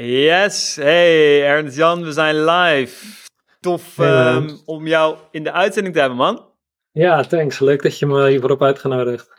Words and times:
Yes, 0.00 0.76
hey 0.76 1.42
Ernst-Jan, 1.46 2.02
we 2.04 2.12
zijn 2.12 2.44
live. 2.44 3.26
Tof 3.60 3.96
Hey, 3.96 4.06
ehm, 4.06 4.56
om 4.64 4.86
jou 4.86 5.16
in 5.30 5.42
de 5.44 5.52
uitzending 5.52 5.94
te 5.94 6.00
hebben, 6.00 6.18
man. 6.18 6.50
Ja, 6.90 7.22
thanks. 7.22 7.58
Leuk 7.58 7.82
dat 7.82 7.98
je 7.98 8.06
me 8.06 8.28
hiervoor 8.28 8.48
hebt 8.48 8.62
uitgenodigd. 8.62 9.30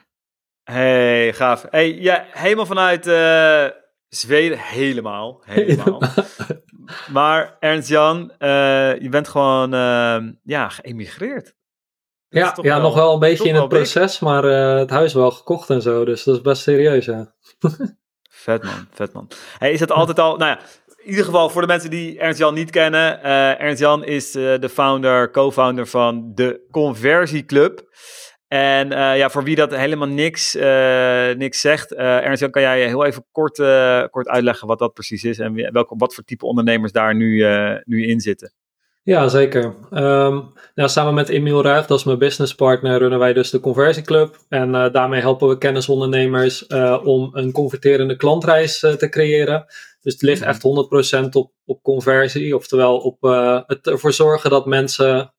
Hey, 0.63 1.33
gaaf. 1.33 1.65
Hey, 1.69 1.93
ja, 1.93 2.25
helemaal 2.31 2.65
vanuit 2.65 3.07
eh, 3.07 3.65
Zweden, 4.09 4.57
helemaal, 4.57 5.41
helemaal. 5.45 6.01
maar 7.17 7.57
Ernst-Jan, 7.59 8.31
eh, 8.37 8.99
je 8.99 9.09
bent 9.09 9.27
gewoon 9.27 9.73
ehm, 9.73 10.31
ja, 10.43 10.69
geëmigreerd. 10.69 11.45
Dat 11.45 12.41
Ja, 12.41 12.53
ja 12.55 12.61
wel- 12.61 12.81
nog 12.81 12.95
wel 12.95 13.13
een 13.13 13.19
beetje 13.19 13.47
in 13.49 13.55
het 13.55 13.67
proces, 13.67 14.19
maar 14.19 14.43
eh, 14.43 14.79
het 14.79 14.89
huis 14.89 15.13
wel 15.13 15.31
gekocht 15.31 15.69
en 15.69 15.81
zo, 15.81 16.05
dus 16.05 16.23
dat 16.23 16.35
is 16.35 16.41
best 16.41 16.61
serieus, 16.61 17.05
ja. 17.05 17.33
Vet 18.39 18.63
man, 18.63 18.87
vet 18.91 19.13
man. 19.13 19.27
Is 19.59 19.79
dat 19.79 19.91
altijd 19.91 20.19
al, 20.19 20.37
nou 20.37 20.49
ja, 20.49 20.59
in 20.97 21.09
ieder 21.09 21.25
geval 21.25 21.49
voor 21.49 21.61
de 21.61 21.67
mensen 21.67 21.89
die 21.89 22.19
Ernst-Jan 22.19 22.53
niet 22.53 22.69
kennen. 22.69 23.23
eh 23.23 23.61
Ernst-Jan 23.61 24.03
is 24.03 24.35
eh, 24.35 24.59
de 24.59 24.69
founder, 24.69 25.31
co-founder 25.31 25.87
van 25.87 26.31
de 26.35 26.67
Conversieclub. 26.71 27.83
En 28.47 28.91
eh, 28.91 29.17
ja, 29.17 29.29
voor 29.29 29.43
wie 29.43 29.55
dat 29.55 29.75
helemaal 29.75 30.07
niks, 30.07 30.53
niks 31.35 31.61
zegt, 31.61 31.93
eh 31.93 32.25
Ernst-Jan, 32.25 32.51
kan 32.51 32.61
jij 32.61 32.87
heel 32.87 33.05
even 33.05 33.25
kort, 33.31 33.55
kort 34.09 34.27
uitleggen 34.27 34.67
wat 34.67 34.79
dat 34.79 34.93
precies 34.93 35.23
is 35.23 35.39
en 35.39 35.71
welke, 35.71 35.95
wat 35.97 36.13
voor 36.13 36.23
type 36.23 36.45
ondernemers 36.45 36.91
daar 36.91 37.15
nu, 37.15 37.45
nu 37.83 38.07
in 38.07 38.19
zitten? 38.19 38.53
Ja, 39.09 39.27
zeker. 39.27 39.75
Ehm, 39.91 40.39
nou, 40.75 40.89
samen 40.89 41.13
met 41.13 41.29
Emiel 41.29 41.61
Ruig, 41.61 41.85
dat 41.85 41.97
is 41.97 42.03
mijn 42.03 42.17
businesspartner, 42.17 42.97
runnen 42.97 43.19
wij 43.19 43.33
dus 43.33 43.49
de 43.49 43.59
Conversieclub. 43.59 44.37
En 44.49 44.75
eh, 44.75 44.93
daarmee 44.93 45.21
helpen 45.21 45.47
we 45.47 45.57
kennisondernemers 45.57 46.67
eh, 46.67 47.01
om 47.03 47.29
een 47.33 47.51
converterende 47.51 48.15
klantreis 48.15 48.83
eh, 48.83 48.93
te 48.93 49.09
creëren. 49.09 49.65
Dus 50.01 50.13
het 50.13 50.21
ligt 50.21 50.39
Mhm. 50.39 50.49
echt 50.49 50.61
100% 50.61 51.35
op, 51.35 51.51
op 51.65 51.81
conversie, 51.81 52.55
oftewel 52.55 52.97
op 52.97 53.21
het 53.67 53.87
ervoor 53.87 54.13
zorgen 54.13 54.49
dat 54.49 54.65
mensen 54.65 55.33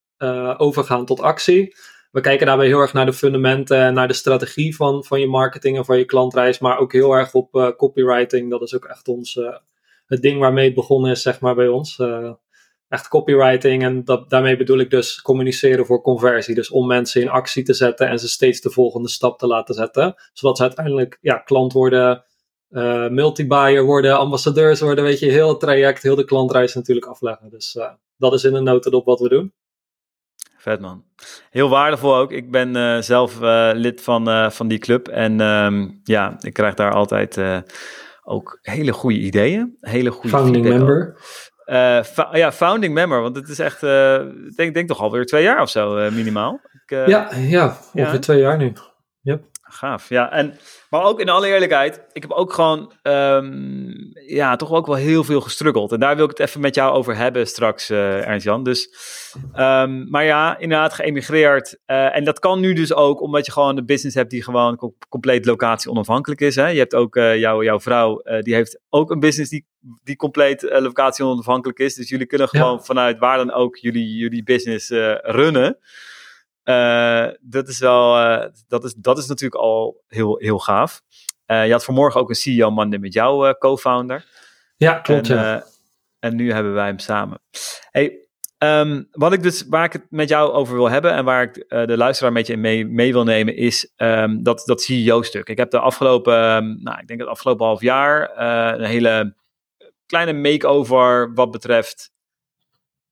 overgaan 0.57 1.07
tot 1.07 1.21
actie. 1.21 1.75
We 2.11 2.21
kijken 2.21 2.47
daarbij 2.47 2.67
heel 2.67 2.81
erg 2.81 2.93
naar 2.93 3.07
de 3.07 3.13
fundamenten 3.13 3.79
en 3.79 3.95
naar 3.95 4.09
de 4.09 4.15
strategie 4.15 4.77
van, 4.77 5.05
van 5.05 5.21
je 5.21 5.27
marketing 5.27 5.77
en 5.77 5.85
van 5.85 5.99
je 5.99 6.05
klantreis, 6.05 6.59
maar 6.59 6.79
ook 6.79 6.93
heel 6.93 7.13
erg 7.13 7.35
op 7.35 7.75
copywriting. 7.77 8.51
Dat 8.51 8.63
is 8.63 8.75
ook 8.75 8.85
echt 8.85 9.09
ons, 9.09 9.39
het 10.07 10.23
ding 10.23 10.41
waarmee 10.41 10.65
het 10.65 10.75
begonnen 10.75 11.11
is, 11.11 11.23
zeg 11.23 11.41
maar, 11.41 11.55
bij 11.55 11.69
ons. 11.69 11.99
Eh, 11.99 12.31
echt 12.91 13.09
copywriting. 13.09 13.83
En 13.83 14.05
dat, 14.05 14.31
daarmee 14.31 14.57
bedoel 14.57 14.79
ik 14.79 14.91
dus 14.91 15.23
communiceren 15.23 15.87
voor 15.87 16.03
conversie. 16.03 16.55
Dus 16.55 16.71
om 16.71 16.87
mensen 16.87 17.21
in 17.21 17.29
actie 17.29 17.63
te 17.63 17.75
zetten 17.75 18.09
en 18.09 18.19
ze 18.19 18.29
steeds 18.29 18.61
de 18.61 18.71
volgende 18.71 19.09
stap 19.09 19.39
te 19.39 19.47
laten 19.47 19.75
zetten. 19.75 20.15
Zodat 20.33 20.57
ze 20.57 20.63
uiteindelijk 20.63 21.19
ja, 21.21 21.39
klant 21.39 21.73
worden, 21.73 22.25
eh 22.69 23.09
multi-buyer 23.09 23.85
worden, 23.85 24.19
ambassadeurs 24.19 24.81
worden. 24.81 25.05
Weet 25.05 25.19
je, 25.19 25.31
heel 25.31 25.49
het 25.49 25.61
traject, 25.61 26.03
heel 26.03 26.15
de 26.15 26.25
klantreis 26.25 26.75
natuurlijk 26.75 27.07
afleggen. 27.07 27.51
Dus 27.51 27.77
eh, 27.77 27.91
dat 28.17 28.33
is 28.33 28.45
in 28.45 28.55
een 28.55 28.65
notendop 28.65 29.05
wat 29.05 29.21
we 29.21 29.29
doen. 29.29 29.53
Vet 30.57 30.81
man. 30.81 31.05
Heel 31.51 31.69
waardevol 31.69 32.17
ook. 32.17 32.33
Ik 32.33 32.51
ben 32.51 32.77
eh, 32.77 33.01
zelf 33.01 33.39
lid 33.73 34.01
van, 34.01 34.53
van 34.53 34.69
die 34.69 34.79
club. 34.79 35.09
En 35.09 35.41
ehm, 35.41 35.89
ja, 36.03 36.37
ik 36.41 36.53
krijg 36.53 36.75
daar 36.75 36.93
altijd 36.93 37.39
ook 38.23 38.59
hele 38.63 38.93
goede 38.93 39.19
ideeën. 39.19 39.77
Hele 39.81 40.11
goede 40.11 40.29
Founding 40.29 40.69
member. 40.69 41.17
Eh, 41.71 42.01
ja, 42.33 42.53
founding 42.53 42.95
member. 42.95 43.21
Want 43.21 43.37
het 43.37 43.49
is 43.49 43.59
echt, 43.59 43.83
eh, 43.83 44.15
ik 44.47 44.57
denk, 44.57 44.75
denk 44.75 44.89
toch 44.89 45.01
alweer 45.01 45.27
twee 45.27 45.43
jaar 45.43 45.63
of 45.63 45.71
zo 45.71 45.97
eh, 45.97 46.13
minimaal. 46.13 46.61
Ik, 46.85 46.91
eh, 46.91 47.07
ja, 47.07 47.29
ja, 47.37 47.67
ongeveer 47.67 48.13
ja? 48.13 48.19
twee 48.19 48.39
jaar 48.41 48.57
nu. 48.57 48.73
Gaaf, 49.63 50.09
ja. 50.09 50.33
En, 50.33 50.55
maar 50.91 51.03
ook 51.03 51.21
in 51.21 51.29
alle 51.29 51.47
eerlijkheid, 51.47 52.03
ik 52.13 52.23
heb 52.23 52.31
ook 52.31 52.53
gewoon, 52.53 52.93
ehm, 53.03 53.93
ja, 54.27 54.57
toch 54.57 54.71
ook 54.71 54.87
wel 54.87 54.95
heel 54.97 55.25
veel 55.25 55.41
gestruggeld. 55.41 55.93
En 55.93 56.01
daar 56.01 56.17
wil 56.17 56.25
ik 56.25 56.31
het 56.31 56.49
even 56.49 56.61
met 56.61 56.75
jou 56.75 56.93
over 56.95 57.17
hebben 57.17 57.47
straks, 57.47 57.91
eh 57.91 58.27
Ernst-Jan. 58.29 58.65
Dus, 58.65 58.95
ehm, 59.53 60.09
maar 60.11 60.25
ja, 60.25 60.59
inderdaad 60.59 60.93
geëmigreerd. 60.93 61.79
Eh, 61.87 62.17
en 62.17 62.25
dat 62.25 62.39
kan 62.39 62.61
nu 62.61 62.73
dus 62.73 62.95
ook 62.95 63.21
omdat 63.21 63.47
je 63.47 63.53
gewoon 63.53 63.77
een 63.77 63.87
business 63.87 64.17
hebt 64.17 64.31
die 64.31 64.43
gewoon 64.45 64.77
co- 64.77 64.95
compleet 65.09 65.45
locatie 65.47 65.91
onafhankelijk 65.91 66.41
is. 66.41 66.57
Hè? 66.57 66.67
Je 66.67 66.79
hebt 66.79 66.95
ook 66.95 67.17
eh, 67.17 67.39
jouw 67.39 67.63
jouw 67.63 67.81
vrouw, 67.81 68.19
eh, 68.21 68.41
die 68.41 68.55
heeft 68.55 68.81
ook 68.89 69.11
een 69.11 69.21
business 69.21 69.51
die, 69.51 69.67
die 69.81 70.17
compleet 70.17 70.63
eh, 70.65 70.81
locatie 70.81 71.25
onafhankelijk 71.25 71.79
is. 71.79 71.95
Dus 71.95 72.09
jullie 72.09 72.27
kunnen 72.27 72.49
Ja. 72.51 72.61
gewoon 72.61 72.85
vanuit 72.85 73.19
waar 73.19 73.37
dan 73.37 73.53
ook 73.53 73.77
jullie, 73.77 74.15
jullie 74.17 74.43
business 74.43 74.91
eh, 74.91 75.15
runnen. 75.21 75.79
Eh, 76.63 77.27
dat, 77.41 77.69
is 77.69 77.79
wel, 77.79 78.13
dat, 78.69 78.85
is, 78.85 78.95
dat 78.95 79.19
is 79.19 79.27
natuurlijk 79.27 79.61
al 79.63 80.05
heel, 80.09 80.39
heel 80.39 80.59
gaaf. 80.59 81.03
Je 81.47 81.73
had 81.73 81.85
vanmorgen 81.85 82.21
ook 82.21 82.29
een 82.29 82.35
CEO 82.35 82.71
Monday 82.71 82.99
met 82.99 83.13
jouw 83.13 83.55
co-founder. 83.55 84.25
Ja, 84.77 84.99
klopt. 84.99 85.31
en, 85.31 85.37
ja. 85.37 85.65
en 86.19 86.37
nu 86.37 86.53
hebben 86.53 86.73
wij 86.73 86.87
hem 86.87 86.99
samen. 86.99 87.41
Hey, 87.91 88.29
ehm, 88.59 89.03
wat 89.11 89.33
ik 89.33 89.43
dus, 89.43 89.67
waar 89.69 89.85
ik 89.85 89.93
het 89.93 90.07
met 90.09 90.29
jou 90.29 90.53
over 90.53 90.75
wil 90.75 90.91
hebben 90.91 91.13
en 91.13 91.25
waar 91.25 91.43
ik 91.43 91.55
de 91.69 91.97
luisteraar 91.97 92.31
een 92.31 92.37
beetje 92.37 92.53
in 92.53 92.61
mee, 92.61 92.87
mee 92.87 93.13
wil 93.13 93.25
nemen, 93.25 93.57
is 93.57 93.93
ehm, 93.97 94.43
dat, 94.43 94.63
dat 94.65 94.83
CEO-stuk. 94.83 95.49
Ik 95.49 95.59
heb 95.59 95.71
de 95.71 95.79
afgelopen, 95.79 96.35
ehm, 96.35 96.83
nou, 96.83 96.99
ik 97.01 97.07
denk 97.07 97.21
het 97.21 97.29
afgelopen 97.29 97.67
half 97.67 97.81
jaar, 97.81 98.39
een 98.79 98.85
hele 98.85 99.35
kleine 100.11 100.33
make-over 100.33 101.35
wat 101.35 101.51
betreft 101.51 102.13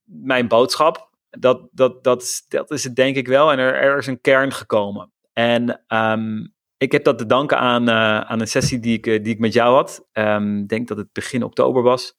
mijn 0.04 0.48
boodschap. 0.48 1.08
Dat, 1.30 1.68
dat, 1.70 2.04
dat, 2.04 2.44
dat 2.48 2.70
is 2.70 2.84
het 2.84 2.96
denk 2.96 3.16
ik 3.16 3.26
wel. 3.28 3.52
En 3.52 3.58
er, 3.58 3.74
er 3.74 3.98
is 3.98 4.06
een 4.06 4.20
kern 4.20 4.52
gekomen. 4.52 5.12
En 5.32 5.84
ehm, 5.86 6.46
ik 6.78 6.92
heb 6.92 7.04
dat 7.04 7.18
te 7.18 7.26
danken 7.26 7.58
aan, 7.58 7.88
eh, 7.88 8.20
aan 8.20 8.40
een 8.40 8.48
sessie 8.48 8.78
die 8.80 8.96
ik, 8.96 9.06
eh, 9.06 9.22
die 9.22 9.32
ik 9.32 9.38
met 9.38 9.52
jou 9.52 9.74
had. 9.74 10.06
Ehm, 10.12 10.58
Ik 10.58 10.68
denk 10.68 10.88
dat 10.88 10.96
het 10.96 11.12
begin 11.12 11.42
oktober 11.42 11.82
was. 11.82 12.14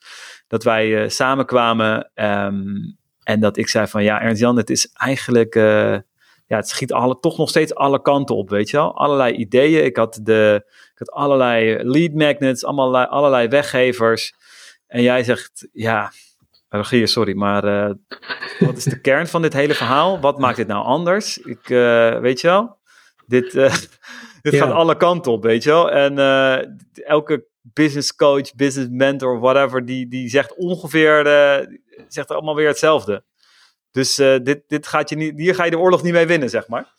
Dat 0.47 0.63
wij 0.63 1.03
eh, 1.03 1.09
samenkwamen. 1.09 2.11
ehm, 2.13 2.66
en 3.23 3.40
dat 3.40 3.57
ik 3.57 3.67
zei 3.67 3.88
van 3.88 4.03
ja, 4.03 4.22
Ernst-Jan, 4.22 4.57
het 4.57 4.69
is 4.69 4.91
eigenlijk... 4.94 5.53
ja, 6.47 6.56
het 6.57 6.67
schiet 6.69 6.94
alle, 6.94 7.19
toch 7.19 7.38
nog 7.38 7.50
steeds 7.50 7.75
alle 7.75 8.01
kanten 8.01 8.35
op, 8.35 8.50
weet 8.50 8.69
je 8.69 8.78
wel. 8.78 8.97
Allerlei 8.97 9.34
ideeën. 9.34 9.84
Ik 9.85 9.96
had, 9.96 10.19
de, 10.23 10.61
ik 10.66 10.97
had 11.00 11.11
allerlei 11.11 11.84
lead 11.84 12.13
magnets, 12.13 12.66
allemaal, 12.66 13.06
allerlei 13.06 13.47
weggevers. 13.47 14.34
En 14.89 15.01
jij 15.01 15.23
zegt, 15.23 15.67
ja, 15.72 16.11
Rogier, 16.69 17.07
sorry, 17.07 17.35
maar 17.35 17.63
eh, 17.63 17.94
wat 18.59 18.77
is 18.77 18.83
de 18.83 19.01
kern 19.09 19.27
van 19.27 19.41
dit 19.41 19.53
hele 19.53 19.73
verhaal? 19.73 20.19
Wat 20.19 20.39
maakt 20.39 20.57
dit 20.57 20.67
nou 20.67 20.85
anders? 20.85 21.38
Ik, 21.38 21.69
eh, 21.69 22.19
weet 22.19 22.41
je 22.41 22.47
wel, 22.47 22.77
dit, 23.28 23.55
eh, 23.55 23.73
dit 24.41 24.53
Ja. 24.53 24.59
gaat 24.66 24.72
alle 24.73 24.97
kanten 24.97 25.31
op, 25.31 25.44
weet 25.44 25.63
je 25.63 25.69
wel. 25.69 25.91
En 25.91 26.17
elke 26.94 27.47
business 27.61 28.16
coach, 28.16 28.55
business 28.55 28.89
mentor, 28.91 29.39
whatever, 29.39 29.85
die, 29.85 30.07
die 30.07 30.29
zegt 30.29 30.55
ongeveer, 30.55 31.23
zegt 32.07 32.31
allemaal 32.31 32.55
weer 32.55 32.67
hetzelfde. 32.67 33.23
Dus 33.91 34.17
eh, 34.17 34.35
dit, 34.44 34.61
dit 34.67 34.88
gaat 34.88 35.09
je 35.09 35.16
niet, 35.16 35.33
hier 35.38 35.55
ga 35.55 35.63
je 35.63 35.72
de 35.72 35.79
oorlog 35.79 36.03
niet 36.03 36.13
mee 36.13 36.25
winnen, 36.25 36.50
zeg 36.50 36.67
maar. 36.67 36.94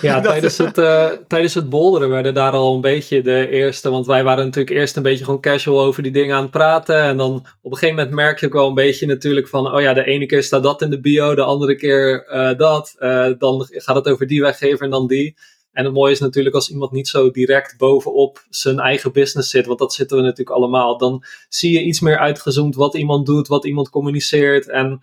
Ja, 0.00 0.14
Dat- 0.20 0.32
tijdens 0.32 0.58
het, 0.58 0.78
eh, 0.78 1.10
tijdens 1.28 1.54
het 1.54 1.68
bolderen 1.68 2.08
werden 2.08 2.34
daar 2.34 2.52
al 2.52 2.74
een 2.74 2.80
beetje 2.80 3.22
de 3.22 3.48
eerste. 3.48 3.90
Want 3.90 4.06
wij 4.06 4.24
waren 4.24 4.44
natuurlijk 4.44 4.76
eerst 4.76 4.96
een 4.96 5.02
beetje 5.02 5.24
gewoon 5.24 5.40
casual 5.40 5.80
over 5.80 6.02
die 6.02 6.12
dingen 6.12 6.36
aan 6.36 6.42
het 6.42 6.50
praten. 6.50 7.02
En 7.02 7.16
dan 7.16 7.34
op 7.62 7.72
een 7.72 7.78
gegeven 7.78 7.96
moment 7.96 8.14
merk 8.14 8.40
je 8.40 8.46
ook 8.46 8.52
wel 8.52 8.68
een 8.68 8.74
beetje 8.74 9.06
natuurlijk 9.06 9.48
van. 9.48 9.74
Oh 9.74 9.80
ja, 9.80 9.92
de 9.94 10.04
ene 10.04 10.26
keer 10.26 10.42
staat 10.42 10.62
dat 10.62 10.82
in 10.82 10.90
de 10.90 11.00
bio, 11.00 11.34
de 11.34 11.42
andere 11.42 11.76
keer 11.76 12.26
eh, 12.26 12.58
dat. 12.58 12.94
Eh, 12.98 13.26
dan 13.38 13.66
gaat 13.70 13.96
het 13.96 14.08
over 14.08 14.26
die 14.26 14.40
weggever 14.40 14.84
en 14.84 14.90
dan 14.90 15.06
die. 15.06 15.36
En 15.72 15.84
het 15.84 15.94
mooie 15.94 16.12
is 16.12 16.20
natuurlijk 16.20 16.54
als 16.54 16.70
iemand 16.70 16.92
niet 16.92 17.08
zo 17.08 17.30
direct 17.30 17.74
bovenop 17.78 18.44
zijn 18.50 18.78
eigen 18.78 19.12
business 19.12 19.50
zit. 19.50 19.66
Want 19.66 19.78
dat 19.78 19.92
zitten 19.94 20.16
we 20.16 20.22
natuurlijk 20.22 20.56
allemaal. 20.56 20.98
Dan 20.98 21.24
zie 21.48 21.72
je 21.72 21.82
iets 21.82 22.00
meer 22.00 22.18
uitgezoomd 22.18 22.74
wat 22.74 22.94
iemand 22.94 23.26
doet, 23.26 23.48
wat 23.48 23.64
iemand 23.64 23.90
communiceert. 23.90 24.68
En 24.70 25.00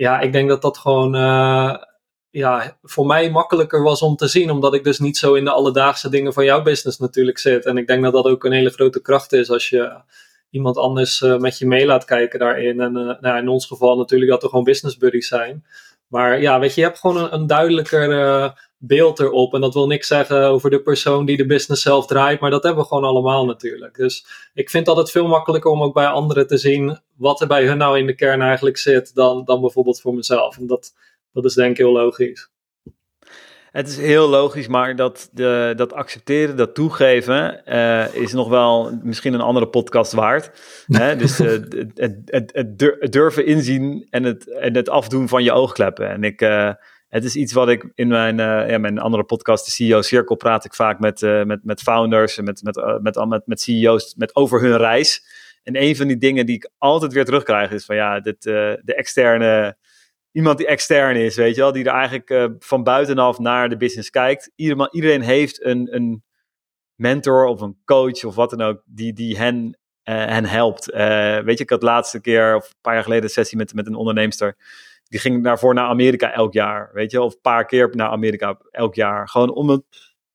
ja, 0.00 0.20
ik 0.20 0.32
denk 0.32 0.48
dat 0.48 0.62
dat 0.62 0.78
gewoon. 0.78 1.14
eh, 1.14 1.74
ja, 2.30 2.78
voor 2.82 3.06
mij 3.06 3.30
makkelijker 3.30 3.82
was 3.82 4.02
om 4.02 4.16
te 4.16 4.26
zien, 4.26 4.50
omdat 4.50 4.74
ik 4.74 4.84
dus 4.84 4.98
niet 4.98 5.16
zo 5.16 5.34
in 5.34 5.44
de 5.44 5.50
alledaagse 5.50 6.08
dingen 6.08 6.32
van 6.32 6.44
jouw 6.44 6.62
business 6.62 6.98
natuurlijk 6.98 7.38
zit. 7.38 7.66
En 7.66 7.76
ik 7.76 7.86
denk 7.86 8.02
dat 8.02 8.12
dat 8.12 8.24
ook 8.24 8.44
een 8.44 8.52
hele 8.52 8.70
grote 8.70 9.02
kracht 9.02 9.32
is 9.32 9.50
als 9.50 9.68
je 9.68 10.00
iemand 10.50 10.76
anders 10.76 11.22
eh, 11.22 11.36
met 11.36 11.58
je 11.58 11.66
mee 11.66 11.86
laat 11.86 12.04
kijken 12.04 12.38
daarin. 12.38 12.80
En 12.80 12.96
eh, 12.96 13.20
nou, 13.20 13.38
in 13.38 13.48
ons 13.48 13.66
geval 13.66 13.96
natuurlijk 13.96 14.30
dat 14.30 14.42
we 14.42 14.48
gewoon 14.48 14.64
business 14.64 14.96
buddies 14.96 15.28
zijn. 15.28 15.64
Maar 16.10 16.40
ja, 16.40 16.58
weet 16.58 16.74
je, 16.74 16.80
je 16.80 16.86
hebt 16.86 16.98
gewoon 16.98 17.32
een, 17.32 17.46
duidelijker 17.46 18.20
eh, 18.20 18.50
beeld 18.78 19.18
erop. 19.18 19.54
En 19.54 19.60
dat 19.60 19.74
wil 19.74 19.86
niks 19.86 20.06
zeggen 20.06 20.44
over 20.44 20.70
de 20.70 20.82
persoon 20.82 21.24
die 21.24 21.36
de 21.36 21.46
business 21.46 21.82
zelf 21.82 22.06
draait, 22.06 22.40
maar 22.40 22.50
dat 22.50 22.62
hebben 22.62 22.82
we 22.82 22.88
gewoon 22.88 23.04
allemaal 23.04 23.44
natuurlijk. 23.46 23.96
Dus 23.96 24.26
ik 24.54 24.70
vind 24.70 24.86
dat 24.86 24.96
het 24.96 25.10
veel 25.10 25.26
makkelijker 25.26 25.70
om 25.70 25.82
ook 25.82 25.94
bij 25.94 26.06
anderen 26.06 26.46
te 26.46 26.58
zien 26.58 27.00
wat 27.16 27.40
er 27.40 27.46
bij 27.46 27.66
hun 27.66 27.78
nou 27.78 27.98
in 27.98 28.06
de 28.06 28.14
kern 28.14 28.42
eigenlijk 28.42 28.76
zit, 28.76 29.14
dan, 29.14 29.44
dan 29.44 29.60
bijvoorbeeld 29.60 30.00
voor 30.00 30.14
mezelf. 30.14 30.56
En 30.56 30.66
dat, 30.66 30.92
dat 31.32 31.44
is 31.44 31.54
denk 31.54 31.70
ik 31.70 31.76
heel 31.76 31.92
logisch. 31.92 32.50
Het 33.70 33.88
is 33.88 33.96
heel 33.96 34.28
logisch, 34.28 34.68
maar 34.68 34.96
dat, 34.96 35.28
de, 35.32 35.72
dat 35.76 35.92
accepteren, 35.92 36.56
dat 36.56 36.74
toegeven, 36.74 37.64
eh, 37.64 38.14
is 38.14 38.32
nog 38.32 38.48
wel 38.48 38.98
misschien 39.02 39.34
een 39.34 39.40
andere 39.40 39.68
podcast 39.68 40.12
waard. 40.12 40.50
Hè? 40.86 41.16
Dus 41.20 41.40
eh, 41.40 41.48
het, 41.48 41.86
het, 41.94 42.16
het, 42.24 42.50
het 42.52 42.78
dur- 42.78 42.96
het 43.00 43.12
durven 43.12 43.46
inzien 43.46 44.06
en 44.10 44.22
het, 44.24 44.50
en 44.50 44.74
het 44.74 44.88
afdoen 44.88 45.28
van 45.28 45.42
je 45.42 45.52
oogkleppen. 45.52 46.08
En 46.08 46.24
ik, 46.24 46.40
eh, 46.40 46.72
het 47.08 47.24
is 47.24 47.36
iets 47.36 47.52
wat 47.52 47.68
ik 47.68 47.90
in 47.94 48.08
mijn, 48.08 48.36
ja, 48.68 48.78
mijn 48.78 48.98
andere 48.98 49.24
podcast, 49.24 49.64
de 49.64 49.70
CEO 49.70 50.02
Cirkel, 50.02 50.36
praat 50.36 50.64
ik 50.64 50.74
vaak 50.74 50.98
met, 50.98 51.20
met, 51.20 51.64
met 51.64 51.80
founders 51.80 52.38
en 52.38 52.44
met, 52.44 52.62
met, 52.62 53.00
met, 53.02 53.26
met, 53.28 53.46
met 53.46 53.60
CEO's 53.60 54.14
met 54.16 54.36
over 54.36 54.60
hun 54.60 54.76
reis. 54.76 55.24
En 55.62 55.82
een 55.82 55.96
van 55.96 56.06
die 56.06 56.16
dingen 56.16 56.46
die 56.46 56.56
ik 56.56 56.70
altijd 56.78 57.12
weer 57.12 57.24
terugkrijg 57.24 57.70
is 57.70 57.84
van 57.84 57.96
ja, 57.96 58.20
dit, 58.20 58.42
de 58.42 58.94
externe, 58.94 59.76
iemand 60.32 60.58
die 60.58 60.66
extern 60.66 61.16
is, 61.16 61.36
weet 61.36 61.54
je 61.54 61.60
wel, 61.60 61.72
die 61.72 61.84
er 61.84 61.94
eigenlijk 61.94 62.30
uh, 62.30 62.44
van 62.58 62.82
buitenaf 62.82 63.38
naar 63.38 63.68
de 63.68 63.76
business 63.76 64.10
kijkt. 64.10 64.50
Iedereen, 64.54 64.88
iedereen 64.90 65.22
heeft 65.22 65.64
een, 65.64 65.94
een 65.94 66.24
mentor 66.94 67.46
of 67.46 67.60
een 67.60 67.76
coach 67.84 68.24
of 68.24 68.34
wat 68.34 68.50
dan 68.50 68.60
ook, 68.60 68.82
die, 68.84 69.12
die 69.12 69.36
hen, 69.36 69.78
uh, 70.04 70.24
hen 70.24 70.44
helpt. 70.44 70.86
weet 71.44 71.58
je, 71.58 71.64
ik 71.64 71.70
had 71.70 71.80
de 71.80 71.86
laatste 71.86 72.20
keer, 72.20 72.56
of 72.56 72.66
een 72.66 72.80
paar 72.80 72.94
jaar 72.94 73.02
geleden, 73.02 73.24
een 73.24 73.30
sessie 73.30 73.58
met, 73.58 73.74
met 73.74 73.86
een 73.86 73.94
onderneemster. 73.94 74.56
Die 75.04 75.20
ging 75.20 75.44
daarvoor 75.44 75.74
naar 75.74 75.88
Amerika 75.88 76.32
elk 76.32 76.52
jaar, 76.52 76.90
weet 76.92 77.10
je, 77.10 77.22
of 77.22 77.32
een 77.32 77.40
paar 77.40 77.64
keer 77.64 77.90
naar 77.92 78.08
Amerika 78.08 78.60
elk 78.70 78.94
jaar. 78.94 79.28
Gewoon 79.28 79.52
om, 79.52 79.68
het, 79.68 79.82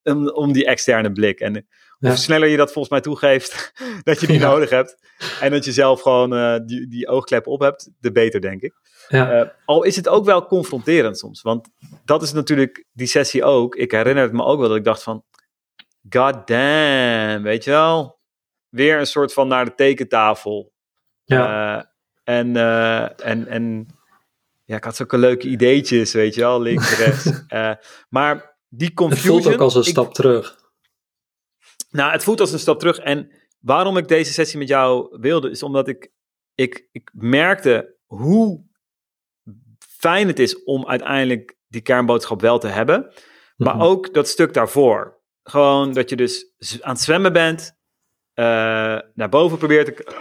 om, 0.03 0.29
om 0.29 0.53
die 0.53 0.65
externe 0.65 1.11
blik. 1.11 1.39
En 1.39 1.67
hoe 1.97 2.15
sneller 2.15 2.47
je 2.47 2.57
dat 2.57 2.71
volgens 2.71 2.89
mij 2.93 3.01
toegeeft, 3.01 3.73
dat 4.03 4.19
je 4.19 4.27
die 4.27 4.39
nodig 4.39 4.69
hebt. 4.69 4.97
En 5.39 5.51
dat 5.51 5.65
je 5.65 5.71
zelf 5.71 6.01
gewoon 6.01 6.33
uh, 6.33 6.55
die, 6.65 6.87
die 6.87 7.07
oogklep 7.07 7.47
op 7.47 7.59
hebt, 7.59 7.91
de 7.99 8.11
beter, 8.11 8.41
denk 8.41 8.61
ik. 8.61 8.73
Ja. 9.07 9.41
Uh, 9.41 9.49
al 9.65 9.83
is 9.83 9.95
het 9.95 10.07
ook 10.07 10.25
wel 10.25 10.45
confronterend 10.45 11.17
soms. 11.17 11.41
Want 11.41 11.69
dat 12.05 12.21
is 12.21 12.33
natuurlijk 12.33 12.85
die 12.91 13.07
sessie 13.07 13.43
ook. 13.43 13.75
Ik 13.75 13.91
herinner 13.91 14.23
het 14.23 14.33
me 14.33 14.43
ook 14.43 14.59
wel 14.59 14.67
dat 14.67 14.77
ik 14.77 14.83
dacht 14.83 15.03
van... 15.03 15.23
God 16.09 16.47
damn, 16.47 17.43
weet 17.43 17.63
je 17.63 17.71
wel? 17.71 18.19
Weer 18.69 18.99
een 18.99 19.07
soort 19.07 19.33
van 19.33 19.47
naar 19.47 19.65
de 19.65 19.75
tekentafel. 19.75 20.73
Ja. 21.23 21.77
Uh, 21.77 21.83
en, 22.23 22.55
en, 23.17 23.47
en 23.47 23.87
ja, 24.63 24.75
ik 24.75 24.83
had 24.83 24.95
zulke 24.95 25.17
leuke 25.17 25.47
ideetjes, 25.47 26.13
weet 26.13 26.35
je 26.35 26.41
wel, 26.41 26.61
links, 26.61 26.97
rechts. 27.05 27.45
maar 28.09 28.57
die 28.69 28.93
confusion... 28.93 29.35
Het 29.35 29.43
voelt 29.43 29.55
ook 29.55 29.61
als 29.61 29.75
een 29.75 29.83
stap 29.83 30.13
terug. 30.13 30.63
Nou, 31.95 32.11
het 32.11 32.23
voelt 32.23 32.39
als 32.39 32.51
een 32.51 32.59
stap 32.59 32.79
terug. 32.79 32.97
En 32.99 33.31
waarom 33.59 33.97
ik 33.97 34.07
deze 34.07 34.33
sessie 34.33 34.59
met 34.59 34.67
jou 34.67 35.17
wilde, 35.19 35.49
is 35.49 35.63
omdat 35.63 35.87
ik, 35.87 36.11
ik, 36.55 36.87
ik 36.91 37.11
merkte 37.13 37.95
hoe 38.05 38.63
fijn 40.05 40.27
het 40.27 40.39
is 40.39 40.63
om 40.63 40.87
uiteindelijk 40.87 41.57
die 41.67 41.81
kernboodschap 41.81 42.41
wel 42.41 42.59
te 42.59 42.67
hebben. 42.67 43.13
Maar 43.57 43.75
mhm. 43.75 43.83
ook 43.83 44.13
dat 44.13 44.27
stuk 44.27 44.53
daarvoor. 44.53 45.21
Gewoon 45.43 45.93
dat 45.93 46.09
je 46.09 46.15
dus 46.15 46.53
aan 46.81 46.93
het 46.93 47.01
zwemmen 47.01 47.33
bent, 47.33 47.77
uh, 48.35 48.45
naar 49.13 49.29
boven 49.29 49.57
probeert 49.57 49.85
te, 49.85 50.15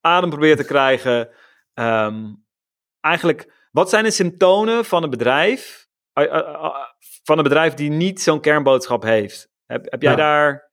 adem 0.00 0.30
probeert 0.30 0.58
te 0.58 0.64
krijgen. 0.64 1.28
Um, 1.74 2.44
eigenlijk, 3.00 3.68
wat 3.70 3.90
zijn 3.90 4.04
de 4.04 4.10
symptomen 4.10 4.84
van 4.84 5.02
een 5.02 5.10
bedrijf, 5.10 5.88
uh, 6.18 6.24
uh, 6.24 6.74
van 7.22 7.38
een 7.38 7.44
bedrijf 7.44 7.74
die 7.74 7.90
niet 7.90 8.20
zo'n 8.20 8.40
kernboodschap 8.40 9.02
heeft? 9.02 9.48
Heb, 9.66 9.90
heb 9.90 10.02
jij 10.02 10.16
daar 10.16 10.66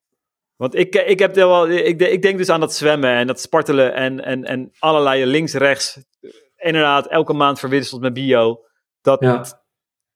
want 0.56 0.76
ik, 0.76 0.96
ik, 0.96 1.20
heb 1.20 1.36
wel, 1.36 1.70
ik, 1.70 2.02
ik 2.02 2.22
denk 2.22 2.38
dus 2.38 2.50
aan 2.50 2.60
dat 2.60 2.74
zwemmen 2.74 3.10
en 3.10 3.28
dat 3.28 3.40
spartelen 3.40 3.94
en, 3.94 4.24
en, 4.24 4.44
en 4.44 4.72
allerlei 4.80 5.26
links, 5.26 5.54
rechts. 5.54 6.00
Inderdaad, 6.64 7.08
elke 7.08 7.34
maand 7.34 7.60
verwisseld 7.60 8.02
met 8.02 8.14
bio. 8.14 8.66
Dat, 9.02 9.20
ja. 9.20 9.46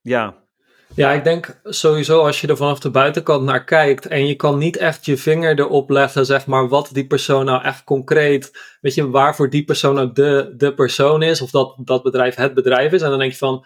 ja. 0.01 0.45
Ja, 0.95 1.11
ik 1.11 1.23
denk 1.23 1.59
sowieso 1.63 2.25
als 2.25 2.41
je 2.41 2.47
er 2.47 2.57
vanaf 2.57 2.79
de 2.79 2.89
buitenkant 2.89 3.43
naar 3.43 3.63
kijkt 3.63 4.05
en 4.05 4.27
je 4.27 4.35
kan 4.35 4.57
niet 4.57 4.77
echt 4.77 5.05
je 5.05 5.17
vinger 5.17 5.59
erop 5.59 5.89
leggen, 5.89 6.25
zeg 6.25 6.45
maar, 6.45 6.67
wat 6.67 6.89
die 6.91 7.07
persoon 7.07 7.45
nou 7.45 7.63
echt 7.63 7.83
concreet, 7.83 8.77
weet 8.81 8.93
je, 8.93 9.09
waarvoor 9.09 9.49
die 9.49 9.63
persoon 9.63 9.99
ook 9.99 10.15
de, 10.15 10.53
de 10.57 10.73
persoon 10.73 11.21
is, 11.21 11.41
of 11.41 11.49
dat 11.49 11.75
dat 11.77 12.03
bedrijf 12.03 12.35
het 12.35 12.53
bedrijf 12.53 12.91
is. 12.91 13.01
En 13.01 13.09
dan 13.09 13.19
denk 13.19 13.31
je 13.31 13.37
van, 13.37 13.65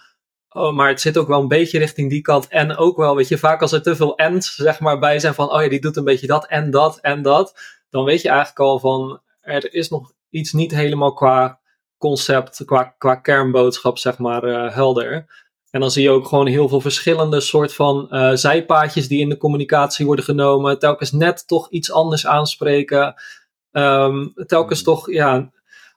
Oh, 0.53 0.75
maar 0.75 0.87
het 0.87 1.01
zit 1.01 1.17
ook 1.17 1.27
wel 1.27 1.41
een 1.41 1.47
beetje 1.47 1.77
richting 1.77 2.09
die 2.09 2.21
kant. 2.21 2.47
En 2.47 2.77
ook 2.77 2.97
wel, 2.97 3.15
weet 3.15 3.27
je, 3.27 3.37
vaak 3.37 3.61
als 3.61 3.71
er 3.71 3.81
te 3.81 3.95
veel 3.95 4.15
ends 4.15 4.55
zeg 4.55 4.79
maar 4.79 4.99
bij 4.99 5.19
zijn 5.19 5.33
van, 5.33 5.51
oh 5.51 5.61
ja, 5.61 5.69
die 5.69 5.81
doet 5.81 5.97
een 5.97 6.03
beetje 6.03 6.27
dat 6.27 6.47
en 6.47 6.71
dat 6.71 6.99
en 6.99 7.21
dat. 7.21 7.53
Dan 7.89 8.03
weet 8.03 8.21
je 8.21 8.29
eigenlijk 8.29 8.59
al 8.59 8.79
van, 8.79 9.21
er 9.41 9.73
is 9.73 9.89
nog 9.89 10.13
iets 10.29 10.53
niet 10.53 10.71
helemaal 10.71 11.13
qua 11.13 11.59
concept, 12.01 12.65
qua, 12.65 12.95
qua 12.97 13.15
kernboodschap, 13.15 13.97
zeg 13.97 14.17
maar, 14.17 14.43
uh, 14.43 14.73
helder. 14.73 15.25
En 15.69 15.79
dan 15.79 15.91
zie 15.91 16.03
je 16.03 16.09
ook 16.09 16.27
gewoon 16.27 16.47
heel 16.47 16.69
veel 16.69 16.81
verschillende 16.81 17.39
soort 17.39 17.73
van 17.73 18.07
uh, 18.09 18.31
zijpaadjes 18.33 19.07
die 19.07 19.19
in 19.19 19.29
de 19.29 19.37
communicatie 19.37 20.05
worden 20.05 20.25
genomen. 20.25 20.79
Telkens 20.79 21.11
net 21.11 21.47
toch 21.47 21.69
iets 21.69 21.91
anders 21.91 22.27
aanspreken. 22.27 23.13
Um, 23.71 24.33
telkens 24.45 24.83
hmm. 24.83 24.93
toch, 24.93 25.11
ja, 25.11 25.51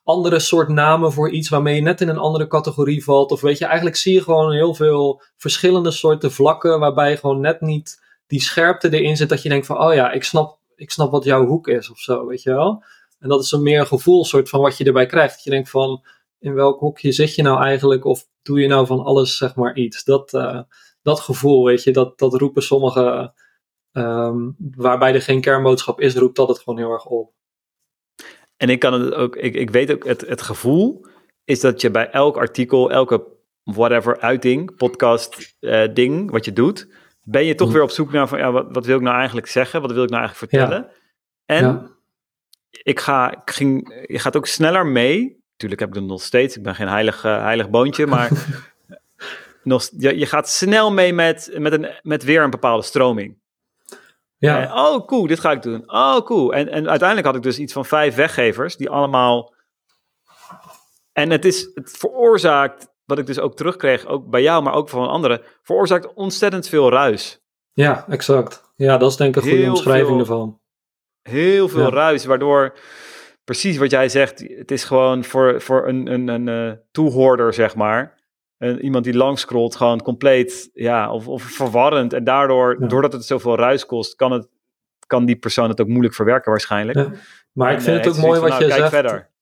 andere 0.05 0.39
soort 0.39 0.69
namen 0.69 1.13
voor 1.13 1.31
iets 1.31 1.49
waarmee 1.49 1.75
je 1.75 1.81
net 1.81 2.01
in 2.01 2.09
een 2.09 2.19
andere 2.19 2.47
categorie 2.47 3.05
valt. 3.05 3.31
Of 3.31 3.41
weet 3.41 3.59
je, 3.59 3.65
eigenlijk 3.65 3.97
zie 3.97 4.15
je 4.15 4.23
gewoon 4.23 4.53
heel 4.53 4.75
veel 4.75 5.23
verschillende 5.37 5.91
soorten 5.91 6.33
vlakken 6.33 6.81
waarbij 6.81 7.11
je 7.11 7.17
gewoon 7.17 7.41
net 7.41 7.61
niet 7.61 8.03
die 8.27 8.43
scherpte 8.43 8.99
erin 8.99 9.17
zit 9.17 9.29
dat 9.29 9.43
je 9.43 9.49
denkt 9.49 9.67
van, 9.67 9.81
oh 9.81 9.95
ja, 9.95 10.11
ik 10.11 10.25
snap, 10.25 10.59
ik 10.77 10.91
snap 10.91 11.11
wat 11.11 11.25
jouw 11.25 11.47
hoek 11.47 11.69
is 11.69 11.91
of 11.91 11.99
zo, 11.99 12.27
weet 12.27 12.43
je 12.43 12.51
wel. 12.51 12.85
En 13.25 13.31
dat 13.31 13.43
is 13.43 13.53
een 13.53 13.63
meer 13.63 13.87
gevoel 13.87 14.25
soort 14.25 14.49
van 14.49 14.61
wat 14.61 14.77
je 14.79 14.85
erbij 14.85 15.07
krijgt. 15.07 15.35
Dat 15.35 15.45
je 15.45 15.51
denkt 15.51 15.71
van, 15.71 16.05
in 16.39 16.55
welk 16.55 16.81
hoekje 16.81 17.13
zit 17.13 17.35
je 17.35 17.43
nou 17.43 17.63
eigenlijk 17.63 18.05
of 18.05 18.27
doe 18.43 18.61
je 18.61 18.67
nou 18.67 18.87
van 18.87 19.01
alles 19.01 19.37
zeg 19.37 19.55
maar 19.55 19.77
iets. 19.77 20.05
Dat, 20.05 20.33
uh, 20.33 20.61
dat 21.03 21.21
gevoel, 21.21 21.65
weet 21.65 21.83
je, 21.83 21.93
dat, 21.93 22.19
dat 22.19 22.35
roepen 22.35 22.63
sommigen, 22.63 23.35
um, 23.93 24.57
waarbij 24.59 25.15
er 25.15 25.23
geen 25.23 25.41
kernboodschap 25.41 26.01
is, 26.01 26.15
roept 26.15 26.37
dat 26.37 26.49
het 26.49 26.59
gewoon 26.59 26.79
heel 26.79 26.91
erg 26.91 27.07
op. 27.07 27.33
En 28.57 28.69
ik 28.69 28.79
kan 28.79 28.93
het 28.93 29.15
ook, 29.15 29.37
ik, 29.37 29.55
ik 29.55 29.71
weet 29.71 29.93
ook, 29.93 30.05
het, 30.05 30.21
het 30.21 30.43
gevoel 30.43 31.07
is 31.45 31.61
dat 31.61 31.81
je 31.81 31.91
bij 31.91 32.11
elk 32.11 32.37
artikel, 32.37 32.91
elke 32.91 33.27
whatever 33.63 34.21
uiting, 34.21 34.77
podcast, 34.77 35.57
uh, 35.61 35.95
ding, 35.95 36.31
wat 36.31 36.45
je 36.45 36.53
doet, 36.53 36.89
ben 37.23 37.45
je 37.45 37.55
toch 37.55 37.69
mm. 37.69 37.75
weer 37.75 37.83
op 37.83 37.91
zoek 37.91 38.13
naar 38.13 38.29
van, 38.29 38.39
ja, 38.39 38.53
wat, 38.53 38.67
wat 38.69 38.87
wil 38.87 38.97
ik 38.97 39.03
nou 39.03 39.17
eigenlijk 39.17 39.47
zeggen? 39.47 39.81
Wat 39.81 39.93
wil 39.93 40.03
ik 40.03 40.11
nou 40.11 40.23
eigenlijk 40.23 40.53
vertellen? 40.53 40.91
En 41.45 41.94
ik 42.83 43.01
ga, 43.01 43.33
ik 43.33 43.51
ging, 43.51 44.05
je 44.07 44.19
gaat 44.19 44.37
ook 44.37 44.47
sneller 44.47 44.87
mee. 44.87 45.43
Tuurlijk 45.57 45.81
heb 45.81 45.91
ik 45.91 45.95
het 45.95 46.05
nog 46.05 46.23
steeds, 46.23 46.57
ik 46.57 46.63
ben 46.63 46.75
geen 46.75 46.89
heilig, 46.89 47.25
uh, 47.25 47.43
heilig 47.43 47.71
boontje, 47.71 48.07
maar 48.07 48.31
nog, 49.63 49.89
je, 49.99 50.19
je 50.19 50.27
gaat 50.27 50.49
snel 50.49 50.93
mee 50.93 51.13
met, 51.13 51.51
met, 51.59 51.73
een, 51.73 51.89
met 52.03 52.25
weer 52.25 52.43
een 52.43 52.51
bepaalde 52.51 52.83
stroming. 52.83 53.37
Ja. 54.39 54.63
Eh, 54.63 54.75
oh, 54.75 55.07
cool, 55.07 55.27
dit 55.27 55.41
ga 55.41 55.51
ik 55.51 55.63
doen. 55.63 55.83
Oh, 55.93 56.19
cool. 56.19 56.55
En, 56.55 56.69
en 56.69 56.89
uiteindelijk 56.89 57.27
had 57.27 57.37
ik 57.37 57.43
dus 57.43 57.59
iets 57.59 57.73
van 57.73 57.85
vijf 57.85 58.15
weggevers 58.15 58.77
die 58.77 58.91
allemaal. 58.91 59.55
En 61.13 61.31
het 61.31 61.45
is, 61.45 61.71
het 61.75 61.91
veroorzaakt, 61.91 62.89
wat 63.05 63.19
ik 63.19 63.27
dus 63.27 63.39
ook 63.39 63.57
terugkreeg, 63.57 64.07
ook 64.07 64.31
bij 64.31 64.43
jou, 64.43 64.63
maar 64.63 64.75
ook 64.75 64.89
van 64.89 65.09
anderen, 65.09 65.43
veroorzaakt 65.63 66.15
ontzettend 66.15 66.69
veel 66.69 66.91
ruis. 66.91 67.43
Ja, 67.73 68.05
exact. 68.09 68.73
Ja, 68.77 68.97
dat 68.97 69.11
is 69.11 69.17
denk 69.17 69.37
ik 69.37 69.43
een 69.43 69.51
goede 69.51 69.69
omschrijving 69.69 70.21
ervan. 70.21 70.61
Heel 71.31 71.69
veel 71.69 71.93
ruis, 71.93 72.25
waardoor 72.25 72.79
precies 73.45 73.77
wat 73.77 73.91
jij 73.91 74.09
zegt, 74.09 74.45
het 74.57 74.71
is 74.71 74.85
gewoon 74.85 75.25
voor, 75.25 75.61
voor 75.61 75.89
een, 75.89 76.13
een, 76.13 76.29
een, 76.29 76.47
uh, 76.47 76.73
toehoorder, 76.91 77.55
zeg 77.55 77.75
maar 77.75 78.23
iemand 78.81 79.05
die 79.05 79.17
langscrollt 79.17 79.77
gewoon 79.77 80.03
compleet, 80.03 80.71
ja, 80.73 81.13
of, 81.13 81.29
of 81.29 81.43
verwarrend. 81.43 82.13
En 82.13 82.25
daardoor, 82.25 82.89
doordat 82.89 83.13
het 83.13 83.25
zoveel 83.25 83.57
ruis 83.57 83.87
kost, 83.87 84.15
kan, 84.15 84.33
het, 84.33 84.49
kan 85.07 85.25
die 85.25 85.37
persoon 85.37 85.69
het 85.69 85.81
ook 85.81 85.89
moeilijk 85.89 86.15
verwerken 86.15 86.51
waarschijnlijk. 86.51 87.09
Maar 87.53 87.73
ik 87.73 87.81
vind 87.81 88.05
het 88.05 88.17
ook 88.17 88.25
mooi 88.25 88.41
wat 88.41 88.49
nou, 88.49 88.65
je 88.65 88.71
zegt. 88.71 88.89
Verder. 88.89 89.33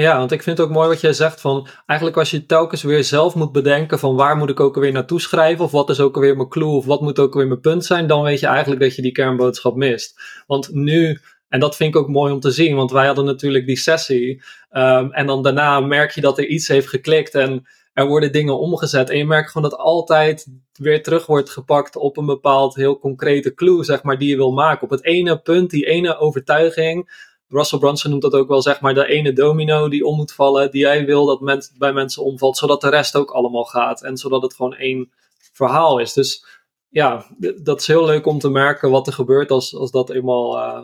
Ja, 0.00 0.18
want 0.18 0.32
ik 0.32 0.42
vind 0.42 0.58
het 0.58 0.66
ook 0.66 0.72
mooi 0.72 0.88
wat 0.88 1.00
jij 1.00 1.12
zegt 1.12 1.40
van, 1.40 1.68
eigenlijk 1.86 2.18
als 2.18 2.30
je 2.30 2.46
telkens 2.46 2.82
weer 2.82 3.04
zelf 3.04 3.34
moet 3.34 3.52
bedenken 3.52 3.98
van 3.98 4.16
waar 4.16 4.36
moet 4.36 4.50
ik 4.50 4.60
ook 4.60 4.74
weer 4.74 4.92
naartoe 4.92 5.20
schrijven, 5.20 5.64
of 5.64 5.70
wat 5.70 5.90
is 5.90 6.00
ook 6.00 6.16
weer 6.16 6.36
mijn 6.36 6.48
clue, 6.48 6.68
of 6.68 6.84
wat 6.84 7.00
moet 7.00 7.18
ook 7.18 7.34
weer 7.34 7.46
mijn 7.46 7.60
punt 7.60 7.84
zijn, 7.84 8.06
dan 8.06 8.22
weet 8.22 8.40
je 8.40 8.46
eigenlijk 8.46 8.80
dat 8.80 8.94
je 8.94 9.02
die 9.02 9.12
kernboodschap 9.12 9.76
mist. 9.76 10.20
Want 10.46 10.72
nu, 10.72 11.20
en 11.48 11.60
dat 11.60 11.76
vind 11.76 11.94
ik 11.94 12.00
ook 12.00 12.08
mooi 12.08 12.32
om 12.32 12.40
te 12.40 12.50
zien, 12.50 12.76
want 12.76 12.90
wij 12.90 13.06
hadden 13.06 13.24
natuurlijk 13.24 13.66
die 13.66 13.76
sessie, 13.76 14.42
um, 14.70 15.12
en 15.12 15.26
dan 15.26 15.42
daarna 15.42 15.80
merk 15.80 16.10
je 16.10 16.20
dat 16.20 16.38
er 16.38 16.46
iets 16.46 16.68
heeft 16.68 16.88
geklikt 16.88 17.34
en 17.34 17.66
er 17.92 18.06
worden 18.06 18.32
dingen 18.32 18.58
omgezet. 18.58 19.10
En 19.10 19.18
je 19.18 19.26
merkt 19.26 19.50
gewoon 19.50 19.70
dat 19.70 19.78
altijd 19.78 20.46
weer 20.72 21.02
terug 21.02 21.26
wordt 21.26 21.50
gepakt 21.50 21.96
op 21.96 22.16
een 22.16 22.26
bepaald 22.26 22.74
heel 22.74 22.98
concrete 22.98 23.54
clue, 23.54 23.84
zeg 23.84 24.02
maar, 24.02 24.18
die 24.18 24.28
je 24.28 24.36
wil 24.36 24.52
maken. 24.52 24.82
Op 24.82 24.90
het 24.90 25.04
ene 25.04 25.40
punt, 25.40 25.70
die 25.70 25.86
ene 25.86 26.18
overtuiging. 26.18 27.26
Russell 27.48 27.78
Brunson 27.78 28.10
noemt 28.10 28.22
dat 28.22 28.34
ook 28.34 28.48
wel, 28.48 28.62
zeg 28.62 28.80
maar, 28.80 28.94
de 28.94 29.06
ene 29.06 29.32
domino 29.32 29.88
die 29.88 30.04
om 30.04 30.16
moet 30.16 30.32
vallen, 30.32 30.70
die 30.70 30.80
jij 30.80 31.06
wil 31.06 31.26
dat 31.26 31.40
men, 31.40 31.62
bij 31.78 31.92
mensen 31.92 32.24
omvalt, 32.24 32.56
zodat 32.56 32.80
de 32.80 32.90
rest 32.90 33.16
ook 33.16 33.30
allemaal 33.30 33.64
gaat. 33.64 34.02
En 34.02 34.16
zodat 34.16 34.42
het 34.42 34.54
gewoon 34.54 34.74
één 34.74 35.12
verhaal 35.52 35.98
is. 35.98 36.12
Dus 36.12 36.44
ja, 36.88 37.26
dat 37.62 37.80
is 37.80 37.86
heel 37.86 38.04
leuk 38.04 38.26
om 38.26 38.38
te 38.38 38.50
merken 38.50 38.90
wat 38.90 39.06
er 39.06 39.12
gebeurt 39.12 39.50
als, 39.50 39.76
als 39.76 39.90
dat 39.90 40.10
eenmaal. 40.10 40.56
Uh... 40.56 40.82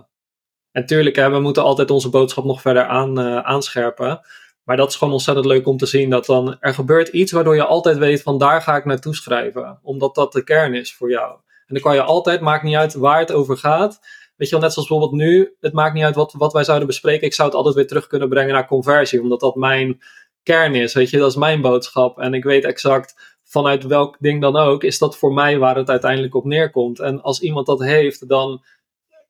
En 0.71 0.87
tuurlijk, 0.87 1.16
hè, 1.16 1.30
we 1.30 1.40
moeten 1.40 1.62
altijd 1.62 1.90
onze 1.90 2.09
boodschap 2.09 2.44
nog 2.44 2.61
verder 2.61 2.87
aan, 2.87 3.21
uh, 3.21 3.38
aanscherpen. 3.38 4.21
Maar 4.64 4.76
dat 4.76 4.88
is 4.88 4.97
gewoon 4.97 5.12
ontzettend 5.12 5.47
leuk 5.47 5.66
om 5.66 5.76
te 5.76 5.87
zien 5.87 6.11
dat 6.11 6.26
dan 6.26 6.56
er 6.61 6.75
gebeurt 6.75 7.09
iets 7.09 7.33
waardoor 7.33 7.54
je 7.54 7.64
altijd 7.64 7.99
weet 7.99 8.23
van 8.23 8.38
daar 8.38 8.62
ga 8.62 8.76
ik 8.76 8.85
naartoe 8.85 9.14
schrijven. 9.14 9.78
Omdat 9.83 10.14
dat 10.14 10.33
de 10.33 10.44
kern 10.44 10.75
is 10.75 10.94
voor 10.94 11.11
jou. 11.11 11.33
En 11.66 11.75
dan 11.75 11.80
kan 11.83 11.94
je 11.94 12.02
altijd, 12.02 12.40
maakt 12.40 12.62
niet 12.62 12.76
uit 12.76 12.94
waar 12.94 13.18
het 13.18 13.33
over 13.33 13.56
gaat. 13.56 14.00
Weet 14.44 14.52
je 14.52 14.58
wel, 14.60 14.68
net 14.68 14.74
zoals 14.74 14.88
bijvoorbeeld 14.88 15.20
nu, 15.20 15.54
het 15.60 15.72
maakt 15.72 15.94
niet 15.94 16.04
uit 16.04 16.14
wat, 16.14 16.32
wat 16.32 16.52
wij 16.52 16.64
zouden 16.64 16.86
bespreken. 16.86 17.26
Ik 17.26 17.34
zou 17.34 17.48
het 17.48 17.56
altijd 17.56 17.74
weer 17.74 17.86
terug 17.86 18.06
kunnen 18.06 18.28
brengen 18.28 18.52
naar 18.52 18.66
conversie, 18.66 19.22
omdat 19.22 19.40
dat 19.40 19.54
mijn 19.54 20.00
kern 20.42 20.74
is. 20.74 20.94
Weet 20.94 21.10
je, 21.10 21.18
dat 21.18 21.30
is 21.30 21.36
mijn 21.36 21.60
boodschap. 21.60 22.18
En 22.18 22.34
ik 22.34 22.44
weet 22.44 22.64
exact 22.64 23.38
vanuit 23.44 23.84
welk 23.84 24.16
ding 24.18 24.40
dan 24.40 24.56
ook, 24.56 24.84
is 24.84 24.98
dat 24.98 25.16
voor 25.16 25.32
mij 25.32 25.58
waar 25.58 25.76
het 25.76 25.90
uiteindelijk 25.90 26.34
op 26.34 26.44
neerkomt. 26.44 27.00
En 27.00 27.22
als 27.22 27.40
iemand 27.40 27.66
dat 27.66 27.80
heeft, 27.82 28.28
dan 28.28 28.64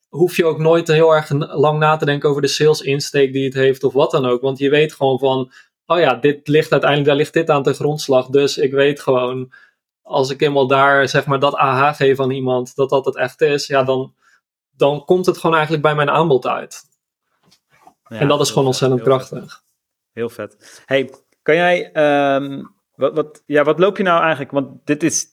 hoef 0.09 0.37
je 0.37 0.45
ook 0.45 0.59
nooit 0.59 0.89
heel 0.89 1.15
erg 1.15 1.31
lang 1.39 1.79
na 1.79 1.97
te 1.97 2.05
denken 2.05 2.29
over 2.29 2.43
de 2.43 2.49
sales 2.49 2.81
insteek 2.81 3.33
die 3.33 3.45
het 3.45 3.55
heeft 3.55 3.85
of 3.85 3.93
wat 3.93 4.11
dan 4.11 4.27
ook. 4.27 4.41
Want 4.41 4.59
je 4.59 4.71
weet 4.71 4.93
gewoon 4.93 5.19
van, 5.19 5.53
oh 5.87 5.99
ja, 5.99 6.15
dit 6.15 6.49
ligt 6.49 6.73
uiteindelijk, 6.73 7.11
daar 7.11 7.19
ligt 7.19 7.33
dit 7.33 7.51
aan 7.51 7.63
de 7.63 7.73
grondslag. 7.73 8.27
Dus 8.27 8.59
ik 8.59 8.73
weet 8.73 9.01
gewoon, 9.01 9.53
als 10.03 10.31
ik 10.31 10.43
eenmaal 10.43 10.67
daar 10.67 11.09
zeg 11.09 11.27
maar 11.27 11.41
dat 11.41 11.55
AH 11.55 11.97
geef 11.97 12.21
aan 12.21 12.31
iemand, 12.31 12.77
dat 12.77 12.91
dat 12.91 13.05
het 13.05 13.17
echt 13.17 13.41
is, 13.41 13.67
ja, 13.67 13.83
dan, 13.83 14.15
dan 14.77 15.05
komt 15.05 15.27
het 15.27 15.39
gewoon 15.39 15.55
eigenlijk 15.55 15.85
bij 15.85 15.95
mijn 15.95 16.11
aanbod 16.11 16.47
uit. 16.47 16.83
Ja, 18.09 18.19
en 18.19 18.29
dat 18.29 18.41
is 18.41 18.49
gewoon 18.51 18.67
ontzettend 18.67 19.03
krachtig. 19.03 19.63
Heel 20.13 20.29
vet. 20.29 20.83
Hey, 20.87 21.11
kan 21.43 21.55
jij, 21.55 21.93
ehm, 21.93 22.63
wat, 22.95 23.15
wat, 23.15 23.43
ja, 23.47 23.65
wat 23.65 23.79
loop 23.79 23.97
je 23.97 24.03
nou 24.03 24.21
eigenlijk, 24.21 24.51
want 24.51 24.87
dit 24.87 25.03
is 25.03 25.27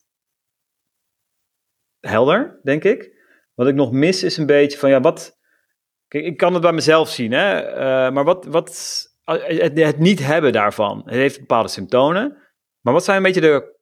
helder, 1.99 2.59
denk 2.63 2.83
ik. 2.83 3.19
Wat 3.53 3.67
ik 3.67 3.75
nog 3.75 3.91
mis 3.91 4.23
is 4.23 4.37
een 4.37 4.45
beetje 4.45 4.77
van, 4.77 4.89
ja, 4.89 5.01
wat... 5.01 5.39
Kijk, 6.07 6.25
ik 6.25 6.37
kan 6.37 6.53
het 6.53 6.61
bij 6.61 6.71
mezelf 6.71 7.09
zien, 7.09 7.31
hè. 7.31 7.71
Uh, 7.71 8.13
maar 8.13 8.23
wat, 8.23 8.45
wat 8.45 8.69
het, 9.23 9.77
het, 9.77 9.97
niet 9.97 10.19
hebben 10.19 10.51
daarvan. 10.51 11.01
Het 11.05 11.13
heeft 11.13 11.39
bepaalde 11.39 11.69
symptomen. 11.69 12.37
Maar 12.81 12.93
wat 12.93 13.03
zijn 13.03 13.17
een 13.17 13.23
beetje 13.23 13.41
de... 13.41 13.79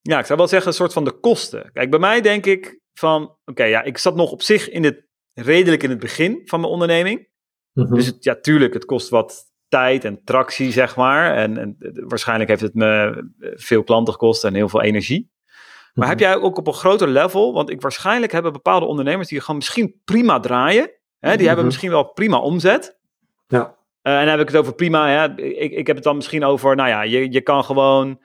Ja, 0.00 0.18
ik 0.18 0.26
zou 0.26 0.38
wel 0.38 0.48
zeggen 0.48 0.68
een 0.68 0.74
soort 0.74 0.92
van 0.92 1.04
de 1.04 1.18
kosten. 1.20 1.72
Kijk, 1.72 1.90
bij 1.90 1.98
mij 1.98 2.20
denk 2.20 2.46
ik 2.46 2.80
van... 2.94 3.36
Oké, 3.44 3.64
ja, 3.64 3.82
ik 3.82 3.98
zat 3.98 4.14
nog 4.14 4.30
op 4.30 4.42
zich 4.42 4.70
in 4.70 4.84
het, 4.84 5.06
redelijk 5.34 5.82
in 5.82 5.90
het 5.90 5.98
begin 5.98 6.42
van 6.44 6.60
mijn 6.60 6.72
onderneming. 6.72 7.28
Mhm. 7.72 7.94
Dus 7.94 8.06
het, 8.06 8.24
ja, 8.24 8.34
tuurlijk, 8.34 8.74
het 8.74 8.84
kost 8.84 9.08
wat 9.08 9.52
tijd 9.68 10.04
en 10.04 10.24
tractie, 10.24 10.72
zeg 10.72 10.96
maar. 10.96 11.36
En, 11.36 11.58
en 11.58 11.76
waarschijnlijk 12.08 12.50
heeft 12.50 12.62
het 12.62 12.74
me 12.74 13.24
veel 13.54 13.84
klanten 13.84 14.12
gekost 14.12 14.44
en 14.44 14.54
heel 14.54 14.68
veel 14.68 14.82
energie. 14.82 15.30
Maar 15.94 16.08
heb 16.08 16.18
mhm. 16.18 16.26
jij 16.26 16.36
ook 16.36 16.58
op 16.58 16.66
een 16.66 16.74
groter 16.74 17.08
level, 17.08 17.52
want 17.52 17.70
ik 17.70 17.80
waarschijnlijk 17.80 18.32
hebben 18.32 18.52
bepaalde 18.52 18.86
ondernemers 18.86 19.28
die 19.28 19.40
gewoon 19.40 19.56
misschien 19.56 20.00
prima 20.04 20.40
draaien. 20.40 20.90
Hè, 21.18 21.36
die 21.36 21.46
hebben 21.46 21.56
mhm. 21.56 21.64
misschien 21.64 21.90
wel 21.90 22.04
prima 22.04 22.38
omzet. 22.38 22.98
Ja. 23.46 23.76
Uh, 24.02 24.12
en 24.12 24.20
dan 24.20 24.28
heb 24.28 24.40
ik 24.40 24.48
het 24.48 24.56
over 24.56 24.74
prima. 24.74 25.08
Hè, 25.08 25.42
ik, 25.42 25.72
ik 25.72 25.86
heb 25.86 25.96
het 25.96 26.04
dan 26.04 26.16
misschien 26.16 26.44
over, 26.44 26.76
nou 26.76 26.88
ja, 26.88 27.02
je, 27.02 27.32
je 27.32 27.40
kan 27.40 27.64
gewoon, 27.64 28.20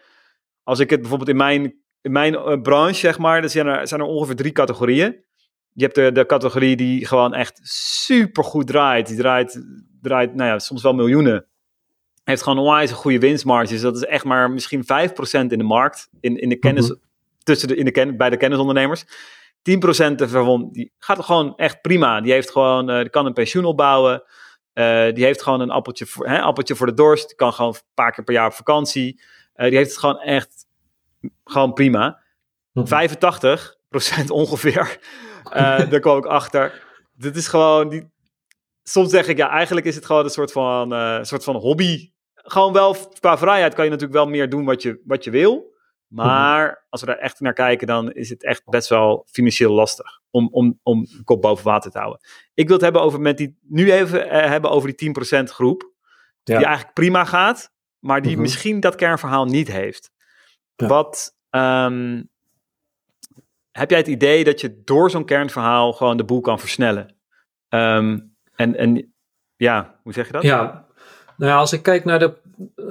als 0.64 0.80
ik 0.80 0.90
het 0.90 1.00
bijvoorbeeld 1.00 1.30
in 1.30 1.38
mijn, 1.38 1.76
in 2.02 2.12
mijn 2.12 2.34
uh, 2.34 2.62
branche 2.62 3.00
zeg 3.00 3.18
maar, 3.18 3.42
dan 3.42 3.50
zijn 3.50 3.68
er, 3.68 3.88
zijn 3.88 4.00
er 4.00 4.06
ongeveer 4.06 4.36
drie 4.36 4.52
categorieën. 4.52 5.26
Je 5.74 5.84
hebt 5.84 5.96
de, 5.96 6.12
de 6.12 6.26
categorie 6.26 6.76
die 6.76 7.06
gewoon 7.06 7.34
echt 7.34 7.60
super 7.64 8.44
goed 8.44 8.68
draait. 8.68 9.08
Die 9.08 9.18
draait, 9.18 9.66
draait, 10.02 10.36
nou 10.36 10.50
ja, 10.50 10.60
soms 10.60 10.82
wel 10.82 10.94
miljoenen. 10.94 11.46
Heeft 12.24 12.44
gewoon 12.44 12.60
onwijs 12.60 12.92
goede 12.92 13.20
winstmarges. 13.20 13.82
Dat 13.82 13.96
is 13.96 14.04
echt 14.04 14.24
maar 14.24 14.52
misschien 14.52 14.84
5% 14.84 14.86
in 15.32 15.48
de 15.48 15.64
markt. 15.64 16.10
In, 16.20 16.38
in 16.38 16.50
de 16.50 16.56
kennis, 16.56 16.90
mhm 16.90 17.06
tussen 17.48 17.68
de, 17.68 17.76
in 17.76 17.86
de 17.86 18.16
bij 18.16 18.30
de 18.30 18.38
kennisondernemers. 18.38 19.06
10% 19.06 19.10
ervan 20.16 20.70
die 20.72 20.92
gaat 21.00 21.26
gewoon 21.26 21.56
echt 21.56 21.82
prima. 21.82 22.22
Die 22.22 22.32
heeft 22.32 22.52
gewoon, 22.52 22.90
uh, 22.90 23.00
die 23.00 23.10
kan 23.10 23.26
een 23.26 23.34
pensioen 23.34 23.66
opbouwen. 23.66 24.24
Uh, 24.74 25.14
die 25.14 25.24
heeft 25.24 25.42
gewoon 25.42 25.62
een 25.62 25.70
appeltje 25.70 26.06
voor, 26.06 26.28
hè, 26.28 26.42
appeltje 26.42 26.76
voor 26.76 26.86
de 26.86 26.94
dorst. 26.94 27.28
Die 27.28 27.36
kan 27.36 27.54
gewoon 27.54 27.74
een 27.74 27.82
paar 27.94 28.12
keer 28.12 28.24
per 28.24 28.34
jaar 28.34 28.48
op 28.48 28.54
vakantie. 28.54 29.22
Uh, 29.56 29.68
die 29.68 29.78
heeft 29.78 29.90
het 29.90 30.00
gewoon 30.00 30.20
echt 30.20 30.66
gewoon 31.44 31.74
prima. 31.74 32.22
85 32.74 33.78
mhm. 33.90 34.32
ongeveer. 34.42 35.00
daar 35.90 36.00
kwam 36.00 36.18
ik 36.18 36.26
achter. 36.26 36.86
Dit 37.14 37.36
is 37.36 37.48
gewoon 37.48 37.90
die. 37.90 38.16
Soms 38.84 39.10
zeg 39.10 39.28
ik 39.28 39.38
ja, 39.38 39.50
eigenlijk 39.50 39.86
is 39.86 39.96
het 39.96 40.06
gewoon 40.06 40.24
een 40.24 40.30
soort 40.30 40.52
van, 40.52 40.90
soort 41.26 41.44
van 41.44 41.56
hobby. 41.56 42.12
Gewoon 42.34 42.74
wel 42.74 42.96
qua 43.20 43.38
vrijheid 43.38 43.74
kan 43.74 43.84
je 43.84 43.90
natuurlijk 43.90 44.18
wel 44.18 44.28
meer 44.28 44.50
doen 44.50 44.66
wat 44.66 44.82
je, 44.82 45.02
wat 45.06 45.24
je 45.24 45.32
wil. 45.32 45.76
Maar 46.08 46.86
als 46.90 47.02
we 47.02 47.08
daar 47.08 47.18
echt 47.18 47.40
naar 47.40 47.54
kijken, 47.54 47.88
dan 47.88 48.12
is 48.12 48.30
het 48.30 48.44
echt 48.44 48.66
best 48.66 48.90
wel 48.90 49.26
financieel 49.30 49.72
lastig 49.72 50.20
om, 50.30 50.50
om, 50.52 50.80
om 50.84 51.04
de 51.04 51.24
kop 51.24 51.42
boven 51.42 51.66
water 51.66 51.92
te 51.92 51.98
houden. 51.98 52.20
Ik 52.54 52.66
wil 52.66 52.76
het 52.76 52.84
hebben 52.84 53.02
over 53.02 53.22
met 53.22 53.38
die, 53.38 53.58
nu 53.62 53.92
even 53.92 54.30
eh, 54.30 54.50
hebben 54.50 54.72
over 54.72 54.96
die 54.96 55.14
10% 55.40 55.44
groep. 55.44 55.96
Die 56.44 56.56
eigenlijk 56.56 56.94
prima 56.94 57.26
gaat, 57.26 57.72
maar 58.00 58.22
die 58.22 58.32
mhm. 58.32 58.42
misschien 58.42 58.80
dat 58.80 58.96
kernverhaal 58.96 59.46
niet 59.46 59.72
heeft. 59.72 60.12
Wat 60.78 61.36
um, 61.52 62.30
heb 63.72 63.90
jij 63.90 64.00
het 64.00 64.08
idee 64.08 64.44
dat 64.44 64.62
je 64.62 64.82
door 64.84 65.10
zo'n 65.10 65.26
kernverhaal 65.26 65.94
gewoon 65.94 66.18
de 66.18 66.24
boel 66.24 66.42
kan 66.42 66.60
versnellen? 66.60 67.16
Um, 67.70 68.36
en, 68.56 68.76
en 68.76 69.14
ja, 69.56 70.00
hoe 70.04 70.14
zeg 70.14 70.26
je 70.26 70.32
dat? 70.32 70.44
Ja, 70.44 70.86
nou 71.38 71.52
ja, 71.52 71.58
als 71.58 71.74
ik 71.74 71.84
kijk 71.84 72.06
naar 72.06 72.20
de, 72.20 72.34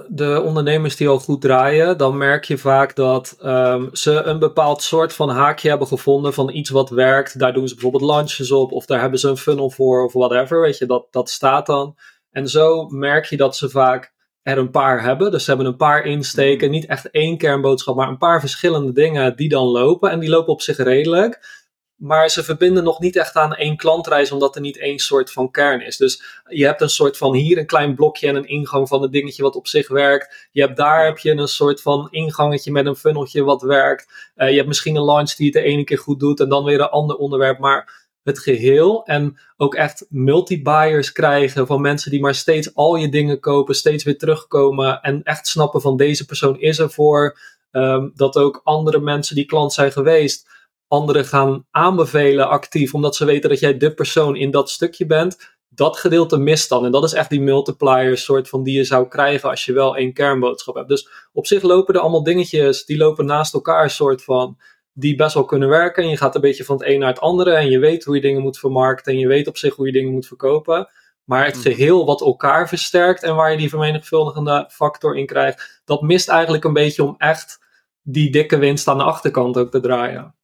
de 0.09 0.43
ondernemers 0.45 0.97
die 0.97 1.09
al 1.09 1.19
goed 1.19 1.41
draaien, 1.41 1.99
dan 1.99 2.17
merk 2.17 2.45
je 2.45 2.59
vaak 2.59 2.95
dat 2.95 3.39
um, 3.45 3.89
ze 3.93 4.23
een 4.23 4.39
bepaald 4.39 4.83
soort 4.83 5.13
van 5.13 5.31
haakje 5.31 5.69
hebben 5.69 5.87
gevonden 5.87 6.35
van 6.35 6.51
iets 6.51 6.71
wat 6.71 6.91
werkt. 6.91 7.39
Daar 7.39 7.53
doen 7.53 7.69
ze 7.69 7.75
bijvoorbeeld 7.75 8.13
lunches 8.13 8.53
op, 8.53 8.73
of 8.73 8.87
daar 8.87 9.01
hebben 9.01 9.19
ze 9.19 9.29
een 9.29 9.37
funnel 9.37 9.71
voor, 9.71 10.05
of 10.05 10.13
whatever. 10.13 10.61
Weet 10.61 10.79
je, 10.79 10.87
dat, 10.87 11.07
dat 11.11 11.31
staat 11.31 11.67
dan. 11.67 11.97
En 12.31 12.49
zo 12.49 12.89
merk 12.89 13.25
je 13.25 13.37
dat 13.37 13.57
ze 13.57 13.71
vaak 13.71 14.15
er 14.47 14.59
een 14.59 14.71
paar 14.71 15.03
hebben. 15.03 15.31
Dus 15.31 15.45
ze 15.45 15.51
hebben 15.51 15.67
een 15.67 15.77
paar 15.77 16.05
insteken, 16.05 16.71
niet 16.71 16.87
echt 16.87 17.11
één 17.11 17.39
kernboodschap, 17.39 17.97
maar 17.97 18.09
een 18.09 18.19
paar 18.19 18.41
verschillende 18.41 18.93
dingen 18.93 19.37
die 19.37 19.49
dan 19.49 19.67
lopen. 19.67 20.11
En 20.11 20.21
die 20.21 20.29
lopen 20.29 20.53
op 20.53 20.61
zich 20.61 20.77
redelijk. 20.77 21.65
Maar 21.97 22.29
ze 22.29 22.45
verbinden 22.45 22.85
nog 22.85 23.01
niet 23.01 23.17
echt 23.17 23.35
aan 23.35 23.55
één 23.55 23.77
klantreis, 23.77 24.33
omdat 24.33 24.55
er 24.55 24.61
niet 24.61 24.79
één 24.79 24.99
soort 24.99 25.33
van 25.33 25.51
kern 25.51 25.81
is. 25.81 25.97
Dus 25.97 26.43
je 26.49 26.65
hebt 26.65 26.81
een 26.81 26.89
soort 26.89 27.17
van 27.17 27.35
hier 27.35 27.59
een 27.59 27.67
klein 27.67 27.95
blokje 27.95 28.29
en 28.29 28.37
een 28.37 28.49
ingang 28.49 28.89
van 28.89 29.03
een 29.03 29.11
dingetje 29.11 29.43
wat 29.43 29.57
op 29.57 29.67
zich 29.67 29.89
werkt. 29.89 30.49
Je 30.53 30.61
hebt 30.61 30.77
daar 30.77 31.05
heb 31.05 31.19
je 31.19 31.31
een 31.31 31.49
soort 31.49 31.83
van 31.83 32.09
ingangetje 32.11 32.73
met 32.73 32.87
een 32.87 32.97
funneltje 32.97 33.43
wat 33.43 33.63
werkt. 33.63 34.33
Uh, 34.37 34.49
je 34.49 34.55
hebt 34.55 34.69
misschien 34.69 34.97
een 34.97 35.05
launch 35.05 35.35
die 35.35 35.47
het 35.47 35.55
de 35.55 35.63
ene 35.63 35.85
keer 35.85 35.99
goed 35.99 36.21
doet 36.21 36.41
en 36.41 36.49
dan 36.49 36.65
weer 36.65 36.81
een 36.81 36.89
ander 36.89 37.17
onderwerp. 37.17 37.59
Maar 37.59 38.06
het 38.27 38.39
geheel 38.39 39.05
en 39.05 39.39
ook 39.57 39.75
echt 39.75 40.07
multi-buyers 40.09 41.13
krijgen 41.13 41.67
van 41.67 41.81
mensen 41.81 42.11
die 42.11 42.21
maar 42.21 42.35
steeds 42.35 42.75
al 42.75 42.97
je 42.97 43.09
dingen 43.09 43.41
kopen, 43.41 43.75
steeds 43.75 44.05
weer 44.05 44.19
terugkomen 44.19 45.01
en 45.01 45.23
echt 45.23 45.47
snappen 45.47 45.81
van 45.81 45.97
deze 45.97 46.25
persoon 46.25 46.61
is 46.61 46.79
er 46.79 46.91
voor. 46.91 47.39
Um, 47.73 48.13
dat 48.15 48.37
ook 48.37 48.61
andere 48.65 49.01
mensen 49.01 49.35
die 49.35 49.45
klant 49.45 49.73
zijn 49.73 49.93
geweest 49.93 50.47
anderen 50.89 51.25
gaan 51.25 51.67
aanbevelen 51.71 52.49
actief, 52.49 52.95
omdat 52.95 53.17
ze 53.17 53.25
weten 53.25 53.51
dat 53.51 53.59
jij 53.59 53.77
de 53.77 53.95
persoon 53.95 54.37
in 54.37 54.51
dat 54.51 54.71
stukje 54.71 55.07
bent. 55.07 55.55
Dat 55.69 55.99
gedeelte 55.99 56.37
mist 56.37 56.69
dan. 56.69 56.85
En 56.85 56.91
dat 56.91 57.05
is 57.05 57.13
echt 57.13 57.31
die 57.31 57.41
multiplier 57.41 58.19
soort 58.19 58.49
van 58.49 58.63
die 58.63 58.77
je 58.77 58.85
zou 58.85 59.09
krijgen 59.09 59.51
als 59.51 59.65
je 59.65 59.73
wel 59.73 59.97
één 59.97 60.13
kernboodschap 60.13 60.75
hebt. 60.75 60.89
Dus 60.89 61.09
op 61.33 61.47
zich 61.47 61.63
lopen 61.63 61.95
er 61.95 62.01
allemaal 62.01 62.23
dingetjes, 62.23 62.85
die 62.85 62.97
lopen 62.97 63.27
naast 63.27 63.55
elkaar 63.55 63.91
soort 63.91 64.25
van, 64.25 64.57
die 64.99 65.17
best 65.17 65.35
wel 65.35 65.45
kunnen 65.45 65.69
werken. 65.69 66.03
En 66.03 66.09
je 66.09 66.17
gaat 66.17 66.35
een 66.35 66.41
beetje 66.41 66.65
van 66.65 66.77
het 66.77 66.87
een 66.87 66.99
naar 66.99 67.09
het 67.09 67.21
andere 67.21 67.51
en 67.51 67.69
je 67.69 67.79
weet 67.79 68.05
hoe 68.05 68.15
je 68.15 68.21
dingen 68.21 68.43
moet 68.43 68.59
vermarkten 68.59 69.13
en 69.13 69.19
je 69.19 69.27
weet 69.27 69.47
op 69.47 69.57
zich 69.57 69.75
hoe 69.75 69.87
je 69.87 69.93
dingen 69.93 70.13
moet 70.13 70.27
verkopen. 70.27 70.89
Maar 71.25 71.45
het 71.45 71.55
mhm. 71.55 71.63
geheel 71.63 72.07
wat 72.07 72.21
elkaar 72.21 72.69
versterkt 72.69 73.23
en 73.23 73.35
waar 73.35 73.51
je 73.51 73.57
die 73.57 73.69
vermenigvuldigende 73.69 74.69
factor 74.71 75.17
in 75.17 75.27
krijgt, 75.27 75.81
dat 75.85 76.03
mist 76.03 76.29
eigenlijk 76.29 76.65
een 76.65 76.73
beetje 76.73 77.03
om 77.03 77.15
echt 77.19 77.59
die 78.03 78.31
dikke 78.31 78.59
winst 78.59 78.89
aan 78.89 78.99
de 78.99 79.05
achterkant 79.05 79.59
ook 79.59 79.71
te 79.71 79.81
draaien. 79.81 80.35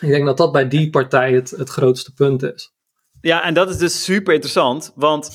Ik 0.00 0.08
denk 0.08 0.26
dat 0.26 0.36
dat 0.36 0.52
bij 0.52 0.68
die 0.68 0.90
partij 0.90 1.32
het, 1.32 1.50
het 1.50 1.68
grootste 1.68 2.12
punt 2.12 2.42
is. 2.42 2.72
Ja, 3.20 3.42
en 3.42 3.54
dat 3.54 3.70
is 3.70 3.76
dus 3.76 4.04
super 4.04 4.34
interessant, 4.34 4.92
want 4.94 5.30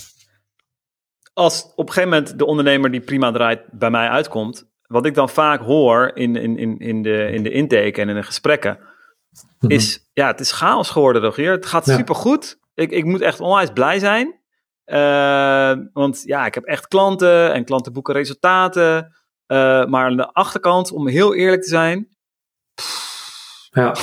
als 1.34 1.72
op 1.76 1.88
een 1.88 1.94
gegeven 1.94 2.10
moment 2.10 2.40
de 2.40 2.46
ondernemer 2.46 2.92
die 2.92 3.02
prima 3.02 3.32
draait 3.32 3.62
bij 3.72 3.90
mij 3.90 4.08
uitkomt, 4.08 4.72
wat 4.88 5.06
ik 5.06 5.14
dan 5.14 5.30
vaak 5.30 5.62
hoor 5.62 6.12
in, 6.14 6.36
in, 6.36 6.58
in, 6.58 6.80
in, 6.80 7.02
de, 7.02 7.32
in 7.32 7.44
de 7.44 7.52
intake 7.52 8.02
en 8.02 8.10
in 8.10 8.16
de 8.16 8.24
gesprekken, 8.24 8.80
mhm. 9.60 9.72
is 9.72 10.10
ja, 10.14 10.28
het 10.28 10.40
is 10.40 10.52
chaos 10.52 10.90
geworden, 10.90 11.22
Rogier. 11.22 11.52
Het 11.52 11.66
gaat 11.66 11.86
ja. 11.86 11.96
super 11.96 12.16
goed. 12.16 12.60
Ik, 12.74 12.92
ik 12.92 13.06
moet 13.06 13.22
echt 13.22 13.40
onwijs 13.40 13.70
blij 13.74 14.00
zijn. 14.00 14.42
Uh, 14.86 15.74
want 15.94 16.22
ja, 16.26 16.46
ik 16.46 16.54
heb 16.54 16.64
echt 16.64 16.88
klanten 16.88 17.54
en 17.54 17.66
klanten 17.66 17.94
boeken 17.94 18.14
resultaten. 18.14 19.16
Uh, 19.48 19.86
maar 19.86 20.06
aan 20.06 20.18
de 20.18 20.34
achterkant, 20.34 20.92
om 20.92 21.08
heel 21.08 21.36
eerlijk 21.36 21.62
te 21.62 21.70
zijn, 21.70 22.08
ja. 23.74 23.96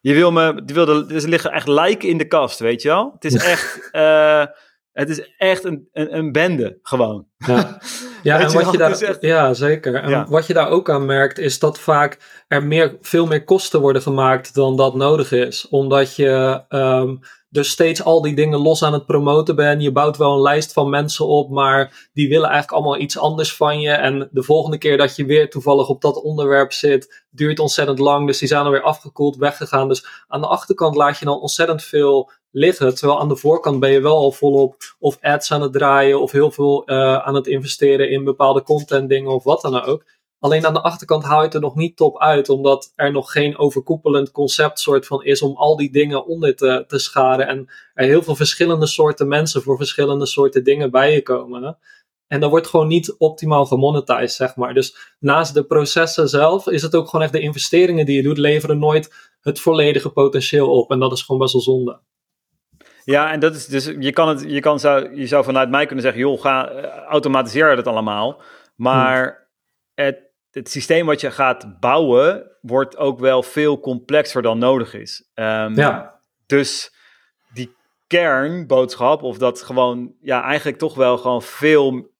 Je 0.00 0.14
wil 0.14 0.32
me, 0.32 0.64
die 0.64 0.74
wilde, 0.74 1.14
er 1.14 1.28
liggen 1.28 1.52
echt 1.52 1.68
lijken 1.68 2.08
in 2.08 2.18
de 2.18 2.26
kast, 2.26 2.58
weet 2.58 2.82
je 2.82 2.88
wel? 2.88 3.10
Het 3.12 3.24
is 3.24 3.34
echt, 3.34 3.88
uh, 3.92 4.46
het 4.96 5.08
is 5.08 5.34
echt 5.38 5.64
een, 5.64 5.88
een, 5.92 6.16
een 6.16 6.32
bende, 6.32 6.78
gewoon. 6.82 7.26
Ja, 7.38 7.78
ja 8.22 8.40
en 8.40 8.52
wat 8.52 8.70
je 8.70 8.78
daar, 8.78 9.16
ja 9.20 9.54
zeker. 9.54 9.94
En 9.94 10.26
wat 10.28 10.46
je 10.46 10.54
daar 10.54 10.68
ook 10.68 10.90
aan 10.90 11.06
merkt, 11.06 11.38
is 11.38 11.58
dat 11.58 11.78
vaak 11.78 12.44
er 12.48 12.62
meer, 12.62 12.96
veel 13.00 13.26
meer 13.26 13.44
kosten 13.44 13.80
worden 13.80 14.02
gemaakt 14.02 14.54
dan 14.54 14.76
dat 14.76 14.94
nodig 14.94 15.32
is. 15.32 15.68
Omdat 15.68 16.16
je 16.16 16.62
um, 16.68 17.20
dus 17.56 17.70
steeds 17.70 18.02
al 18.02 18.22
die 18.22 18.34
dingen 18.34 18.58
los 18.58 18.82
aan 18.82 18.92
het 18.92 19.06
promoten 19.06 19.56
bent. 19.56 19.82
Je 19.82 19.92
bouwt 19.92 20.16
wel 20.16 20.32
een 20.32 20.40
lijst 20.40 20.72
van 20.72 20.90
mensen 20.90 21.26
op, 21.26 21.50
maar 21.50 22.08
die 22.12 22.28
willen 22.28 22.48
eigenlijk 22.48 22.72
allemaal 22.72 23.00
iets 23.00 23.18
anders 23.18 23.56
van 23.56 23.80
je. 23.80 23.90
En 23.90 24.28
de 24.32 24.42
volgende 24.42 24.78
keer 24.78 24.96
dat 24.96 25.16
je 25.16 25.24
weer 25.24 25.50
toevallig 25.50 25.88
op 25.88 26.00
dat 26.00 26.22
onderwerp 26.22 26.72
zit, 26.72 27.24
duurt 27.30 27.58
ontzettend 27.58 27.98
lang. 27.98 28.26
Dus 28.26 28.38
die 28.38 28.48
zijn 28.48 28.64
alweer 28.64 28.82
afgekoeld, 28.82 29.36
weggegaan. 29.36 29.88
Dus 29.88 30.06
aan 30.28 30.40
de 30.40 30.46
achterkant 30.46 30.94
laat 30.94 31.18
je 31.18 31.24
dan 31.24 31.40
ontzettend 31.40 31.82
veel 31.82 32.30
liggen. 32.50 32.94
Terwijl 32.94 33.20
aan 33.20 33.28
de 33.28 33.36
voorkant 33.36 33.80
ben 33.80 33.90
je 33.90 34.00
wel 34.00 34.16
al 34.16 34.32
volop 34.32 34.76
of 34.98 35.18
ads 35.20 35.52
aan 35.52 35.62
het 35.62 35.72
draaien 35.72 36.20
of 36.20 36.32
heel 36.32 36.50
veel 36.50 36.82
uh, 36.86 37.16
aan 37.16 37.34
het 37.34 37.46
investeren 37.46 38.10
in 38.10 38.24
bepaalde 38.24 38.62
content 38.62 39.08
dingen 39.08 39.30
of 39.30 39.44
wat 39.44 39.60
dan 39.60 39.82
ook. 39.82 40.04
Alleen 40.38 40.66
aan 40.66 40.74
de 40.74 40.82
achterkant 40.82 41.24
haal 41.24 41.38
je 41.38 41.44
het 41.44 41.54
er 41.54 41.60
nog 41.60 41.74
niet 41.74 41.96
top 41.96 42.18
uit, 42.18 42.48
omdat 42.48 42.92
er 42.94 43.12
nog 43.12 43.32
geen 43.32 43.58
overkoepelend 43.58 44.30
concept 44.30 44.80
soort 44.80 45.06
van 45.06 45.24
is 45.24 45.42
om 45.42 45.56
al 45.56 45.76
die 45.76 45.92
dingen 45.92 46.26
onder 46.26 46.56
te, 46.56 46.84
te 46.86 46.98
scharen. 46.98 47.46
En 47.46 47.68
er 47.94 48.06
heel 48.06 48.22
veel 48.22 48.36
verschillende 48.36 48.86
soorten 48.86 49.28
mensen 49.28 49.62
voor 49.62 49.76
verschillende 49.76 50.26
soorten 50.26 50.64
dingen 50.64 50.90
bij 50.90 51.12
je 51.12 51.22
komen. 51.22 51.78
En 52.26 52.40
dat 52.40 52.50
wordt 52.50 52.66
gewoon 52.66 52.88
niet 52.88 53.14
optimaal 53.18 53.66
gemonetized, 53.66 54.32
zeg 54.32 54.56
maar. 54.56 54.74
Dus 54.74 55.14
naast 55.18 55.54
de 55.54 55.64
processen 55.64 56.28
zelf 56.28 56.66
is 56.66 56.82
het 56.82 56.94
ook 56.94 57.08
gewoon 57.08 57.24
echt 57.24 57.34
de 57.34 57.40
investeringen 57.40 58.06
die 58.06 58.16
je 58.16 58.22
doet, 58.22 58.38
leveren 58.38 58.78
nooit 58.78 59.34
het 59.40 59.60
volledige 59.60 60.10
potentieel 60.10 60.70
op. 60.70 60.90
En 60.90 60.98
dat 60.98 61.12
is 61.12 61.22
gewoon 61.22 61.40
best 61.40 61.52
wel 61.52 61.62
zonde. 61.62 62.00
Ja, 63.04 63.32
en 63.32 63.40
dat 63.40 63.54
is 63.54 63.66
dus, 63.66 63.84
je 63.98 64.12
kan 64.12 64.28
het, 64.28 64.44
je 64.46 64.60
kan 64.60 64.80
zou, 64.80 65.16
je 65.16 65.26
zou 65.26 65.44
vanuit 65.44 65.70
mij 65.70 65.86
kunnen 65.86 66.04
zeggen, 66.04 66.20
joh, 66.20 66.40
ga, 66.40 66.72
uh, 66.72 66.84
automatiseer 66.86 67.76
het 67.76 67.86
allemaal. 67.86 68.40
Maar 68.76 69.48
hmm. 69.94 70.04
het, 70.06 70.18
het 70.56 70.70
systeem 70.70 71.06
wat 71.06 71.20
je 71.20 71.30
gaat 71.30 71.80
bouwen, 71.80 72.56
wordt 72.60 72.96
ook 72.96 73.18
wel 73.18 73.42
veel 73.42 73.80
complexer 73.80 74.42
dan 74.42 74.58
nodig 74.58 74.94
is. 74.94 75.30
Um, 75.34 75.74
ja. 75.74 76.20
Dus 76.46 76.94
die 77.52 77.74
kernboodschap, 78.06 79.22
of 79.22 79.38
dat 79.38 79.62
gewoon, 79.62 80.14
ja, 80.20 80.42
eigenlijk 80.42 80.78
toch 80.78 80.94
wel 80.94 81.18
gewoon 81.18 81.42
veel 81.42 82.10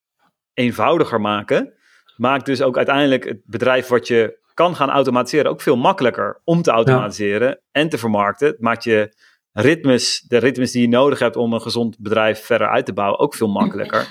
eenvoudiger 0.54 1.20
maken, 1.20 1.72
maakt 2.16 2.46
dus 2.46 2.62
ook 2.62 2.76
uiteindelijk 2.76 3.24
het 3.24 3.40
bedrijf 3.44 3.88
wat 3.88 4.06
je 4.06 4.38
kan 4.54 4.76
gaan 4.76 4.90
automatiseren 4.90 5.50
ook 5.50 5.60
veel 5.60 5.76
makkelijker 5.76 6.40
om 6.44 6.62
te 6.62 6.70
automatiseren 6.70 7.60
en 7.70 7.88
te 7.88 7.98
vermarkten. 7.98 8.48
Het 8.48 8.60
maakt 8.60 8.84
je 8.84 9.16
ritmes, 9.52 10.20
de 10.20 10.38
ritmes 10.38 10.72
die 10.72 10.82
je 10.82 10.88
nodig 10.88 11.18
hebt 11.18 11.36
om 11.36 11.52
een 11.52 11.60
gezond 11.60 11.98
bedrijf 11.98 12.44
verder 12.44 12.68
uit 12.68 12.86
te 12.86 12.92
bouwen, 12.92 13.18
ook 13.18 13.34
veel 13.34 13.48
makkelijker. 13.48 14.06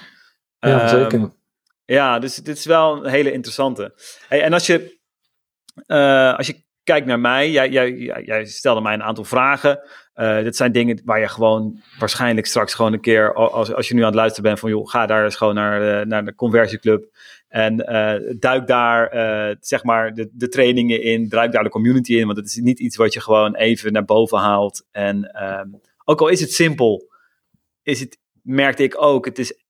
Ja, 0.59 0.81
um, 0.81 0.87
zeker. 0.87 1.31
Ja, 1.85 2.19
dus 2.19 2.35
dit 2.35 2.57
is 2.57 2.65
wel 2.65 3.05
een 3.05 3.11
hele 3.11 3.31
interessante. 3.31 3.93
Hey, 4.27 4.41
en 4.41 4.53
als 4.53 4.65
je, 4.65 4.99
uh, 5.87 6.35
als 6.37 6.47
je 6.47 6.63
kijkt 6.83 7.07
naar 7.07 7.19
mij, 7.19 7.51
jij, 7.51 7.69
jij, 7.69 7.91
jij 8.25 8.45
stelde 8.45 8.81
mij 8.81 8.93
een 8.93 9.03
aantal 9.03 9.23
vragen. 9.23 9.79
Uh, 10.15 10.43
dit 10.43 10.55
zijn 10.55 10.71
dingen 10.71 11.01
waar 11.03 11.19
je 11.19 11.27
gewoon 11.27 11.81
waarschijnlijk 11.99 12.47
straks 12.47 12.73
gewoon 12.73 12.93
een 12.93 13.01
keer, 13.01 13.33
als, 13.33 13.73
als 13.73 13.87
je 13.87 13.93
nu 13.93 13.99
aan 13.99 14.05
het 14.05 14.15
luisteren 14.15 14.43
bent 14.43 14.59
van 14.59 14.69
joh, 14.69 14.89
ga 14.89 15.05
daar 15.05 15.23
eens 15.23 15.35
gewoon 15.35 15.55
naar 15.55 15.79
de, 15.79 16.05
naar 16.07 16.25
de 16.25 16.35
conversieclub 16.35 17.05
en 17.47 17.77
duik 18.39 18.67
daar 18.67 19.09
zeg 19.59 19.83
maar 19.83 20.13
de, 20.13 20.29
de 20.31 20.47
trainingen 20.47 21.01
in, 21.01 21.29
duik 21.29 21.51
daar 21.51 21.63
de 21.63 21.69
community 21.69 22.15
in, 22.15 22.25
want 22.25 22.37
het 22.37 22.47
is 22.47 22.55
niet 22.55 22.79
iets 22.79 22.95
wat 22.95 23.13
je 23.13 23.21
gewoon 23.21 23.55
even 23.55 23.93
naar 23.93 24.05
boven 24.05 24.37
haalt. 24.37 24.85
En 24.91 25.43
um, 25.43 25.81
ook 26.05 26.21
al 26.21 26.27
is 26.27 26.41
het 26.41 26.51
simpel, 26.51 27.11
is 27.83 27.99
het, 27.99 28.17
merkte 28.41 28.83
ik 28.83 29.01
ook, 29.01 29.25
het, 29.25 29.39
is, 29.39 29.64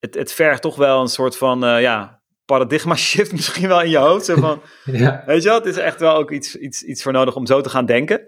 het, 0.00 0.14
het 0.14 0.32
vergt 0.32 0.62
toch 0.62 0.76
wel 0.76 1.00
een 1.00 1.08
soort 1.08 1.36
van, 1.36 1.60
ja, 1.80 2.20
paradigma 2.50 2.94
shift 3.10 3.32
misschien 3.32 3.68
wel 3.68 3.82
in 3.82 3.90
je 3.90 3.98
hoofd. 3.98 4.24
Zo 4.24 4.36
van, 4.36 4.62
ja. 4.84 5.22
Weet 5.26 5.42
je 5.42 5.48
wel, 5.48 5.58
het 5.58 5.66
is 5.66 5.76
echt 5.76 6.00
wel 6.00 6.16
ook 6.16 6.30
iets, 6.30 6.56
iets, 6.56 6.82
iets 6.82 7.02
voor 7.02 7.12
nodig 7.12 7.36
om 7.36 7.46
zo 7.46 7.60
te 7.60 7.70
gaan 7.70 7.86
denken. 7.86 8.20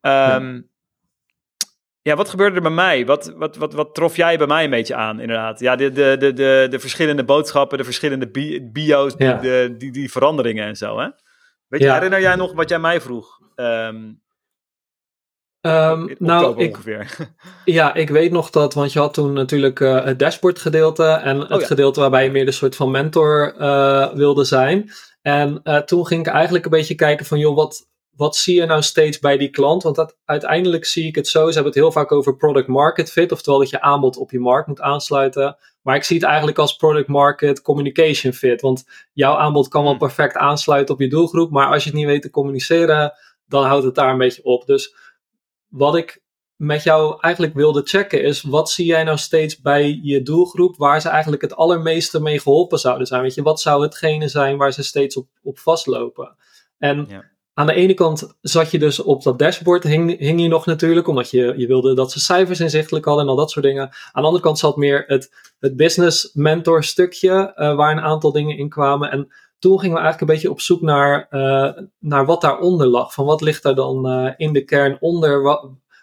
Um, 0.00 0.70
ja. 2.02 2.16
wat 2.16 2.28
gebeurde 2.28 2.56
er 2.56 2.62
bij 2.62 2.70
mij? 2.70 3.06
Wat, 3.06 3.32
wat, 3.36 3.56
wat, 3.56 3.72
wat 3.72 3.94
trof 3.94 4.16
jij 4.16 4.38
bij 4.38 4.46
mij 4.46 4.64
een 4.64 4.70
beetje 4.70 4.94
aan, 4.94 5.20
inderdaad? 5.20 5.60
Ja, 5.60 5.76
de, 5.76 5.92
de, 5.92 6.16
de, 6.18 6.32
de, 6.32 6.66
de 6.70 6.78
verschillende 6.78 7.24
boodschappen, 7.24 7.78
de 7.78 7.84
verschillende 7.84 8.30
bio's, 8.72 9.14
ja. 9.18 9.32
die, 9.32 9.50
de, 9.50 9.74
die, 9.78 9.92
die 9.92 10.10
veranderingen 10.10 10.66
en 10.66 10.76
zo, 10.76 10.98
hè? 10.98 11.08
Weet 11.68 11.80
je, 11.80 11.92
herinner 11.92 12.20
jij 12.20 12.36
nog 12.36 12.52
wat 12.52 12.68
jij 12.68 12.78
mij 12.78 13.00
vroeg? 13.00 13.40
Um, 13.56 14.21
Um, 15.66 16.14
nou, 16.18 16.62
ik, 16.62 16.78
ja, 17.64 17.94
ik 17.94 18.10
weet 18.10 18.32
nog 18.32 18.50
dat, 18.50 18.74
want 18.74 18.92
je 18.92 18.98
had 18.98 19.14
toen 19.14 19.32
natuurlijk 19.32 19.80
uh, 19.80 20.04
het 20.04 20.18
dashboard 20.18 20.58
gedeelte 20.58 21.04
en 21.04 21.38
het 21.40 21.50
oh, 21.50 21.60
ja. 21.60 21.66
gedeelte 21.66 22.00
waarbij 22.00 22.24
je 22.24 22.30
meer 22.30 22.44
de 22.44 22.52
soort 22.52 22.76
van 22.76 22.90
mentor 22.90 23.54
uh, 23.60 24.12
wilde 24.12 24.44
zijn. 24.44 24.90
En 25.20 25.60
uh, 25.64 25.76
toen 25.76 26.06
ging 26.06 26.26
ik 26.26 26.32
eigenlijk 26.32 26.64
een 26.64 26.70
beetje 26.70 26.94
kijken 26.94 27.26
van, 27.26 27.38
joh, 27.38 27.56
wat, 27.56 27.88
wat 28.16 28.36
zie 28.36 28.54
je 28.54 28.66
nou 28.66 28.82
steeds 28.82 29.18
bij 29.18 29.36
die 29.36 29.50
klant? 29.50 29.82
Want 29.82 29.96
dat, 29.96 30.16
uiteindelijk 30.24 30.84
zie 30.84 31.06
ik 31.06 31.14
het 31.14 31.28
zo, 31.28 31.46
ze 31.46 31.54
hebben 31.54 31.72
het 31.72 31.80
heel 31.80 31.92
vaak 31.92 32.12
over 32.12 32.36
product 32.36 32.68
market 32.68 33.10
fit, 33.10 33.32
oftewel 33.32 33.58
dat 33.58 33.70
je 33.70 33.80
aanbod 33.80 34.16
op 34.16 34.30
je 34.30 34.40
markt 34.40 34.68
moet 34.68 34.80
aansluiten. 34.80 35.56
Maar 35.82 35.96
ik 35.96 36.04
zie 36.04 36.16
het 36.16 36.26
eigenlijk 36.26 36.58
als 36.58 36.76
product 36.76 37.08
market 37.08 37.62
communication 37.62 38.32
fit, 38.32 38.60
want 38.60 38.84
jouw 39.12 39.34
aanbod 39.34 39.68
kan 39.68 39.84
wel 39.84 39.96
perfect 39.96 40.36
aansluiten 40.36 40.94
op 40.94 41.00
je 41.00 41.08
doelgroep, 41.08 41.50
maar 41.50 41.66
als 41.66 41.84
je 41.84 41.90
het 41.90 41.98
niet 41.98 42.08
weet 42.08 42.22
te 42.22 42.30
communiceren, 42.30 43.12
dan 43.46 43.64
houdt 43.64 43.84
het 43.84 43.94
daar 43.94 44.10
een 44.10 44.18
beetje 44.18 44.44
op. 44.44 44.66
Dus 44.66 44.94
wat 45.72 45.96
ik 45.96 46.22
met 46.56 46.82
jou 46.82 47.16
eigenlijk 47.20 47.54
wilde 47.54 47.82
checken 47.84 48.22
is, 48.22 48.42
wat 48.42 48.70
zie 48.70 48.86
jij 48.86 49.04
nou 49.04 49.18
steeds 49.18 49.60
bij 49.60 50.00
je 50.02 50.22
doelgroep 50.22 50.76
waar 50.76 51.00
ze 51.00 51.08
eigenlijk 51.08 51.42
het 51.42 51.54
allermeeste 51.54 52.20
mee 52.20 52.40
geholpen 52.40 52.78
zouden 52.78 53.06
zijn? 53.06 53.22
Weet 53.22 53.34
je, 53.34 53.42
wat 53.42 53.60
zou 53.60 53.82
hetgene 53.82 54.28
zijn 54.28 54.56
waar 54.56 54.72
ze 54.72 54.82
steeds 54.82 55.16
op, 55.16 55.28
op 55.42 55.58
vastlopen? 55.58 56.36
En 56.78 57.06
ja. 57.08 57.24
aan 57.54 57.66
de 57.66 57.74
ene 57.74 57.94
kant 57.94 58.36
zat 58.40 58.70
je 58.70 58.78
dus 58.78 59.00
op 59.00 59.22
dat 59.22 59.38
dashboard, 59.38 59.82
hing, 59.82 60.18
hing 60.18 60.40
je 60.40 60.48
nog 60.48 60.66
natuurlijk, 60.66 61.06
omdat 61.06 61.30
je, 61.30 61.54
je 61.56 61.66
wilde 61.66 61.94
dat 61.94 62.12
ze 62.12 62.20
cijfers 62.20 62.60
inzichtelijk 62.60 63.04
hadden 63.04 63.24
en 63.24 63.30
al 63.30 63.36
dat 63.36 63.50
soort 63.50 63.64
dingen. 63.64 63.82
Aan 63.82 64.22
de 64.22 64.28
andere 64.28 64.44
kant 64.44 64.58
zat 64.58 64.76
meer 64.76 65.04
het, 65.06 65.52
het 65.58 65.76
business 65.76 66.30
mentor 66.32 66.84
stukje, 66.84 67.52
uh, 67.56 67.74
waar 67.74 67.92
een 67.92 68.02
aantal 68.02 68.32
dingen 68.32 68.56
in 68.56 68.68
kwamen. 68.68 69.10
En 69.10 69.32
toen 69.62 69.80
gingen 69.80 69.96
we 69.96 70.02
eigenlijk 70.02 70.20
een 70.20 70.36
beetje 70.36 70.50
op 70.50 70.60
zoek 70.60 70.80
naar, 70.80 71.26
uh, 71.30 71.84
naar 71.98 72.26
wat 72.26 72.40
daaronder 72.40 72.86
lag. 72.86 73.12
Van 73.12 73.24
wat 73.24 73.40
ligt 73.40 73.62
daar 73.62 73.74
dan 73.74 74.10
uh, 74.10 74.32
in 74.36 74.52
de 74.52 74.64
kern 74.64 74.96
onder? 75.00 75.58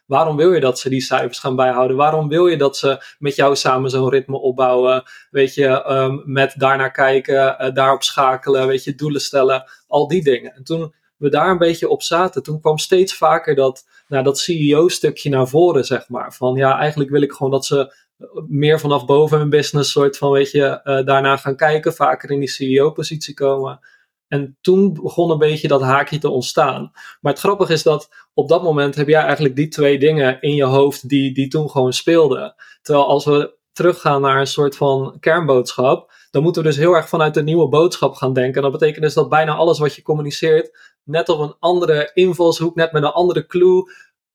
Waarom 0.05 0.35
wil 0.35 0.53
je 0.53 0.59
dat 0.59 0.79
ze 0.79 0.89
die 0.89 1.01
cijfers 1.01 1.39
gaan 1.39 1.55
bijhouden? 1.55 1.97
Waarom 1.97 2.27
wil 2.27 2.47
je 2.47 2.57
dat 2.57 2.77
ze 2.77 3.15
met 3.19 3.35
jou 3.35 3.55
samen 3.55 3.89
zo'n 3.89 4.09
ritme 4.09 4.39
opbouwen? 4.39 5.03
Weet 5.31 5.53
je, 5.53 5.91
um, 5.91 6.21
met 6.25 6.53
daarnaar 6.57 6.91
kijken, 6.91 7.57
uh, 7.61 7.73
daarop 7.73 8.03
schakelen, 8.03 8.67
weet 8.67 8.83
je, 8.83 8.95
doelen 8.95 9.21
stellen, 9.21 9.63
al 9.87 10.07
die 10.07 10.23
dingen. 10.23 10.55
En 10.55 10.63
toen 10.63 10.93
we 11.17 11.29
daar 11.29 11.51
een 11.51 11.57
beetje 11.57 11.89
op 11.89 12.01
zaten, 12.01 12.43
toen 12.43 12.61
kwam 12.61 12.77
steeds 12.77 13.13
vaker 13.13 13.55
dat, 13.55 13.85
nou, 14.07 14.23
dat 14.23 14.39
CEO-stukje 14.39 15.29
naar 15.29 15.47
voren, 15.47 15.85
zeg 15.85 16.09
maar. 16.09 16.33
Van 16.33 16.55
ja, 16.55 16.77
eigenlijk 16.77 17.09
wil 17.09 17.21
ik 17.21 17.31
gewoon 17.31 17.51
dat 17.51 17.65
ze 17.65 17.93
meer 18.47 18.79
vanaf 18.79 19.05
boven 19.05 19.37
hun 19.37 19.49
business 19.49 19.91
soort 19.91 20.17
van, 20.17 20.31
weet 20.31 20.51
je, 20.51 20.81
uh, 20.83 21.05
daarna 21.05 21.37
gaan 21.37 21.55
kijken, 21.55 21.93
vaker 21.93 22.31
in 22.31 22.39
die 22.39 22.49
CEO-positie 22.49 23.33
komen. 23.33 23.79
En 24.27 24.57
toen 24.61 24.93
begon 24.93 25.31
een 25.31 25.37
beetje 25.37 25.67
dat 25.67 25.81
haakje 25.81 26.17
te 26.17 26.29
ontstaan. 26.29 26.91
Maar 27.21 27.31
het 27.31 27.41
grappige 27.41 27.73
is 27.73 27.83
dat 27.83 28.09
op 28.33 28.49
dat 28.49 28.63
moment 28.63 28.95
heb 28.95 29.07
jij 29.07 29.21
eigenlijk 29.21 29.55
die 29.55 29.67
twee 29.67 29.99
dingen 29.99 30.41
in 30.41 30.55
je 30.55 30.63
hoofd 30.63 31.09
die, 31.09 31.33
die 31.33 31.47
toen 31.47 31.69
gewoon 31.69 31.93
speelden. 31.93 32.55
Terwijl 32.81 33.07
als 33.07 33.25
we 33.25 33.57
teruggaan 33.73 34.21
naar 34.21 34.39
een 34.39 34.47
soort 34.47 34.75
van 34.75 35.17
kernboodschap, 35.19 36.11
dan 36.31 36.43
moeten 36.43 36.61
we 36.61 36.67
dus 36.67 36.77
heel 36.77 36.93
erg 36.93 37.09
vanuit 37.09 37.33
de 37.33 37.43
nieuwe 37.43 37.67
boodschap 37.67 38.15
gaan 38.15 38.33
denken. 38.33 38.55
En 38.55 38.61
dat 38.61 38.79
betekent 38.79 39.03
dus 39.03 39.13
dat 39.13 39.29
bijna 39.29 39.55
alles 39.55 39.79
wat 39.79 39.95
je 39.95 40.01
communiceert, 40.01 40.77
net 41.03 41.29
op 41.29 41.39
een 41.39 41.55
andere 41.59 42.11
invalshoek, 42.13 42.75
net 42.75 42.91
met 42.91 43.03
een 43.03 43.09
andere 43.09 43.45
clue, 43.45 43.91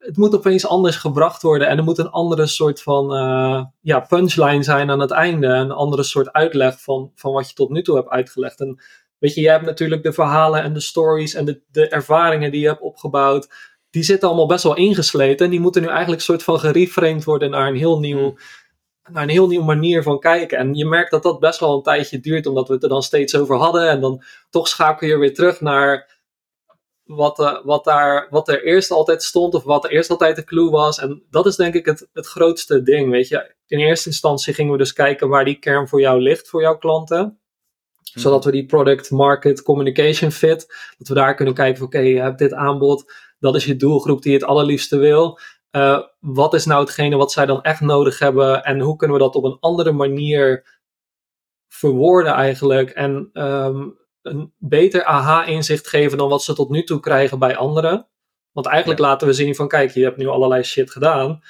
het 0.06 0.16
moet 0.16 0.34
opeens 0.34 0.66
anders 0.66 0.96
gebracht 0.96 1.42
worden 1.42 1.68
en 1.68 1.78
er 1.78 1.84
moet 1.84 1.98
een 1.98 2.10
andere 2.10 2.46
soort 2.46 2.82
van 2.82 3.16
uh, 3.16 3.64
ja, 3.80 4.00
punchline 4.00 4.62
zijn 4.62 4.90
aan 4.90 5.00
het 5.00 5.10
einde. 5.10 5.46
Een 5.46 5.70
andere 5.70 6.02
soort 6.02 6.32
uitleg 6.32 6.80
van, 6.80 7.12
van 7.14 7.32
wat 7.32 7.48
je 7.48 7.54
tot 7.54 7.70
nu 7.70 7.82
toe 7.82 7.96
hebt 7.96 8.08
uitgelegd. 8.08 8.60
En 8.60 8.80
weet 9.18 9.34
je, 9.34 9.40
je 9.40 9.48
hebt 9.48 9.64
natuurlijk 9.64 10.02
de 10.02 10.12
verhalen 10.12 10.62
en 10.62 10.72
de 10.72 10.80
stories 10.80 11.34
en 11.34 11.44
de, 11.44 11.60
de 11.70 11.88
ervaringen 11.88 12.50
die 12.50 12.60
je 12.60 12.66
hebt 12.66 12.80
opgebouwd. 12.80 13.48
Die 13.90 14.02
zitten 14.02 14.28
allemaal 14.28 14.46
best 14.46 14.62
wel 14.62 14.76
ingesleten 14.76 15.44
en 15.44 15.50
die 15.50 15.60
moeten 15.60 15.82
nu 15.82 15.88
eigenlijk 15.88 16.18
een 16.18 16.26
soort 16.26 16.42
van 16.42 16.58
gereframed 16.58 17.24
worden 17.24 17.50
naar 17.50 17.68
een 17.68 17.76
heel 17.76 17.98
nieuw, 17.98 18.18
hmm. 18.18 18.38
naar 19.12 19.22
een 19.22 19.28
heel 19.28 19.46
nieuwe 19.46 19.64
manier 19.64 20.02
van 20.02 20.18
kijken. 20.18 20.58
En 20.58 20.74
je 20.74 20.86
merkt 20.86 21.10
dat 21.10 21.22
dat 21.22 21.40
best 21.40 21.60
wel 21.60 21.76
een 21.76 21.82
tijdje 21.82 22.20
duurt, 22.20 22.46
omdat 22.46 22.68
we 22.68 22.74
het 22.74 22.82
er 22.82 22.88
dan 22.88 23.02
steeds 23.02 23.36
over 23.36 23.56
hadden. 23.56 23.88
En 23.88 24.00
dan 24.00 24.22
toch 24.50 24.68
schakel 24.68 25.08
je 25.08 25.18
weer 25.18 25.34
terug 25.34 25.60
naar 25.60 26.13
wat, 27.04 27.38
uh, 27.38 27.64
wat, 27.64 27.84
daar, 27.84 28.26
wat 28.30 28.48
er 28.48 28.64
eerst 28.64 28.90
altijd 28.90 29.22
stond 29.22 29.54
of 29.54 29.64
wat 29.64 29.84
er 29.84 29.90
eerst 29.90 30.10
altijd 30.10 30.36
de 30.36 30.44
clue 30.44 30.70
was. 30.70 30.98
En 30.98 31.22
dat 31.30 31.46
is 31.46 31.56
denk 31.56 31.74
ik 31.74 31.86
het, 31.86 32.08
het 32.12 32.26
grootste 32.26 32.82
ding, 32.82 33.10
weet 33.10 33.28
je. 33.28 33.54
In 33.66 33.78
eerste 33.78 34.08
instantie 34.08 34.54
gingen 34.54 34.72
we 34.72 34.78
dus 34.78 34.92
kijken 34.92 35.28
waar 35.28 35.44
die 35.44 35.58
kern 35.58 35.88
voor 35.88 36.00
jou 36.00 36.20
ligt, 36.20 36.48
voor 36.48 36.60
jouw 36.60 36.78
klanten. 36.78 37.18
Hmm. 37.18 38.22
Zodat 38.22 38.44
we 38.44 38.50
die 38.50 38.66
product, 38.66 39.10
market, 39.10 39.62
communication 39.62 40.30
fit, 40.30 40.66
dat 40.98 41.08
we 41.08 41.14
daar 41.14 41.34
kunnen 41.34 41.54
kijken 41.54 41.76
van 41.76 41.86
oké, 41.86 41.96
okay, 41.96 42.08
je 42.08 42.20
hebt 42.20 42.38
dit 42.38 42.52
aanbod, 42.52 43.12
dat 43.38 43.54
is 43.54 43.64
je 43.64 43.76
doelgroep 43.76 44.22
die 44.22 44.32
het 44.32 44.44
allerliefste 44.44 44.96
wil. 44.96 45.38
Uh, 45.70 46.00
wat 46.20 46.54
is 46.54 46.64
nou 46.64 46.80
hetgene 46.80 47.16
wat 47.16 47.32
zij 47.32 47.46
dan 47.46 47.62
echt 47.62 47.80
nodig 47.80 48.18
hebben 48.18 48.64
en 48.64 48.80
hoe 48.80 48.96
kunnen 48.96 49.16
we 49.16 49.22
dat 49.22 49.34
op 49.34 49.44
een 49.44 49.56
andere 49.60 49.92
manier 49.92 50.66
verwoorden 51.68 52.32
eigenlijk 52.32 52.90
en 52.90 53.30
um, 53.32 53.98
een 54.24 54.52
beter 54.58 55.04
aha-inzicht 55.04 55.88
geven 55.88 56.18
dan 56.18 56.28
wat 56.28 56.42
ze 56.42 56.54
tot 56.54 56.70
nu 56.70 56.84
toe 56.84 57.00
krijgen 57.00 57.38
bij 57.38 57.56
anderen. 57.56 58.06
Want 58.52 58.66
eigenlijk 58.66 59.00
laten 59.00 59.26
we 59.26 59.32
zien 59.32 59.54
van 59.54 59.68
kijk, 59.68 59.90
je 59.90 60.02
hebt 60.02 60.16
nu 60.16 60.26
allerlei 60.26 60.62
shit 60.62 60.90
gedaan. 60.90 61.42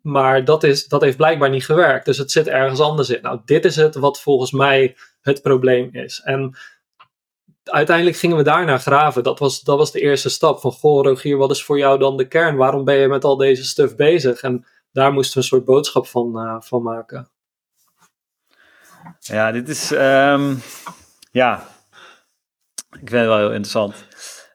Maar 0.00 0.44
dat, 0.44 0.62
is, 0.62 0.86
dat 0.86 1.00
heeft 1.00 1.16
blijkbaar 1.16 1.50
niet 1.50 1.64
gewerkt. 1.64 2.04
Dus 2.04 2.18
het 2.18 2.30
zit 2.30 2.48
ergens 2.48 2.80
anders 2.80 3.10
in. 3.10 3.22
Nou, 3.22 3.40
dit 3.44 3.64
is 3.64 3.76
het 3.76 3.94
wat 3.94 4.20
volgens 4.20 4.50
mij 4.50 4.96
het 5.20 5.42
probleem 5.42 5.88
is. 5.92 6.20
En 6.24 6.56
uiteindelijk 7.64 8.16
gingen 8.16 8.36
we 8.36 8.42
daarna 8.42 8.78
graven. 8.78 9.22
Dat 9.22 9.38
was, 9.38 9.60
dat 9.60 9.78
was 9.78 9.92
de 9.92 10.00
eerste 10.00 10.30
stap. 10.30 10.60
Van 10.60 10.72
goh, 10.72 11.04
Rogier, 11.04 11.36
wat 11.36 11.50
is 11.50 11.64
voor 11.64 11.78
jou 11.78 11.98
dan 11.98 12.16
de 12.16 12.28
kern? 12.28 12.56
Waarom 12.56 12.84
ben 12.84 12.96
je 12.96 13.08
met 13.08 13.24
al 13.24 13.36
deze 13.36 13.64
stuff 13.64 13.96
bezig? 13.96 14.40
En 14.40 14.66
daar 14.92 15.12
moesten 15.12 15.34
we 15.34 15.40
een 15.40 15.48
soort 15.48 15.64
boodschap 15.64 16.06
van, 16.06 16.46
uh, 16.46 16.56
van 16.60 16.82
maken. 16.82 17.28
Ja, 19.20 19.52
dit 19.52 19.68
is. 19.68 19.90
Um, 19.90 20.62
ja, 21.30 21.66
Ik 23.00 23.08
vind 23.08 23.20
het 23.20 23.28
wel 23.28 23.38
heel 23.38 23.52
interessant. 23.52 24.06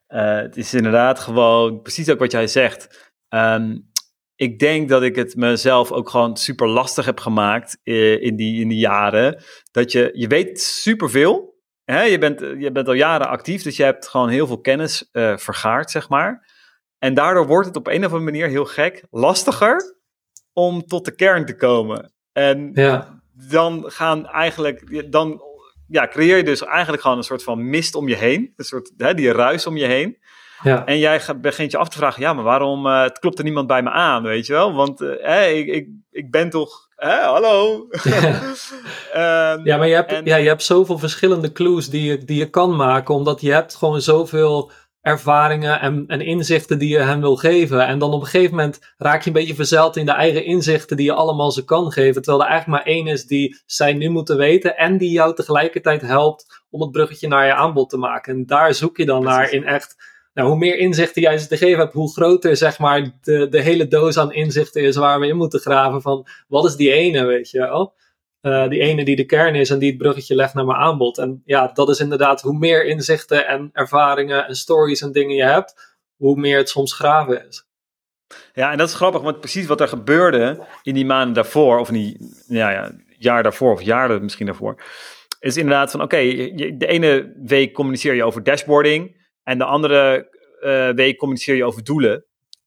Uh, 0.09 0.35
het 0.35 0.57
is 0.57 0.73
inderdaad 0.73 1.19
gewoon 1.19 1.81
precies 1.81 2.09
ook 2.09 2.19
wat 2.19 2.31
jij 2.31 2.47
zegt. 2.47 3.11
Um, 3.29 3.91
ik 4.35 4.59
denk 4.59 4.89
dat 4.89 5.03
ik 5.03 5.15
het 5.15 5.35
mezelf 5.35 5.91
ook 5.91 6.09
gewoon 6.09 6.37
super 6.37 6.67
lastig 6.67 7.05
heb 7.05 7.19
gemaakt 7.19 7.77
uh, 7.83 8.21
in, 8.21 8.35
die, 8.35 8.61
in 8.61 8.67
die 8.67 8.79
jaren. 8.79 9.43
Dat 9.71 9.91
je, 9.91 10.09
je 10.13 10.27
weet 10.27 10.61
superveel. 10.61 11.57
Hè? 11.83 12.01
Je, 12.01 12.17
bent, 12.17 12.39
je 12.39 12.71
bent 12.71 12.87
al 12.87 12.93
jaren 12.93 13.27
actief, 13.27 13.63
dus 13.63 13.77
je 13.77 13.83
hebt 13.83 14.07
gewoon 14.07 14.29
heel 14.29 14.47
veel 14.47 14.61
kennis 14.61 15.09
uh, 15.11 15.37
vergaard, 15.37 15.91
zeg 15.91 16.09
maar. 16.09 16.47
En 16.97 17.13
daardoor 17.13 17.47
wordt 17.47 17.67
het 17.67 17.75
op 17.75 17.87
een 17.87 18.05
of 18.05 18.11
andere 18.11 18.31
manier 18.31 18.47
heel 18.47 18.65
gek 18.65 19.03
lastiger 19.09 19.97
om 20.53 20.85
tot 20.85 21.05
de 21.05 21.15
kern 21.15 21.45
te 21.45 21.55
komen. 21.55 22.13
En 22.31 22.71
ja. 22.73 23.21
dan 23.49 23.83
gaan 23.85 24.27
eigenlijk, 24.27 25.11
dan 25.11 25.41
ja, 25.89 26.07
creëer 26.07 26.37
je 26.37 26.43
dus 26.43 26.63
eigenlijk 26.63 27.01
gewoon 27.01 27.17
een 27.17 27.23
soort 27.23 27.43
van 27.43 27.69
mist 27.69 27.95
om 27.95 28.07
je 28.07 28.15
heen. 28.15 28.53
Een 28.55 28.65
soort, 28.65 28.91
hè, 28.97 29.13
die 29.13 29.31
ruis 29.31 29.65
om 29.65 29.77
je 29.77 29.85
heen. 29.85 30.17
Ja. 30.63 30.85
En 30.85 30.97
jij 30.97 31.21
begint 31.41 31.71
je 31.71 31.77
af 31.77 31.89
te 31.89 31.97
vragen, 31.97 32.21
ja, 32.21 32.33
maar 32.33 32.43
waarom 32.43 32.85
uh, 32.85 33.01
het 33.03 33.19
klopt 33.19 33.37
er 33.37 33.43
niemand 33.43 33.67
bij 33.67 33.83
me 33.83 33.89
aan, 33.89 34.23
weet 34.23 34.45
je 34.45 34.53
wel? 34.53 34.73
Want 34.73 35.01
uh, 35.01 35.57
ik, 35.57 35.67
ik, 35.67 35.87
ik 36.11 36.31
ben 36.31 36.49
toch, 36.49 36.87
hè, 36.95 37.15
hallo? 37.15 37.87
Ja. 38.03 38.41
um, 39.53 39.65
ja, 39.69 39.77
maar 39.77 39.87
je 39.87 39.93
hebt, 39.93 40.11
en, 40.11 40.25
ja, 40.25 40.35
je 40.35 40.47
hebt 40.47 40.63
zoveel 40.63 40.97
verschillende 40.97 41.51
clues 41.51 41.89
die 41.89 42.03
je, 42.03 42.17
die 42.17 42.37
je 42.37 42.49
kan 42.49 42.75
maken, 42.75 43.15
omdat 43.15 43.41
je 43.41 43.51
hebt 43.51 43.75
gewoon 43.75 44.01
zoveel 44.01 44.71
ervaringen 45.01 45.79
en, 45.79 46.03
en 46.07 46.21
inzichten 46.21 46.79
die 46.79 46.89
je 46.89 46.99
hem 46.99 47.19
wil 47.19 47.35
geven. 47.35 47.87
En 47.87 47.99
dan 47.99 48.13
op 48.13 48.21
een 48.21 48.27
gegeven 48.27 48.55
moment 48.55 48.93
raak 48.97 49.21
je 49.21 49.27
een 49.27 49.35
beetje 49.35 49.55
verzeild 49.55 49.95
in 49.95 50.05
de 50.05 50.11
eigen 50.11 50.45
inzichten 50.45 50.97
die 50.97 51.05
je 51.05 51.13
allemaal 51.13 51.51
ze 51.51 51.65
kan 51.65 51.91
geven. 51.91 52.21
Terwijl 52.21 52.43
er 52.43 52.49
eigenlijk 52.49 52.83
maar 52.83 52.93
één 52.93 53.07
is 53.07 53.25
die 53.25 53.61
zij 53.65 53.93
nu 53.93 54.09
moeten 54.09 54.37
weten 54.37 54.77
en 54.77 54.97
die 54.97 55.11
jou 55.11 55.35
tegelijkertijd 55.35 56.01
helpt 56.01 56.63
om 56.69 56.81
het 56.81 56.91
bruggetje 56.91 57.27
naar 57.27 57.45
je 57.45 57.53
aanbod 57.53 57.89
te 57.89 57.97
maken. 57.97 58.35
En 58.35 58.45
daar 58.45 58.73
zoek 58.73 58.97
je 58.97 59.05
dan 59.05 59.23
naar 59.23 59.51
in 59.51 59.65
echt. 59.65 60.17
Nou, 60.33 60.49
hoe 60.49 60.57
meer 60.57 60.77
inzichten 60.77 61.21
jij 61.21 61.37
ze 61.37 61.47
te 61.47 61.57
geven 61.57 61.79
hebt, 61.79 61.93
hoe 61.93 62.11
groter 62.11 62.57
zeg 62.57 62.79
maar 62.79 63.11
de, 63.21 63.49
de 63.49 63.61
hele 63.61 63.87
doos 63.87 64.17
aan 64.17 64.33
inzichten 64.33 64.81
is 64.81 64.95
waar 64.95 65.19
we 65.19 65.27
in 65.27 65.37
moeten 65.37 65.59
graven 65.59 66.01
van 66.01 66.27
wat 66.47 66.65
is 66.65 66.75
die 66.75 66.91
ene, 66.91 67.25
weet 67.25 67.49
je 67.49 67.59
wel. 67.59 67.93
Uh, 68.41 68.69
die 68.69 68.79
ene 68.79 69.05
die 69.05 69.15
de 69.15 69.25
kern 69.25 69.55
is 69.55 69.69
en 69.69 69.79
die 69.79 69.89
het 69.89 69.97
bruggetje 69.97 70.35
legt 70.35 70.53
naar 70.53 70.65
mijn 70.65 70.77
aanbod. 70.77 71.17
En 71.17 71.41
ja, 71.45 71.71
dat 71.73 71.89
is 71.89 71.99
inderdaad 71.99 72.41
hoe 72.41 72.57
meer 72.57 72.85
inzichten 72.85 73.47
en 73.47 73.69
ervaringen 73.73 74.47
en 74.47 74.55
stories 74.55 75.01
en 75.01 75.11
dingen 75.11 75.35
je 75.35 75.43
hebt, 75.43 75.97
hoe 76.15 76.39
meer 76.39 76.57
het 76.57 76.69
soms 76.69 76.93
graven 76.93 77.47
is. 77.47 77.67
Ja, 78.53 78.71
en 78.71 78.77
dat 78.77 78.87
is 78.87 78.95
grappig, 78.95 79.21
want 79.21 79.39
precies 79.39 79.65
wat 79.65 79.81
er 79.81 79.87
gebeurde 79.87 80.65
in 80.83 80.93
die 80.93 81.05
maanden 81.05 81.33
daarvoor, 81.33 81.79
of 81.79 81.87
in 81.87 81.93
die 81.93 82.17
ja, 82.47 82.69
ja, 82.69 82.91
jaar 83.17 83.43
daarvoor, 83.43 83.71
of 83.71 83.81
jaren 83.81 84.21
misschien 84.23 84.45
daarvoor, 84.45 84.81
is 85.39 85.57
inderdaad 85.57 85.91
van: 85.91 86.01
oké, 86.01 86.17
de 86.77 86.87
ene 86.87 87.33
week 87.45 87.73
communiceer 87.73 88.13
je 88.13 88.23
over 88.23 88.43
dashboarding, 88.43 89.27
en 89.43 89.57
de 89.57 89.63
andere 89.63 90.29
uh, 90.61 90.89
week 90.89 91.17
communiceer 91.17 91.55
je 91.55 91.65
over 91.65 91.83
doelen. 91.83 92.23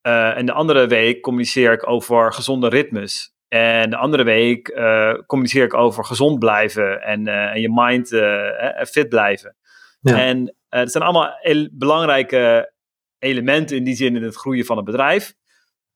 Uh, 0.07 0.37
en 0.37 0.47
de 0.47 0.53
andere 0.53 0.87
week 0.87 1.21
communiceer 1.21 1.73
ik 1.73 1.89
over 1.89 2.33
gezonde 2.33 2.69
ritmes. 2.69 3.32
En 3.53 3.91
de 3.91 3.97
andere 3.97 4.23
week 4.23 4.69
uh, 4.69 5.15
communiceer 5.27 5.65
ik 5.65 5.75
over 5.75 6.05
gezond 6.05 6.39
blijven 6.39 7.03
en, 7.03 7.27
uh, 7.27 7.51
en 7.51 7.61
je 7.61 7.71
mind 7.75 8.13
uh, 8.13 8.85
fit 8.85 9.09
blijven. 9.09 9.57
Ja. 10.01 10.19
En 10.19 10.57
het 10.69 10.91
zijn 10.93 11.05
allemaal 11.05 11.39
el 11.41 11.69
belangrijke 11.73 12.73
elementen 13.19 13.77
in 13.77 13.85
die 13.85 13.95
zin 13.95 14.17
in 14.17 14.23
het 14.23 14.37
groeien 14.37 14.65
van 14.65 14.77
het 14.77 14.85
bedrijf. 14.85 15.35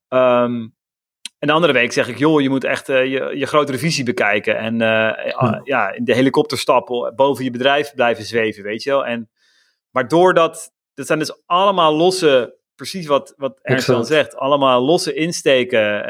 Um, 0.09 0.75
en 1.39 1.47
de 1.47 1.53
andere 1.53 1.73
week 1.73 1.93
zeg 1.93 2.09
ik, 2.09 2.19
joh, 2.19 2.41
je 2.41 2.49
moet 2.49 2.65
echt 2.65 2.87
je, 2.87 3.33
je 3.35 3.47
grotere 3.47 3.79
visie 3.79 4.05
bekijken. 4.05 4.59
En 4.59 4.79
ja. 4.79 5.61
ja. 5.65 5.93
in 5.93 6.05
de 6.05 6.15
helikopter 6.15 6.59
stappen, 6.59 7.15
boven 7.15 7.45
je 7.45 7.51
bedrijf 7.51 7.95
blijven 7.95 8.25
zweven, 8.25 8.63
weet 8.63 8.83
je 8.83 8.91
wel. 8.91 9.07
En, 9.07 9.31
maar 9.91 10.09
doordat, 10.09 10.73
dat 10.95 11.07
zijn 11.07 11.19
dus 11.19 11.47
allemaal 11.47 11.95
losse, 11.95 12.57
precies 12.75 13.07
wat, 13.07 13.35
wat 13.37 13.59
Ernst 13.63 13.87
dan 13.87 14.07
zegt, 14.07 14.37
allemaal 14.37 14.83
losse 14.83 15.15
insteken 15.15 16.05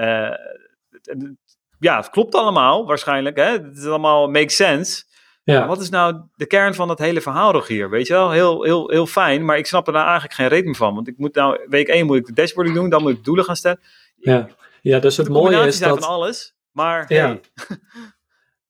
ja, 1.79 1.97
het 1.97 2.11
klopt 2.11 2.35
allemaal 2.35 2.87
waarschijnlijk. 2.87 3.37
Hè? 3.37 3.51
Het 3.51 3.77
is 3.77 3.87
allemaal 3.87 4.29
make 4.29 4.51
sense. 4.51 5.05
Ja. 5.45 5.59
Maar 5.59 5.69
wat 5.69 5.81
is 5.81 5.89
nou 5.89 6.23
de 6.37 6.47
kern 6.47 6.75
van 6.75 6.89
het 6.89 6.99
hele 6.99 7.21
verhaal 7.21 7.53
nog 7.53 7.69
hier? 7.69 7.91
Weet 7.91 8.07
je 8.07 8.13
wel, 8.13 8.31
heel, 8.31 8.63
heel, 8.63 8.91
heel 8.91 9.07
fijn, 9.07 9.45
maar 9.45 9.59
ik 9.59 9.67
snap 9.67 9.87
er 9.87 9.93
daar 9.93 10.05
eigenlijk 10.05 10.35
geen 10.35 10.49
reden 10.49 10.75
van. 10.75 10.95
Want 10.95 11.09
ik 11.09 11.19
moet 11.19 11.35
nou, 11.35 11.61
week 11.69 11.89
1 11.89 12.07
moet 12.07 12.17
ik 12.17 12.27
de 12.27 12.33
dashboarding 12.33 12.77
doen, 12.77 12.91
dan 12.91 13.03
moet 13.03 13.13
ik 13.13 13.25
doelen 13.25 13.45
gaan 13.45 13.57
stellen. 13.57 13.81
Ja, 14.17 14.49
ja 14.83 14.99
dus 14.99 15.17
het 15.17 15.29
mooie 15.29 15.67
is 15.67 15.79
dat... 15.79 15.99
van 15.99 16.09
alles, 16.09 16.55
maar 16.73 17.05
ja. 17.09 17.27
Hey. 17.27 17.41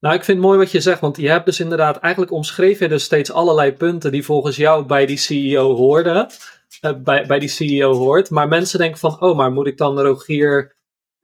Nou, 0.01 0.18
ik 0.18 0.25
vind 0.25 0.38
het 0.38 0.46
mooi 0.46 0.59
wat 0.59 0.70
je 0.70 0.81
zegt, 0.81 1.01
want 1.01 1.16
je 1.16 1.29
hebt 1.29 1.44
dus 1.44 1.61
inderdaad, 1.61 1.99
eigenlijk 1.99 2.33
omschreef 2.33 2.79
je 2.79 2.88
dus 2.88 3.05
steeds 3.05 3.33
allerlei 3.33 3.72
punten 3.72 4.12
die 4.12 4.25
volgens 4.25 4.57
jou 4.57 4.85
bij 4.85 5.07
die 5.07 5.16
CEO 5.16 5.75
hoorden, 5.75 6.29
uh, 6.83 6.92
bij, 7.03 7.27
bij 7.27 7.38
die 7.38 7.49
CEO 7.49 7.94
hoort. 7.94 8.31
Maar 8.31 8.49
mensen 8.49 8.79
denken 8.79 8.99
van, 8.99 9.20
oh, 9.20 9.37
maar 9.37 9.53
moet 9.53 9.66
ik 9.66 9.77
dan 9.77 10.01
Rogier 10.01 10.76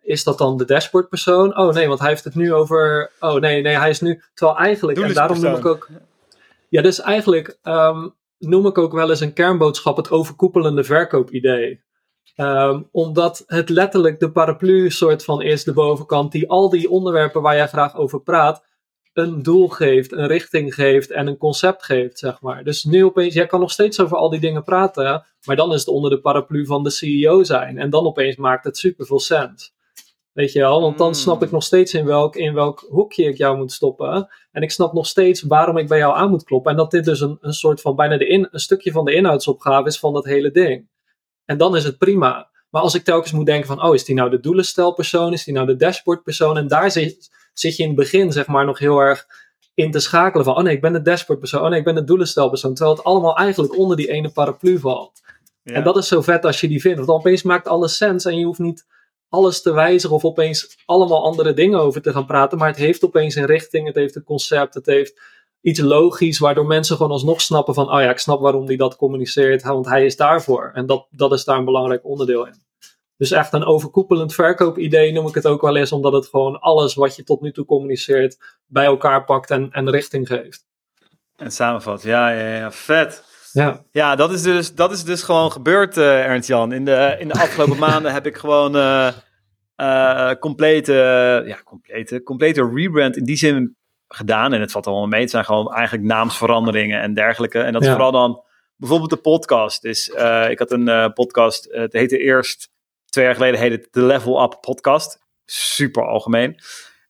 is 0.02 0.24
dat 0.24 0.38
dan 0.38 0.56
de 0.56 0.64
dashboardpersoon? 0.64 1.56
Oh 1.56 1.72
nee, 1.72 1.88
want 1.88 2.00
hij 2.00 2.08
heeft 2.08 2.24
het 2.24 2.34
nu 2.34 2.52
over. 2.54 3.12
Oh 3.20 3.34
nee, 3.34 3.62
nee, 3.62 3.78
hij 3.78 3.90
is 3.90 4.00
nu. 4.00 4.22
Terwijl 4.34 4.58
eigenlijk, 4.58 4.98
en 4.98 5.14
daarom 5.14 5.40
noem 5.40 5.54
ik 5.54 5.66
ook. 5.66 5.88
Ja, 6.68 6.82
dus 6.82 7.00
eigenlijk 7.00 7.58
um, 7.62 8.14
noem 8.38 8.66
ik 8.66 8.78
ook 8.78 8.92
wel 8.92 9.10
eens 9.10 9.20
een 9.20 9.32
kernboodschap 9.32 9.96
het 9.96 10.10
overkoepelende 10.10 10.84
verkoopidee. 10.84 11.82
Um, 12.36 12.88
omdat 12.92 13.44
het 13.46 13.68
letterlijk 13.68 14.20
de 14.20 14.30
paraplu 14.30 14.90
soort 14.90 15.24
van 15.24 15.42
is, 15.42 15.64
de 15.64 15.72
bovenkant, 15.72 16.32
die 16.32 16.50
al 16.50 16.68
die 16.68 16.90
onderwerpen 16.90 17.42
waar 17.42 17.56
jij 17.56 17.68
graag 17.68 17.96
over 17.96 18.20
praat, 18.20 18.64
een 19.12 19.42
doel 19.42 19.68
geeft, 19.68 20.12
een 20.12 20.26
richting 20.26 20.74
geeft 20.74 21.10
en 21.10 21.26
een 21.26 21.36
concept 21.36 21.84
geeft, 21.84 22.18
zeg 22.18 22.40
maar. 22.40 22.64
Dus 22.64 22.84
nu 22.84 23.04
opeens, 23.04 23.34
jij 23.34 23.46
kan 23.46 23.60
nog 23.60 23.70
steeds 23.70 24.00
over 24.00 24.16
al 24.16 24.30
die 24.30 24.40
dingen 24.40 24.64
praten, 24.64 25.24
maar 25.44 25.56
dan 25.56 25.72
is 25.72 25.78
het 25.78 25.88
onder 25.88 26.10
de 26.10 26.20
paraplu 26.20 26.66
van 26.66 26.82
de 26.82 26.90
CEO 26.90 27.42
zijn. 27.42 27.78
En 27.78 27.90
dan 27.90 28.06
opeens 28.06 28.36
maakt 28.36 28.64
het 28.64 28.78
super 28.78 29.06
veel 29.06 29.20
sens. 29.20 29.74
Weet 30.32 30.52
je 30.52 30.58
wel, 30.58 30.80
want 30.80 30.98
dan 30.98 31.14
snap 31.14 31.36
ik 31.36 31.42
hmm. 31.42 31.52
nog 31.52 31.62
steeds 31.62 31.94
in 31.94 32.04
welk, 32.04 32.36
in 32.36 32.54
welk 32.54 32.86
hoekje 32.88 33.24
ik 33.24 33.36
jou 33.36 33.56
moet 33.56 33.72
stoppen. 33.72 34.28
En 34.52 34.62
ik 34.62 34.70
snap 34.70 34.92
nog 34.92 35.06
steeds 35.06 35.42
waarom 35.42 35.76
ik 35.76 35.88
bij 35.88 35.98
jou 35.98 36.14
aan 36.14 36.30
moet 36.30 36.44
kloppen. 36.44 36.70
En 36.70 36.76
dat 36.76 36.90
dit 36.90 37.04
dus 37.04 37.20
een, 37.20 37.38
een 37.40 37.52
soort 37.52 37.80
van 37.80 37.96
bijna 37.96 38.16
de 38.16 38.26
in, 38.26 38.48
een 38.50 38.60
stukje 38.60 38.92
van 38.92 39.04
de 39.04 39.14
inhoudsopgave 39.14 39.88
is 39.88 39.98
van 39.98 40.12
dat 40.12 40.24
hele 40.24 40.50
ding. 40.50 40.88
En 41.44 41.58
dan 41.58 41.76
is 41.76 41.84
het 41.84 41.98
prima. 41.98 42.50
Maar 42.70 42.82
als 42.82 42.94
ik 42.94 43.04
telkens 43.04 43.32
moet 43.32 43.46
denken 43.46 43.66
van, 43.66 43.82
oh, 43.82 43.94
is 43.94 44.04
die 44.04 44.14
nou 44.14 44.30
de 44.30 44.40
doelenstelpersoon? 44.40 45.32
Is 45.32 45.44
die 45.44 45.54
nou 45.54 45.66
de 45.66 45.76
dashboardpersoon? 45.76 46.56
En 46.56 46.68
daar 46.68 46.90
zit, 46.90 47.30
zit 47.52 47.76
je 47.76 47.82
in 47.82 47.88
het 47.88 47.98
begin, 47.98 48.32
zeg 48.32 48.46
maar, 48.46 48.64
nog 48.64 48.78
heel 48.78 48.98
erg 48.98 49.26
in 49.74 49.90
te 49.90 50.00
schakelen 50.00 50.44
van, 50.44 50.56
oh 50.56 50.62
nee, 50.62 50.74
ik 50.74 50.80
ben 50.80 50.92
de 50.92 51.02
dashboardpersoon. 51.02 51.62
Oh 51.62 51.68
nee, 51.68 51.78
ik 51.78 51.84
ben 51.84 51.94
de 51.94 52.04
doelenstelpersoon. 52.04 52.74
Terwijl 52.74 52.96
het 52.96 53.04
allemaal 53.04 53.36
eigenlijk 53.36 53.76
onder 53.76 53.96
die 53.96 54.10
ene 54.10 54.30
paraplu 54.30 54.78
valt. 54.78 55.20
Ja. 55.62 55.74
En 55.74 55.84
dat 55.84 55.96
is 55.96 56.08
zo 56.08 56.20
vet 56.20 56.44
als 56.44 56.60
je 56.60 56.68
die 56.68 56.80
vindt. 56.80 56.98
Want 56.98 57.10
opeens 57.10 57.42
maakt 57.42 57.68
alles 57.68 57.96
sens 57.96 58.24
en 58.24 58.38
je 58.38 58.44
hoeft 58.44 58.58
niet 58.58 58.86
alles 59.32 59.62
te 59.62 59.72
wijzigen 59.72 60.16
of 60.16 60.24
opeens 60.24 60.82
allemaal 60.84 61.24
andere 61.24 61.54
dingen 61.54 61.80
over 61.80 62.02
te 62.02 62.12
gaan 62.12 62.26
praten. 62.26 62.58
Maar 62.58 62.68
het 62.68 62.76
heeft 62.76 63.04
opeens 63.04 63.34
een 63.34 63.46
richting, 63.46 63.86
het 63.86 63.94
heeft 63.94 64.16
een 64.16 64.24
concept, 64.24 64.74
het 64.74 64.86
heeft 64.86 65.20
iets 65.60 65.80
logisch, 65.80 66.38
waardoor 66.38 66.66
mensen 66.66 66.96
gewoon 66.96 67.12
alsnog 67.12 67.40
snappen 67.40 67.74
van, 67.74 67.92
oh 67.92 68.00
ja, 68.00 68.10
ik 68.10 68.18
snap 68.18 68.40
waarom 68.40 68.66
hij 68.66 68.76
dat 68.76 68.96
communiceert, 68.96 69.62
want 69.62 69.86
hij 69.86 70.04
is 70.04 70.16
daarvoor. 70.16 70.70
En 70.74 70.86
dat, 70.86 71.06
dat 71.10 71.32
is 71.32 71.44
daar 71.44 71.58
een 71.58 71.64
belangrijk 71.64 72.04
onderdeel 72.04 72.46
in. 72.46 72.54
Dus 73.16 73.30
echt 73.30 73.52
een 73.52 73.64
overkoepelend 73.64 74.34
verkoopidee 74.34 75.12
noem 75.12 75.26
ik 75.26 75.34
het 75.34 75.46
ook 75.46 75.60
wel 75.60 75.76
eens, 75.76 75.92
omdat 75.92 76.12
het 76.12 76.26
gewoon 76.26 76.60
alles 76.60 76.94
wat 76.94 77.16
je 77.16 77.24
tot 77.24 77.40
nu 77.40 77.52
toe 77.52 77.64
communiceert 77.64 78.38
bij 78.66 78.84
elkaar 78.84 79.24
pakt 79.24 79.50
en, 79.50 79.70
en 79.70 79.90
richting 79.90 80.26
geeft. 80.26 80.66
En 81.36 81.52
samenvat, 81.52 82.02
ja, 82.02 82.30
ja, 82.30 82.56
ja, 82.56 82.72
vet. 82.72 83.24
Ja, 83.52 83.84
ja 83.90 84.16
dat, 84.16 84.32
is 84.32 84.42
dus, 84.42 84.74
dat 84.74 84.92
is 84.92 85.04
dus 85.04 85.22
gewoon 85.22 85.52
gebeurd, 85.52 85.96
uh, 85.96 86.24
Ernst-Jan. 86.24 86.72
In 86.72 86.84
de, 86.84 87.16
in 87.18 87.28
de 87.28 87.34
afgelopen 87.34 87.78
maanden 87.88 88.12
heb 88.12 88.26
ik 88.26 88.36
gewoon 88.36 88.76
uh, 88.76 89.08
uh, 89.76 90.30
complete, 90.30 90.92
ja, 91.46 91.62
complete, 91.64 92.22
complete 92.22 92.70
rebrand 92.74 93.16
in 93.16 93.24
die 93.24 93.36
zin 93.36 93.76
gedaan. 94.08 94.52
En 94.52 94.60
het 94.60 94.72
valt 94.72 94.86
allemaal 94.86 95.06
mee. 95.06 95.20
Het 95.20 95.30
zijn 95.30 95.44
gewoon 95.44 95.72
eigenlijk 95.74 96.06
naamsveranderingen 96.06 97.00
en 97.00 97.14
dergelijke. 97.14 97.60
En 97.60 97.72
dat 97.72 97.82
is 97.82 97.88
vooral 97.88 98.12
dan 98.12 98.42
bijvoorbeeld 98.76 99.10
de 99.10 99.16
podcast. 99.16 99.82
Dus 99.82 100.08
ik 100.48 100.58
had 100.58 100.70
een 100.70 101.12
podcast, 101.12 101.68
het 101.70 101.92
heette 101.92 102.18
eerst, 102.18 102.70
twee 103.08 103.24
jaar 103.24 103.34
geleden 103.34 103.60
heette 103.60 103.76
het 103.76 103.88
de 103.90 104.02
Level 104.02 104.42
Up 104.42 104.58
podcast. 104.60 105.18
Super 105.44 106.06
algemeen. 106.06 106.60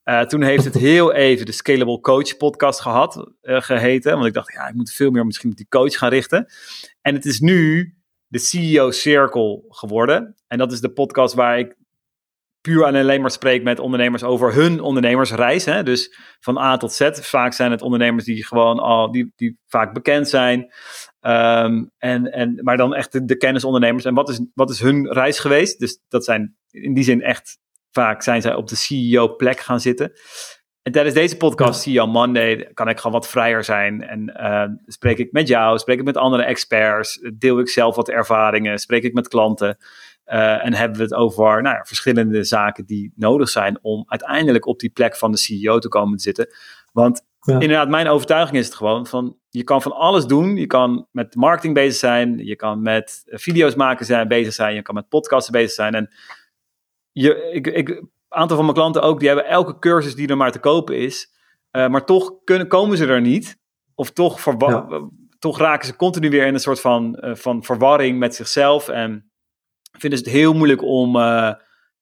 Uh, 0.05 0.21
toen 0.21 0.43
heeft 0.43 0.65
het 0.65 0.75
heel 0.75 1.13
even 1.13 1.47
de 1.47 1.53
Scalable 1.53 2.01
Coach 2.01 2.37
podcast 2.37 2.81
gehad, 2.81 3.31
uh, 3.43 3.61
geheten. 3.61 4.13
Want 4.13 4.27
ik 4.27 4.33
dacht, 4.33 4.53
ja, 4.53 4.69
ik 4.69 4.75
moet 4.75 4.93
veel 4.93 5.11
meer 5.11 5.27
misschien 5.27 5.51
op 5.51 5.57
die 5.57 5.69
coach 5.69 5.99
gaan 5.99 6.09
richten. 6.09 6.47
En 7.01 7.15
het 7.15 7.25
is 7.25 7.41
nu 7.41 7.95
de 8.27 8.39
CEO 8.39 8.91
Circle 8.91 9.65
geworden. 9.69 10.35
En 10.47 10.59
dat 10.59 10.73
is 10.73 10.81
de 10.81 10.93
podcast 10.93 11.35
waar 11.35 11.59
ik 11.59 11.77
puur 12.61 12.85
en 12.85 12.95
alleen 12.95 13.21
maar 13.21 13.31
spreek 13.31 13.63
met 13.63 13.79
ondernemers 13.79 14.23
over 14.23 14.55
hun 14.55 14.81
ondernemersreis. 14.81 15.65
Hè? 15.65 15.83
Dus 15.83 16.17
van 16.41 16.59
A 16.59 16.77
tot 16.77 16.93
Z. 16.93 17.11
Vaak 17.13 17.53
zijn 17.53 17.71
het 17.71 17.83
ondernemers 17.83 18.25
die 18.25 18.47
gewoon 18.47 18.79
al, 18.79 19.11
die, 19.11 19.33
die 19.37 19.59
vaak 19.67 19.93
bekend 19.95 20.29
zijn. 20.29 20.61
Um, 21.21 21.91
en, 21.99 22.33
en, 22.33 22.59
maar 22.63 22.77
dan 22.77 22.95
echt 22.95 23.13
de, 23.13 23.25
de 23.25 23.37
kennisondernemers. 23.37 24.05
En 24.05 24.15
wat 24.15 24.29
is, 24.29 24.41
wat 24.55 24.71
is 24.71 24.81
hun 24.81 25.13
reis 25.13 25.39
geweest? 25.39 25.79
Dus 25.79 26.01
dat 26.09 26.25
zijn 26.25 26.57
in 26.71 26.95
die 26.95 27.05
zin 27.05 27.23
echt 27.23 27.59
Vaak 27.93 28.23
zijn 28.23 28.43
zij 28.43 28.55
op 28.55 28.69
de 28.69 28.77
CEO-plek 28.77 29.61
gaan 29.61 29.81
zitten. 29.81 30.13
En 30.83 30.93
tijdens 30.93 31.15
deze 31.15 31.37
podcast, 31.37 31.81
CEO 31.81 32.07
Monday, 32.07 32.71
kan 32.75 32.89
ik 32.89 32.97
gewoon 32.97 33.21
wat 33.21 33.29
vrijer 33.29 33.65
zijn. 33.65 34.03
En 34.03 34.37
uh, 34.41 34.65
spreek 34.87 35.19
ik 35.19 35.33
met 35.33 35.49
jou, 35.49 35.79
spreek 35.79 35.99
ik 35.99 36.05
met 36.05 36.17
andere 36.17 36.43
experts, 36.43 37.21
deel 37.35 37.59
ik 37.59 37.69
zelf 37.69 37.97
wat 37.97 38.09
ervaringen, 38.09 38.79
spreek 38.79 39.03
ik 39.03 39.15
met 39.15 39.29
klanten. 39.29 39.77
Uh, 40.27 40.65
en 40.65 40.75
hebben 40.75 40.97
we 40.97 41.03
het 41.03 41.15
over 41.15 41.63
nou 41.63 41.77
ja, 41.77 41.85
verschillende 41.85 42.45
zaken 42.45 42.87
die 42.87 43.13
nodig 43.17 43.49
zijn 43.49 43.79
om 43.83 44.05
uiteindelijk 44.07 44.67
op 44.67 44.79
die 44.79 44.91
plek 44.91 45.17
van 45.17 45.31
de 45.31 45.39
CEO 45.39 45.79
te 45.79 45.89
komen 45.89 46.17
te 46.17 46.23
zitten. 46.23 46.49
Want 46.93 47.23
ja. 47.41 47.53
inderdaad, 47.53 47.89
mijn 47.89 48.09
overtuiging 48.09 48.59
is 48.59 48.67
het 48.67 48.75
gewoon 48.75 49.07
van 49.07 49.37
je 49.49 49.65
kan 49.65 49.83
van 49.83 49.93
alles 49.93 50.27
doen. 50.27 50.57
Je 50.57 50.67
kan 50.67 51.07
met 51.11 51.35
marketing 51.35 51.75
bezig 51.75 51.99
zijn, 51.99 52.39
je 52.39 52.57
kan 52.57 52.83
met 52.83 53.23
video's 53.27 53.75
maken 53.75 54.07
zijn, 54.07 54.29
bezig 54.29 54.53
zijn, 54.53 54.75
je 54.75 54.83
kan 54.83 54.95
met 54.95 55.09
podcasten 55.09 55.53
bezig 55.53 55.73
zijn. 55.73 55.95
En 55.95 56.11
je, 57.13 57.51
ik, 57.53 57.67
ik, 57.67 58.03
aantal 58.29 58.57
van 58.57 58.65
mijn 58.65 58.77
klanten 58.77 59.03
ook, 59.03 59.19
die 59.19 59.29
hebben 59.29 59.47
elke 59.47 59.79
cursus 59.79 60.15
die 60.15 60.29
er 60.29 60.37
maar 60.37 60.53
te 60.53 60.59
kopen 60.59 60.99
is. 60.99 61.31
Uh, 61.73 61.89
maar 61.89 62.05
toch 62.05 62.33
kunnen, 62.45 62.69
komen 62.69 62.97
ze 62.97 63.07
er 63.07 63.21
niet. 63.21 63.61
Of 63.95 64.11
toch, 64.11 64.45
ja. 64.59 65.09
toch 65.39 65.59
raken 65.59 65.87
ze 65.87 65.97
continu 65.97 66.31
weer 66.31 66.47
in 66.47 66.55
een 66.55 66.61
soort 66.61 66.81
van, 66.81 67.19
uh, 67.21 67.35
van 67.35 67.65
verwarring 67.65 68.19
met 68.19 68.35
zichzelf. 68.35 68.89
En 68.89 69.31
vinden 69.99 70.19
ze 70.19 70.25
het 70.25 70.35
heel 70.35 70.55
moeilijk 70.55 70.83
om, 70.83 71.17
uh, 71.17 71.53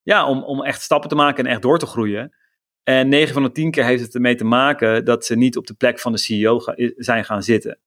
ja, 0.02 0.26
om, 0.26 0.42
om 0.42 0.62
echt 0.64 0.82
stappen 0.82 1.08
te 1.08 1.14
maken 1.14 1.44
en 1.44 1.50
echt 1.50 1.62
door 1.62 1.78
te 1.78 1.86
groeien. 1.86 2.34
En 2.82 3.08
9 3.08 3.34
van 3.34 3.42
de 3.42 3.52
10 3.52 3.70
keer 3.70 3.84
heeft 3.84 4.02
het 4.02 4.14
ermee 4.14 4.34
te 4.34 4.44
maken 4.44 5.04
dat 5.04 5.24
ze 5.24 5.36
niet 5.36 5.56
op 5.56 5.66
de 5.66 5.74
plek 5.74 5.98
van 5.98 6.12
de 6.12 6.18
CEO 6.18 6.58
ga, 6.58 6.74
zijn 6.96 7.24
gaan 7.24 7.42
zitten. 7.42 7.78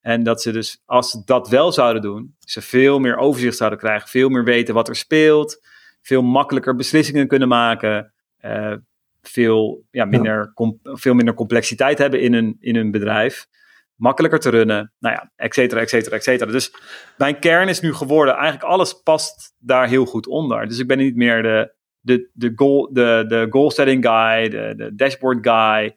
En 0.00 0.22
dat 0.22 0.42
ze 0.42 0.52
dus, 0.52 0.82
als 0.84 1.10
ze 1.10 1.22
dat 1.24 1.48
wel 1.48 1.72
zouden 1.72 2.02
doen, 2.02 2.36
ze 2.38 2.62
veel 2.62 2.98
meer 2.98 3.16
overzicht 3.16 3.56
zouden 3.56 3.78
krijgen, 3.78 4.08
veel 4.08 4.28
meer 4.28 4.44
weten 4.44 4.74
wat 4.74 4.88
er 4.88 4.96
speelt, 4.96 5.60
veel 6.08 6.22
makkelijker 6.22 6.74
beslissingen 6.74 7.28
kunnen 7.28 7.48
maken, 7.48 8.12
uh, 8.44 8.74
veel, 9.22 9.84
ja, 9.90 10.04
minder, 10.04 10.52
veel 10.82 11.14
minder 11.14 11.34
complexiteit 11.34 11.98
hebben 11.98 12.20
in 12.20 12.34
hun, 12.34 12.56
in 12.60 12.76
hun 12.76 12.90
bedrijf, 12.90 13.46
makkelijker 13.94 14.38
te 14.40 14.50
runnen, 14.50 14.92
nou 14.98 15.14
ja, 15.14 15.32
et 15.36 15.54
cetera, 15.54 15.80
et 15.80 15.88
cetera, 15.88 16.16
et 16.16 16.22
cetera. 16.22 16.50
Dus 16.50 16.74
mijn 17.16 17.38
kern 17.38 17.68
is 17.68 17.80
nu 17.80 17.94
geworden, 17.94 18.34
eigenlijk 18.34 18.64
alles 18.64 18.92
past 18.92 19.54
daar 19.58 19.88
heel 19.88 20.04
goed 20.04 20.26
onder. 20.26 20.66
Dus 20.66 20.78
ik 20.78 20.86
ben 20.86 20.98
niet 20.98 21.16
meer 21.16 21.42
de, 21.42 21.74
de, 22.00 22.30
de, 22.32 22.52
goal, 22.54 22.92
de, 22.92 23.24
de 23.28 23.46
goal 23.50 23.70
setting 23.70 24.06
guy, 24.06 24.48
de, 24.48 24.74
de 24.76 24.94
dashboard 24.94 25.48
guy, 25.48 25.96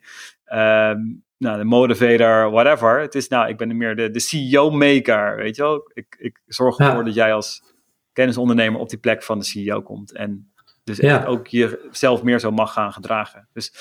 um, 0.59 1.23
nou, 1.37 1.57
de 1.57 1.63
motivator, 1.63 2.51
whatever. 2.51 2.99
Het 2.99 3.15
is 3.15 3.27
nou, 3.27 3.49
ik 3.49 3.57
ben 3.57 3.77
meer 3.77 3.95
de, 3.95 4.11
de 4.11 4.19
CEO 4.19 4.69
maker, 4.69 5.35
weet 5.35 5.55
je 5.55 5.61
wel. 5.61 5.91
Ik, 5.93 6.15
ik 6.19 6.41
zorg 6.45 6.77
ervoor 6.77 6.97
ja. 6.97 7.03
dat 7.03 7.13
jij 7.13 7.33
als 7.33 7.70
kennisondernemer 8.13 8.79
op 8.79 8.89
die 8.89 8.99
plek 8.99 9.23
van 9.23 9.39
de 9.39 9.45
CEO 9.45 9.81
komt. 9.81 10.13
En 10.13 10.51
dus 10.83 10.97
ja. 10.97 11.25
ook 11.25 11.47
jezelf 11.47 12.23
meer 12.23 12.39
zo 12.39 12.51
mag 12.51 12.73
gaan 12.73 12.93
gedragen. 12.93 13.47
Dus 13.53 13.73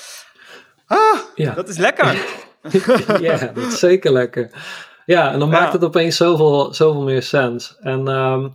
ah, 0.85 1.19
ja. 1.35 1.53
dat 1.53 1.69
is 1.69 1.77
lekker. 1.77 2.25
ja, 3.21 3.37
dat 3.37 3.63
is 3.63 3.79
zeker 3.79 4.11
lekker. 4.11 4.51
Ja, 5.05 5.31
en 5.31 5.39
dan 5.39 5.49
maakt 5.49 5.73
het 5.73 5.83
opeens 5.83 6.17
zoveel, 6.17 6.73
zoveel 6.73 7.03
meer 7.03 7.23
sens. 7.23 7.77
En 7.79 8.07
um, 8.07 8.53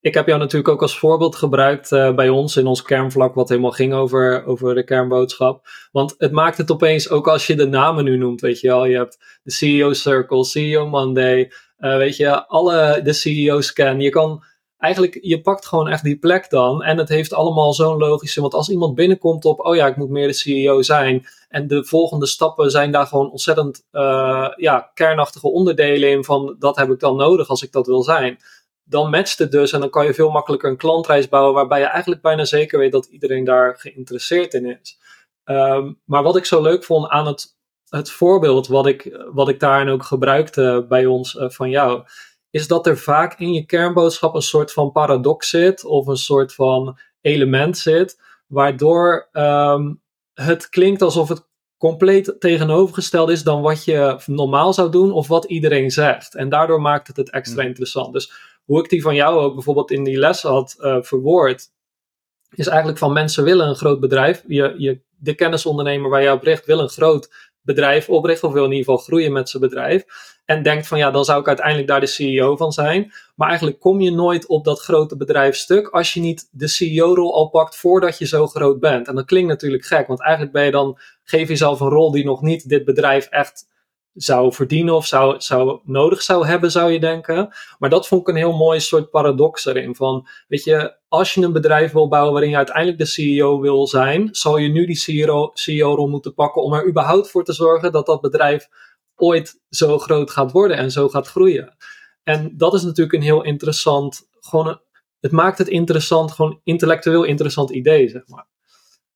ik 0.00 0.14
heb 0.14 0.26
jou 0.26 0.38
natuurlijk 0.38 0.68
ook 0.68 0.82
als 0.82 0.98
voorbeeld 0.98 1.36
gebruikt 1.36 1.90
uh, 1.90 2.14
bij 2.14 2.28
ons 2.28 2.56
in 2.56 2.66
ons 2.66 2.82
kernvlak, 2.82 3.34
wat 3.34 3.48
helemaal 3.48 3.70
ging 3.70 3.92
over, 3.92 4.44
over 4.44 4.74
de 4.74 4.84
kernboodschap. 4.84 5.66
Want 5.92 6.14
het 6.18 6.32
maakt 6.32 6.58
het 6.58 6.70
opeens, 6.70 7.10
ook 7.10 7.28
als 7.28 7.46
je 7.46 7.54
de 7.54 7.66
namen 7.66 8.04
nu 8.04 8.16
noemt, 8.16 8.40
weet 8.40 8.60
je 8.60 8.68
wel, 8.68 8.84
je 8.84 8.96
hebt 8.96 9.40
de 9.42 9.50
CEO 9.50 9.92
Circle, 9.92 10.44
CEO 10.44 10.88
Monday, 10.88 11.52
uh, 11.78 11.96
weet 11.96 12.16
je, 12.16 12.46
alle 12.46 13.00
de 13.02 13.12
CEO 13.12 13.60
Scan. 13.60 14.00
Je 14.00 14.10
kan 14.10 14.44
eigenlijk, 14.80 15.18
je 15.22 15.40
pakt 15.40 15.66
gewoon 15.66 15.88
echt 15.88 16.04
die 16.04 16.18
plek 16.18 16.50
dan. 16.50 16.82
En 16.82 16.98
het 16.98 17.08
heeft 17.08 17.32
allemaal 17.32 17.72
zo'n 17.72 17.98
logische. 17.98 18.40
Want 18.40 18.54
als 18.54 18.68
iemand 18.68 18.94
binnenkomt 18.94 19.44
op, 19.44 19.60
oh 19.60 19.74
ja, 19.74 19.86
ik 19.86 19.96
moet 19.96 20.08
meer 20.08 20.26
de 20.26 20.32
CEO 20.32 20.82
zijn. 20.82 21.26
En 21.48 21.66
de 21.66 21.84
volgende 21.84 22.26
stappen 22.26 22.70
zijn 22.70 22.92
daar 22.92 23.06
gewoon 23.06 23.30
ontzettend 23.30 23.84
uh, 23.92 24.48
ja, 24.56 24.90
kernachtige 24.94 25.48
onderdelen 25.48 26.10
in. 26.10 26.24
Van 26.24 26.56
dat 26.58 26.76
heb 26.76 26.90
ik 26.90 27.00
dan 27.00 27.16
nodig 27.16 27.48
als 27.48 27.62
ik 27.62 27.72
dat 27.72 27.86
wil 27.86 28.02
zijn. 28.02 28.38
Dan 28.84 29.10
matcht 29.10 29.38
het 29.38 29.50
dus 29.52 29.72
en 29.72 29.80
dan 29.80 29.90
kan 29.90 30.04
je 30.04 30.14
veel 30.14 30.30
makkelijker 30.30 30.70
een 30.70 30.76
klantreis 30.76 31.28
bouwen. 31.28 31.54
Waarbij 31.54 31.80
je 31.80 31.86
eigenlijk 31.86 32.22
bijna 32.22 32.44
zeker 32.44 32.78
weet 32.78 32.92
dat 32.92 33.06
iedereen 33.06 33.44
daar 33.44 33.76
geïnteresseerd 33.78 34.54
in 34.54 34.78
is. 34.80 34.98
Um, 35.44 36.00
maar 36.04 36.22
wat 36.22 36.36
ik 36.36 36.44
zo 36.44 36.62
leuk 36.62 36.84
vond 36.84 37.08
aan 37.08 37.26
het, 37.26 37.56
het 37.88 38.10
voorbeeld 38.10 38.66
wat 38.66 38.86
ik, 38.86 39.22
wat 39.32 39.48
ik 39.48 39.60
daarin 39.60 39.88
ook 39.88 40.02
gebruikte 40.02 40.86
bij 40.88 41.06
ons 41.06 41.34
uh, 41.34 41.48
van 41.48 41.70
jou 41.70 42.02
is 42.50 42.66
dat 42.66 42.86
er 42.86 42.98
vaak 42.98 43.38
in 43.38 43.52
je 43.52 43.66
kernboodschap 43.66 44.34
een 44.34 44.42
soort 44.42 44.72
van 44.72 44.92
paradox 44.92 45.48
zit 45.48 45.84
of 45.84 46.06
een 46.06 46.16
soort 46.16 46.54
van 46.54 46.98
element 47.20 47.78
zit, 47.78 48.20
waardoor 48.46 49.28
um, 49.32 50.00
het 50.34 50.68
klinkt 50.68 51.02
alsof 51.02 51.28
het 51.28 51.48
compleet 51.78 52.36
tegenovergesteld 52.38 53.30
is 53.30 53.42
dan 53.42 53.62
wat 53.62 53.84
je 53.84 54.20
normaal 54.26 54.72
zou 54.72 54.90
doen 54.90 55.12
of 55.12 55.28
wat 55.28 55.44
iedereen 55.44 55.90
zegt. 55.90 56.34
En 56.34 56.48
daardoor 56.48 56.80
maakt 56.80 57.06
het 57.06 57.16
het 57.16 57.30
extra 57.30 57.62
interessant. 57.62 58.12
Dus 58.12 58.32
hoe 58.64 58.78
ik 58.78 58.88
die 58.88 59.02
van 59.02 59.14
jou 59.14 59.38
ook 59.38 59.54
bijvoorbeeld 59.54 59.90
in 59.90 60.04
die 60.04 60.18
les 60.18 60.42
had 60.42 60.76
uh, 60.78 60.96
verwoord, 61.00 61.70
is 62.50 62.66
eigenlijk 62.66 62.98
van 62.98 63.12
mensen 63.12 63.44
willen 63.44 63.68
een 63.68 63.74
groot 63.74 64.00
bedrijf. 64.00 64.44
Je, 64.46 64.74
je, 64.78 65.00
de 65.16 65.34
kennisondernemer 65.34 66.10
waar 66.10 66.22
je 66.22 66.32
op 66.32 66.42
richt 66.42 66.66
wil 66.66 66.78
een 66.78 66.88
groot 66.88 67.49
bedrijf 67.62 68.08
oprichten 68.08 68.48
of 68.48 68.54
wil 68.54 68.64
in 68.64 68.70
ieder 68.70 68.84
geval 68.84 69.04
groeien 69.04 69.32
met 69.32 69.48
zijn 69.48 69.62
bedrijf. 69.62 70.04
En 70.44 70.62
denkt 70.62 70.86
van 70.86 70.98
ja, 70.98 71.10
dan 71.10 71.24
zou 71.24 71.40
ik 71.40 71.46
uiteindelijk 71.46 71.88
daar 71.88 72.00
de 72.00 72.06
CEO 72.06 72.56
van 72.56 72.72
zijn. 72.72 73.12
Maar 73.34 73.48
eigenlijk 73.48 73.80
kom 73.80 74.00
je 74.00 74.12
nooit 74.12 74.46
op 74.46 74.64
dat 74.64 74.80
grote 74.80 75.16
bedrijfstuk 75.16 75.88
als 75.88 76.14
je 76.14 76.20
niet 76.20 76.48
de 76.52 76.68
CEO-rol 76.68 77.34
al 77.34 77.48
pakt 77.48 77.76
voordat 77.76 78.18
je 78.18 78.26
zo 78.26 78.46
groot 78.46 78.80
bent. 78.80 79.08
En 79.08 79.14
dat 79.14 79.24
klinkt 79.24 79.48
natuurlijk 79.48 79.84
gek, 79.84 80.06
want 80.06 80.20
eigenlijk 80.20 80.52
ben 80.52 80.64
je 80.64 80.70
dan, 80.70 80.98
geef 81.24 81.48
jezelf 81.48 81.80
een 81.80 81.88
rol 81.88 82.10
die 82.10 82.24
nog 82.24 82.42
niet 82.42 82.68
dit 82.68 82.84
bedrijf 82.84 83.26
echt 83.26 83.68
zou 84.14 84.52
verdienen 84.52 84.94
of 84.94 85.06
zou, 85.06 85.40
zou 85.40 85.80
nodig 85.84 86.22
zou 86.22 86.46
hebben, 86.46 86.70
zou 86.70 86.92
je 86.92 87.00
denken. 87.00 87.54
Maar 87.78 87.90
dat 87.90 88.08
vond 88.08 88.20
ik 88.20 88.28
een 88.28 88.40
heel 88.40 88.56
mooi 88.56 88.80
soort 88.80 89.10
paradox 89.10 89.66
erin. 89.66 89.94
Van, 89.94 90.28
weet 90.48 90.64
je, 90.64 90.96
als 91.08 91.34
je 91.34 91.42
een 91.42 91.52
bedrijf 91.52 91.92
wil 91.92 92.08
bouwen 92.08 92.32
waarin 92.32 92.50
je 92.50 92.56
uiteindelijk 92.56 92.98
de 92.98 93.04
CEO 93.04 93.60
wil 93.60 93.86
zijn, 93.86 94.28
zal 94.32 94.56
je 94.56 94.68
nu 94.68 94.86
die 94.86 94.96
CEO-rol 94.96 95.50
CEO 95.54 96.06
moeten 96.06 96.34
pakken 96.34 96.62
om 96.62 96.72
er 96.72 96.88
überhaupt 96.88 97.30
voor 97.30 97.44
te 97.44 97.52
zorgen 97.52 97.92
dat 97.92 98.06
dat 98.06 98.20
bedrijf 98.20 98.68
ooit 99.16 99.60
zo 99.68 99.98
groot 99.98 100.30
gaat 100.30 100.52
worden 100.52 100.76
en 100.76 100.90
zo 100.90 101.08
gaat 101.08 101.28
groeien. 101.28 101.76
En 102.22 102.56
dat 102.56 102.74
is 102.74 102.82
natuurlijk 102.82 103.16
een 103.16 103.22
heel 103.22 103.42
interessant, 103.42 104.28
gewoon 104.40 104.68
een, 104.68 104.80
het 105.20 105.32
maakt 105.32 105.58
het 105.58 105.68
interessant, 105.68 106.32
gewoon 106.32 106.60
intellectueel 106.64 107.24
interessant 107.24 107.70
idee, 107.70 108.08
zeg 108.08 108.22
maar. 108.26 108.46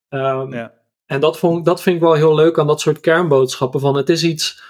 Um, 0.09 0.52
ja. 0.52 0.72
En 1.07 1.20
dat, 1.20 1.38
vond, 1.38 1.64
dat 1.64 1.83
vind 1.83 1.96
ik 1.96 2.02
wel 2.02 2.14
heel 2.14 2.35
leuk 2.35 2.59
aan 2.59 2.66
dat 2.66 2.80
soort 2.80 3.00
kernboodschappen. 3.00 3.80
Van 3.80 3.96
het 3.96 4.09
is 4.09 4.24
iets 4.24 4.62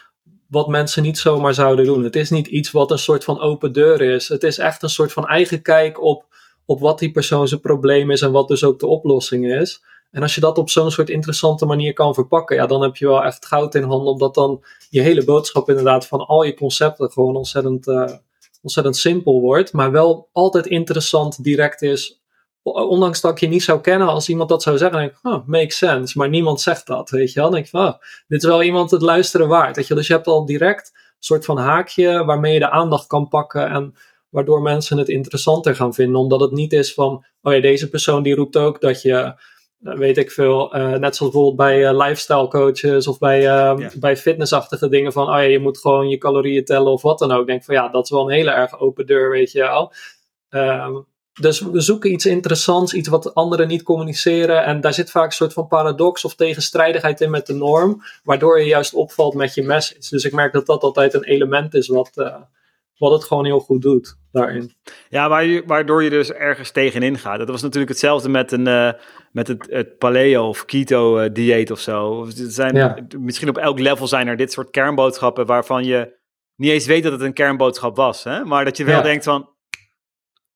wat 0.55 0.69
mensen 0.69 1.03
niet 1.03 1.19
zomaar 1.19 1.55
zouden 1.55 1.85
doen. 1.85 2.05
Het 2.05 2.17
is 2.17 2.31
niet 2.31 2.47
iets 2.47 2.71
wat 2.71 2.91
een 2.91 2.99
soort 2.99 3.25
van 3.25 3.41
open 3.41 3.73
deur 3.73 4.01
is. 4.01 4.29
Het 4.29 4.43
is 4.43 4.59
echt 4.59 4.83
een 4.83 4.89
soort 4.89 5.13
van 5.13 5.27
eigen 5.27 5.63
kijk 5.63 6.03
op, 6.03 6.25
op 6.65 6.81
wat 6.81 6.99
die 6.99 7.11
persoon 7.11 7.49
zijn 7.49 7.61
probleem 7.61 8.11
is 8.11 8.21
en 8.21 8.33
wat 8.33 8.49
dus 8.49 8.65
ook 8.65 8.79
de 8.79 8.87
oplossing 8.87 9.55
is. 9.55 9.83
En 10.11 10.23
als 10.23 10.35
je 10.35 10.41
dat 10.41 10.59
op 10.59 10.71
zo'n 10.71 10.91
soort 10.91 11.11
interessante 11.11 11.67
manier 11.67 11.93
kan 11.93 12.15
verpakken, 12.15 12.57
ja, 12.57 12.67
dan 12.67 12.83
heb 12.83 12.97
je 12.97 13.07
wel 13.07 13.25
echt 13.25 13.47
goud 13.47 13.75
in 13.75 13.83
handen, 13.83 14.13
omdat 14.13 14.35
dan 14.35 14.65
je 14.91 15.01
hele 15.01 15.25
boodschap 15.25 15.69
inderdaad 15.69 16.07
van 16.07 16.27
al 16.27 16.43
je 16.43 16.55
concepten 16.55 17.11
gewoon 17.11 17.37
ontzettend, 17.37 17.87
uh, 17.87 18.11
ontzettend 18.63 18.97
simpel 18.97 19.41
wordt, 19.41 19.73
maar 19.73 19.91
wel 19.91 20.29
altijd 20.33 20.67
interessant, 20.67 21.45
direct 21.45 21.83
is. 21.83 22.23
Ondanks 22.73 23.21
dat 23.21 23.31
ik 23.31 23.39
je 23.39 23.47
niet 23.47 23.63
zou 23.63 23.81
kennen, 23.81 24.09
als 24.09 24.29
iemand 24.29 24.49
dat 24.49 24.63
zou 24.63 24.79
zeggen, 24.79 24.99
dan 24.99 25.07
denk 25.07 25.19
ik, 25.19 25.33
oh, 25.33 25.47
makes 25.47 25.79
sense. 25.79 26.19
Maar 26.19 26.29
niemand 26.29 26.61
zegt 26.61 26.87
dat, 26.87 27.11
weet 27.11 27.33
je 27.33 27.41
wel. 27.41 27.51
Dan 27.51 27.55
denk 27.55 27.67
ik, 27.67 27.75
oh, 27.75 27.93
dit 28.29 28.43
is 28.43 28.49
wel 28.49 28.63
iemand 28.63 28.91
het 28.91 29.03
luisteren 29.03 29.49
waard. 29.49 29.77
Weet 29.77 29.87
je? 29.87 29.95
Dus 29.95 30.07
je 30.07 30.13
hebt 30.13 30.27
al 30.27 30.47
direct 30.47 30.91
een 30.95 31.01
soort 31.19 31.45
van 31.45 31.59
haakje 31.59 32.25
waarmee 32.25 32.53
je 32.53 32.59
de 32.59 32.71
aandacht 32.71 33.07
kan 33.07 33.29
pakken 33.29 33.69
en 33.69 33.95
waardoor 34.29 34.63
mensen 34.63 34.99
het 34.99 35.09
interessanter 35.09 35.77
gaan 35.77 35.95
vinden. 35.95 36.21
Omdat 36.21 36.41
het 36.41 36.53
niet 36.53 36.73
is 36.73 36.95
van, 36.95 37.25
oh 37.43 37.53
ja, 37.53 37.61
deze 37.61 37.89
persoon 37.89 38.23
die 38.23 38.35
roept 38.35 38.57
ook 38.57 38.81
dat 38.81 39.03
je 39.03 39.35
weet 39.85 40.19
ik 40.19 40.31
veel, 40.31 40.77
uh, 40.77 40.93
net 40.93 41.17
zoals 41.17 41.33
bijvoorbeeld 41.33 41.57
bij 41.57 41.91
uh, 41.91 41.99
lifestyle 42.07 42.49
coaches 42.49 43.07
of 43.07 43.19
bij, 43.19 43.39
uh, 43.39 43.45
ja. 43.79 43.91
bij 43.99 44.17
fitnessachtige 44.17 44.89
dingen 44.89 45.13
van, 45.13 45.27
oh 45.27 45.35
ja, 45.35 45.41
je 45.41 45.59
moet 45.59 45.79
gewoon 45.79 46.09
je 46.09 46.19
calorieën 46.19 46.65
tellen 46.65 46.93
of 46.93 47.03
wat 47.03 47.19
dan 47.19 47.33
ook. 47.33 47.41
Ik 47.41 47.47
denk 47.47 47.65
van 47.65 47.75
ja, 47.75 47.89
dat 47.89 48.05
is 48.05 48.11
wel 48.11 48.23
een 48.23 48.37
hele 48.37 48.51
erg 48.51 48.79
open 48.79 49.07
deur, 49.07 49.31
weet 49.31 49.53
je 49.53 49.61
wel. 49.61 49.93
Um, 50.51 51.07
dus 51.41 51.61
we 51.61 51.81
zoeken 51.81 52.13
iets 52.13 52.27
interessants, 52.27 52.95
iets 52.95 53.09
wat 53.09 53.35
anderen 53.35 53.69
niet 53.69 53.83
communiceren. 53.83 54.65
En 54.65 54.81
daar 54.81 54.95
zit 54.95 55.11
vaak 55.11 55.27
een 55.27 55.33
soort 55.33 55.53
van 55.53 55.67
paradox 55.67 56.25
of 56.25 56.35
tegenstrijdigheid 56.35 57.21
in 57.21 57.31
met 57.31 57.47
de 57.47 57.55
norm, 57.55 58.03
waardoor 58.23 58.61
je 58.61 58.67
juist 58.67 58.95
opvalt 58.95 59.35
met 59.35 59.55
je 59.55 59.63
message. 59.63 60.11
Dus 60.11 60.25
ik 60.25 60.33
merk 60.33 60.53
dat 60.53 60.67
dat 60.67 60.83
altijd 60.83 61.15
een 61.15 61.25
element 61.25 61.75
is 61.75 61.89
wat, 61.89 62.11
wat 62.99 63.13
het 63.13 63.25
gewoon 63.25 63.45
heel 63.45 63.61
goed 63.61 63.83
doet 63.83 64.17
daarin. 64.33 64.73
Ja, 65.09 65.29
waardoor 65.67 66.03
je 66.03 66.11
dus 66.11 66.33
ergens 66.33 66.71
tegenin 66.71 67.19
gaat. 67.19 67.39
Dat 67.39 67.49
was 67.49 67.63
natuurlijk 67.63 67.91
hetzelfde 67.91 68.29
met, 68.29 68.53
een, 68.53 68.67
uh, 68.67 68.93
met 69.33 69.49
het, 69.49 69.67
het 69.71 69.99
paleo 69.99 70.49
of 70.49 70.65
keto 70.65 71.21
uh, 71.21 71.29
dieet 71.33 71.71
of 71.71 71.81
zo. 71.81 72.27
zijn, 72.29 72.75
ja. 72.75 72.97
Misschien 73.19 73.49
op 73.49 73.59
elk 73.59 73.79
level 73.79 74.07
zijn 74.07 74.27
er 74.27 74.37
dit 74.37 74.53
soort 74.53 74.71
kernboodschappen 74.71 75.47
waarvan 75.47 75.85
je 75.85 76.17
niet 76.57 76.71
eens 76.71 76.87
weet 76.87 77.03
dat 77.03 77.13
het 77.13 77.21
een 77.21 77.33
kernboodschap 77.33 77.97
was. 77.97 78.25
Hè? 78.25 78.45
Maar 78.45 78.65
dat 78.65 78.77
je 78.77 78.85
wel 78.85 78.97
ja. 78.97 79.03
denkt 79.03 79.25
van, 79.25 79.51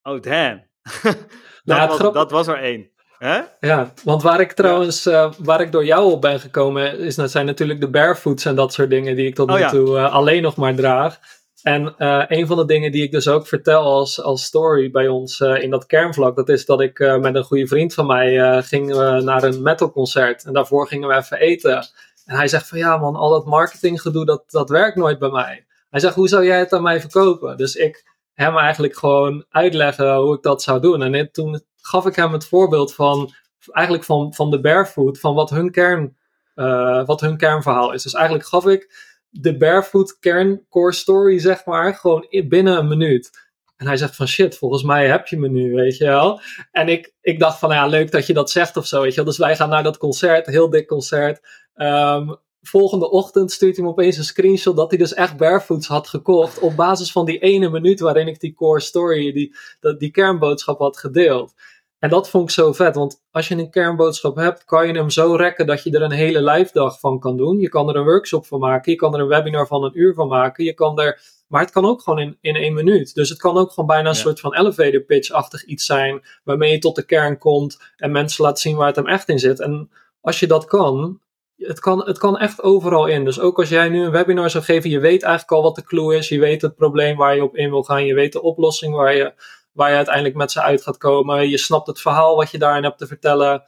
oh 0.03 0.21
damn, 0.21 0.68
nou, 1.65 1.89
was, 1.89 2.13
dat 2.13 2.31
was 2.31 2.47
er 2.47 2.63
één. 2.63 2.91
Hè? 3.19 3.41
Ja, 3.61 3.93
want 4.05 4.23
waar 4.23 4.41
ik 4.41 4.53
trouwens, 4.53 5.07
uh, 5.07 5.33
waar 5.39 5.61
ik 5.61 5.73
door 5.73 5.85
jou 5.85 6.13
op 6.13 6.21
ben 6.21 6.41
gekomen, 6.41 6.99
is, 6.99 7.15
dat 7.15 7.31
zijn 7.31 7.47
natuurlijk 7.47 7.81
de 7.81 7.91
barefoots 7.91 8.45
en 8.45 8.55
dat 8.55 8.73
soort 8.73 8.91
dingen 8.91 9.17
die 9.17 9.27
ik 9.27 9.35
tot 9.35 9.49
nu 9.49 9.63
oh, 9.63 9.69
toe 9.69 9.97
uh, 9.97 10.13
alleen 10.13 10.43
nog 10.43 10.57
maar 10.57 10.75
draag. 10.75 11.19
En 11.63 11.95
uh, 11.99 12.25
een 12.29 12.47
van 12.47 12.57
de 12.57 12.65
dingen 12.65 12.93
die 12.93 13.03
ik 13.03 13.11
dus 13.11 13.29
ook 13.29 13.47
vertel 13.47 13.83
als, 13.83 14.23
als 14.23 14.45
story 14.45 14.91
bij 14.91 15.09
ons 15.09 15.41
in 15.41 15.71
dat 15.71 15.87
kernvlak, 15.87 16.37
dat 16.37 16.49
is 16.49 16.67
dat 16.67 16.81
ik 16.81 16.99
met 17.21 17.35
een 17.35 17.45
goede 17.45 17.67
vriend 17.67 17.95
van 17.95 18.07
mij 18.07 18.63
ging 18.63 18.95
naar 19.23 19.43
een 19.43 19.63
metalconcert. 19.63 20.45
En 20.45 20.53
daarvoor 20.53 20.89
gingen 20.89 21.09
we 21.09 21.15
even 21.15 21.39
eten. 21.39 21.89
En 22.27 22.37
hij 22.37 22.49
zegt 22.49 22.69
van 22.69 22.79
ja 22.79 22.97
man, 22.97 23.17
al 23.17 23.31
dat 23.31 23.47
marketinggedoe, 23.47 24.25
dat, 24.25 24.43
dat 24.47 24.69
werkt 24.69 24.97
nooit 24.97 25.19
bij 25.19 25.31
mij. 25.31 25.67
Hij 25.91 26.01
zegt, 26.01 26.15
hoe 26.15 26.29
zou 26.29 26.45
jij 26.45 26.59
het 26.59 26.73
aan 26.73 26.83
mij 26.83 27.01
verkopen? 27.01 27.57
Dus 27.57 27.75
ik 27.75 28.18
hem 28.39 28.57
eigenlijk 28.57 28.97
gewoon 28.97 29.45
uitleggen 29.51 30.17
hoe 30.17 30.35
ik 30.35 30.43
dat 30.43 30.63
zou 30.63 30.81
doen. 30.81 31.03
En 31.03 31.33
toen 31.33 31.63
gaf 31.77 32.07
ik 32.07 32.17
hem 32.17 32.33
het 32.33 32.49
voorbeeld 32.49 32.95
van, 32.95 33.35
eigenlijk 33.71 34.07
van, 34.07 34.35
van 34.35 34.51
de 34.51 34.61
barefoot, 34.61 35.21
van 35.21 35.35
wat 35.35 35.51
hun, 35.51 35.71
kern, 35.71 36.17
uh, 36.55 37.07
wat 37.07 37.21
hun 37.21 37.37
kernverhaal 37.37 37.93
is. 37.93 38.03
Dus 38.03 38.15
eigenlijk 38.15 38.47
gaf 38.47 38.67
ik 38.67 39.07
de 39.31 39.57
barefoot 39.57 40.19
kern 40.19 40.67
core 40.69 40.93
story, 40.93 41.39
zeg 41.39 41.65
maar, 41.65 41.95
gewoon 41.95 42.27
binnen 42.49 42.79
een 42.79 42.89
minuut. 42.89 43.31
En 43.77 43.87
hij 43.87 43.97
zegt 43.97 44.17
van 44.17 44.29
shit, 44.29 44.57
volgens 44.57 44.83
mij 44.83 45.09
heb 45.09 45.27
je 45.27 45.39
me 45.39 45.49
nu, 45.49 45.75
weet 45.75 45.97
je 45.97 46.05
wel. 46.05 46.41
En 46.71 46.89
ik, 46.89 47.15
ik 47.21 47.39
dacht 47.39 47.59
van 47.59 47.71
ja, 47.71 47.87
leuk 47.87 48.11
dat 48.11 48.27
je 48.27 48.35
dat 48.35 48.51
zegt 48.51 48.77
of 48.77 48.87
zo, 48.87 49.01
weet 49.01 49.11
je 49.11 49.17
wel. 49.17 49.25
Dus 49.25 49.39
wij 49.39 49.57
gaan 49.57 49.69
naar 49.69 49.83
dat 49.83 49.99
concert, 49.99 50.47
heel 50.47 50.71
dik 50.71 50.87
concert. 50.87 51.41
Um, 51.75 52.37
volgende 52.69 53.11
ochtend 53.11 53.53
stuurt 53.53 53.77
hij 53.77 53.85
me 53.85 53.91
opeens 53.91 54.17
een 54.17 54.25
screenshot 54.25 54.77
dat 54.77 54.91
hij 54.91 54.99
dus 54.99 55.15
echt 55.15 55.37
barefoots 55.37 55.87
had 55.87 56.09
gekocht. 56.09 56.59
Op 56.59 56.77
basis 56.77 57.13
van 57.13 57.25
die 57.25 57.39
ene 57.39 57.69
minuut 57.69 58.01
waarin 58.01 58.27
ik 58.27 58.41
die 58.41 58.55
core 58.55 58.81
story, 58.81 59.33
die, 59.33 59.55
die, 59.99 60.11
kernboodschap 60.11 60.79
had 60.79 60.99
gedeeld. 60.99 61.55
En 61.99 62.11
dat 62.11 62.31
vond 62.31 62.45
ik 62.45 62.55
zo 62.55 62.73
vet, 62.73 62.95
want 62.95 63.23
als 63.31 63.49
je 63.49 63.55
een 63.55 63.71
kernboodschap 63.71 64.37
hebt, 64.37 64.65
kan 64.65 64.87
je 64.87 64.93
hem 64.93 65.11
zo 65.11 65.35
rekken 65.35 65.67
dat 65.67 65.83
je 65.83 65.91
er 65.91 66.03
een 66.03 66.11
hele 66.11 66.43
live 66.43 66.71
dag 66.73 67.01
van 67.01 67.19
kan 67.19 67.37
doen. 67.37 67.59
Je 67.59 67.69
kan 67.69 67.89
er 67.89 67.97
een 67.97 68.05
workshop 68.05 68.47
van 68.47 68.61
maken, 68.61 68.93
je 68.93 68.99
kan 68.99 69.15
er 69.15 69.21
een 69.21 69.29
webinar 69.29 69.67
van 69.67 69.85
een 69.85 69.99
uur 69.99 70.15
van 70.15 70.29
maken, 70.29 70.65
je 70.65 70.75
kan 70.75 71.01
er, 71.01 71.21
maar 71.47 71.61
het 71.61 71.71
kan 71.71 71.85
ook 71.85 72.03
gewoon 72.03 72.19
in, 72.19 72.37
in 72.41 72.57
één 72.57 72.75
minuut. 72.75 73.15
Dus 73.15 73.29
het 73.29 73.39
kan 73.39 73.57
ook 73.57 73.71
gewoon 73.71 73.89
bijna 73.89 74.09
een 74.09 74.15
soort 74.15 74.41
van 74.41 74.55
elevator 74.55 75.01
pitch-achtig 75.01 75.65
iets 75.65 75.87
zijn, 75.87 76.23
waarmee 76.45 76.73
je 76.73 76.79
tot 76.79 76.97
de 76.97 77.05
kern 77.05 77.39
komt 77.39 77.79
en 77.97 78.11
mensen 78.11 78.45
laat 78.45 78.61
zien 78.61 78.77
waar 78.77 78.87
het 78.87 78.97
hem 78.97 79.07
echt 79.07 79.29
in 79.29 79.39
zit. 79.39 79.61
En 79.61 79.91
als 80.21 80.41
je 80.41 80.47
dat 80.47 80.65
kan, 80.65 81.21
het 81.59 81.81
kan, 81.81 82.07
het 82.07 82.19
kan 82.19 82.39
echt 82.39 82.63
overal 82.63 83.07
in. 83.07 83.25
Dus 83.25 83.41
ook 83.41 83.59
als 83.59 83.69
jij 83.69 83.89
nu 83.89 84.05
een 84.05 84.11
webinar 84.11 84.51
zou 84.51 84.65
geven, 84.65 84.91
je 84.91 84.99
weet 84.99 85.23
eigenlijk 85.23 85.53
al 85.53 85.63
wat 85.63 85.75
de 85.75 85.85
clue 85.85 86.17
is, 86.17 86.29
je 86.29 86.39
weet 86.39 86.63
het 86.63 86.75
probleem 86.75 87.17
waar 87.17 87.35
je 87.35 87.43
op 87.43 87.57
in 87.57 87.71
wil 87.71 87.83
gaan, 87.83 88.05
je 88.05 88.15
weet 88.15 88.33
de 88.33 88.43
oplossing 88.43 88.95
waar 88.95 89.15
je, 89.15 89.33
waar 89.73 89.91
je 89.91 89.97
uiteindelijk 89.97 90.35
met 90.35 90.53
ze 90.53 90.63
uit 90.63 90.83
gaat 90.83 90.99
komen, 90.99 91.49
je 91.49 91.59
snapt 91.59 91.87
het 91.87 92.01
verhaal 92.01 92.37
wat 92.37 92.51
je 92.51 92.59
daarin 92.59 92.85
hebt 92.85 92.99
te 92.99 93.07
vertellen. 93.07 93.63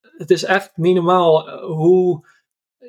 Het 0.00 0.30
is 0.30 0.44
echt 0.44 0.70
niet 0.74 0.94
normaal 0.94 1.48
eh, 1.48 1.64
hoe. 1.64 2.30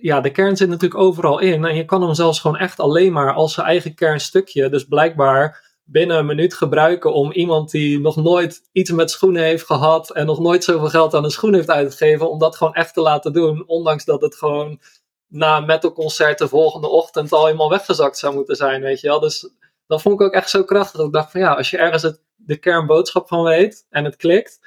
Ja, 0.02 0.22
de 0.22 0.32
kern 0.32 0.58
zit 0.58 0.70
natuurlijk 0.70 1.02
overal 1.02 1.40
in. 1.40 1.66
En 1.66 1.76
je 1.76 1.86
kan 1.86 2.02
hem 2.02 2.14
zelfs 2.14 2.40
gewoon 2.40 2.58
echt 2.58 2.80
alleen 2.80 3.14
maar 3.14 3.34
als 3.34 3.54
zijn 3.54 3.68
eigen 3.68 3.96
kernstukje. 3.96 4.70
Dus 4.70 4.84
blijkbaar 4.84 5.63
binnen 5.84 6.18
een 6.18 6.26
minuut 6.26 6.54
gebruiken 6.54 7.14
om 7.14 7.32
iemand 7.32 7.72
die 7.72 8.00
nog 8.00 8.16
nooit 8.16 8.62
iets 8.72 8.92
met 8.92 9.12
schoenen 9.12 9.44
heeft 9.44 9.66
gehad 9.66 10.12
en 10.12 10.26
nog 10.26 10.40
nooit 10.40 10.64
zoveel 10.64 10.90
geld 10.90 11.14
aan 11.14 11.24
een 11.24 11.32
schoen 11.32 11.54
heeft 11.54 11.70
uitgegeven, 11.70 12.30
om 12.30 12.40
dat 12.40 12.56
gewoon 12.56 12.74
echt 12.74 12.94
te 12.94 13.02
laten 13.02 13.34
doen, 13.34 13.64
ondanks 13.68 14.06
dat 14.06 14.22
het 14.22 14.36
gewoon 14.36 14.80
na 15.28 15.58
een 15.58 15.66
metalconcert 15.66 16.38
de 16.38 16.48
volgende 16.48 16.88
ochtend 16.88 17.32
al 17.32 17.46
helemaal 17.46 17.70
weggezakt 17.70 18.18
zou 18.18 18.36
moeten 18.36 18.56
zijn, 18.56 18.82
weet 18.82 19.00
je 19.00 19.08
wel. 19.08 19.20
Dus 19.20 19.50
dat 19.88 20.02
vond 20.02 20.22
ik 20.22 20.28
ook 20.28 20.34
echt 20.34 20.50
zo 20.50 20.64
krachtig. 20.64 20.98
Dat 20.98 21.08
ik 21.08 21.14
dacht 21.14 21.32
van 21.32 21.42
ja, 21.42 21.54
als 21.54 21.70
je 21.70 21.78
ergens 21.78 22.04
het, 22.04 22.22
de 22.36 22.58
kernboodschap 22.58 23.28
van 23.28 23.44
weet 23.44 23.86
en 23.90 24.04
het 24.04 24.16
klikt, 24.16 24.60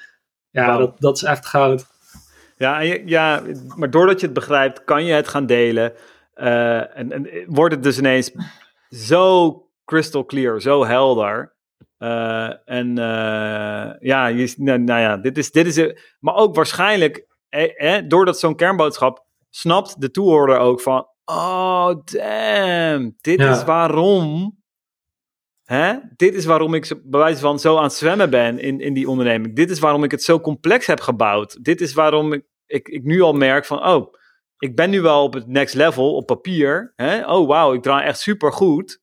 ja, 0.50 0.76
dat, 0.76 1.00
dat 1.00 1.16
is 1.16 1.22
echt 1.22 1.46
goud. 1.46 1.86
Ja, 2.56 2.80
ja, 2.80 3.42
maar 3.76 3.90
doordat 3.90 4.20
je 4.20 4.26
het 4.26 4.34
begrijpt, 4.34 4.84
kan 4.84 5.04
je 5.04 5.12
het 5.12 5.28
gaan 5.28 5.46
delen. 5.46 5.92
Uh, 6.36 6.98
en, 6.98 7.12
en 7.12 7.44
wordt 7.46 7.74
het 7.74 7.82
dus 7.82 7.98
ineens 7.98 8.32
zo 8.90 9.65
crystal 9.86 10.24
clear, 10.24 10.60
zo 10.60 10.84
helder. 10.84 11.54
Uh, 11.98 12.68
en 12.68 12.88
uh, 12.88 13.92
ja, 14.00 14.26
je, 14.26 14.54
nou, 14.56 14.78
nou, 14.78 15.00
ja, 15.00 15.16
dit 15.16 15.38
is, 15.38 15.50
dit 15.50 15.66
is, 15.66 16.00
maar 16.20 16.34
ook 16.34 16.54
waarschijnlijk, 16.54 17.26
eh, 17.48 17.96
eh, 17.96 18.04
doordat 18.08 18.38
zo'n 18.38 18.56
kernboodschap 18.56 19.24
snapt 19.50 20.00
de 20.00 20.10
toehoorder 20.10 20.58
ook 20.58 20.80
van, 20.80 21.06
oh 21.24 21.90
damn, 22.04 23.16
dit 23.20 23.40
is 23.40 23.64
waarom, 23.64 24.58
hè? 25.64 25.94
dit 26.16 26.34
is 26.34 26.44
waarom 26.44 26.74
ik 26.74 27.00
bij 27.04 27.20
wijze 27.20 27.40
van 27.40 27.58
zo 27.58 27.76
aan 27.76 27.82
het 27.82 27.92
zwemmen 27.92 28.30
ben 28.30 28.58
in, 28.58 28.80
in 28.80 28.94
die 28.94 29.08
onderneming. 29.08 29.56
Dit 29.56 29.70
is 29.70 29.78
waarom 29.78 30.04
ik 30.04 30.10
het 30.10 30.22
zo 30.22 30.40
complex 30.40 30.86
heb 30.86 31.00
gebouwd. 31.00 31.64
Dit 31.64 31.80
is 31.80 31.92
waarom 31.92 32.32
ik, 32.32 32.44
ik, 32.66 32.88
ik 32.88 33.04
nu 33.04 33.20
al 33.20 33.32
merk 33.32 33.64
van, 33.64 33.86
oh, 33.86 34.14
ik 34.58 34.76
ben 34.76 34.90
nu 34.90 35.00
wel 35.00 35.22
op 35.22 35.34
het 35.34 35.46
next 35.46 35.74
level 35.74 36.14
op 36.14 36.26
papier. 36.26 36.92
Hè? 36.96 37.32
Oh 37.32 37.48
wauw, 37.48 37.72
ik 37.72 37.82
draai 37.82 38.06
echt 38.06 38.18
super 38.18 38.52
goed. 38.52 39.00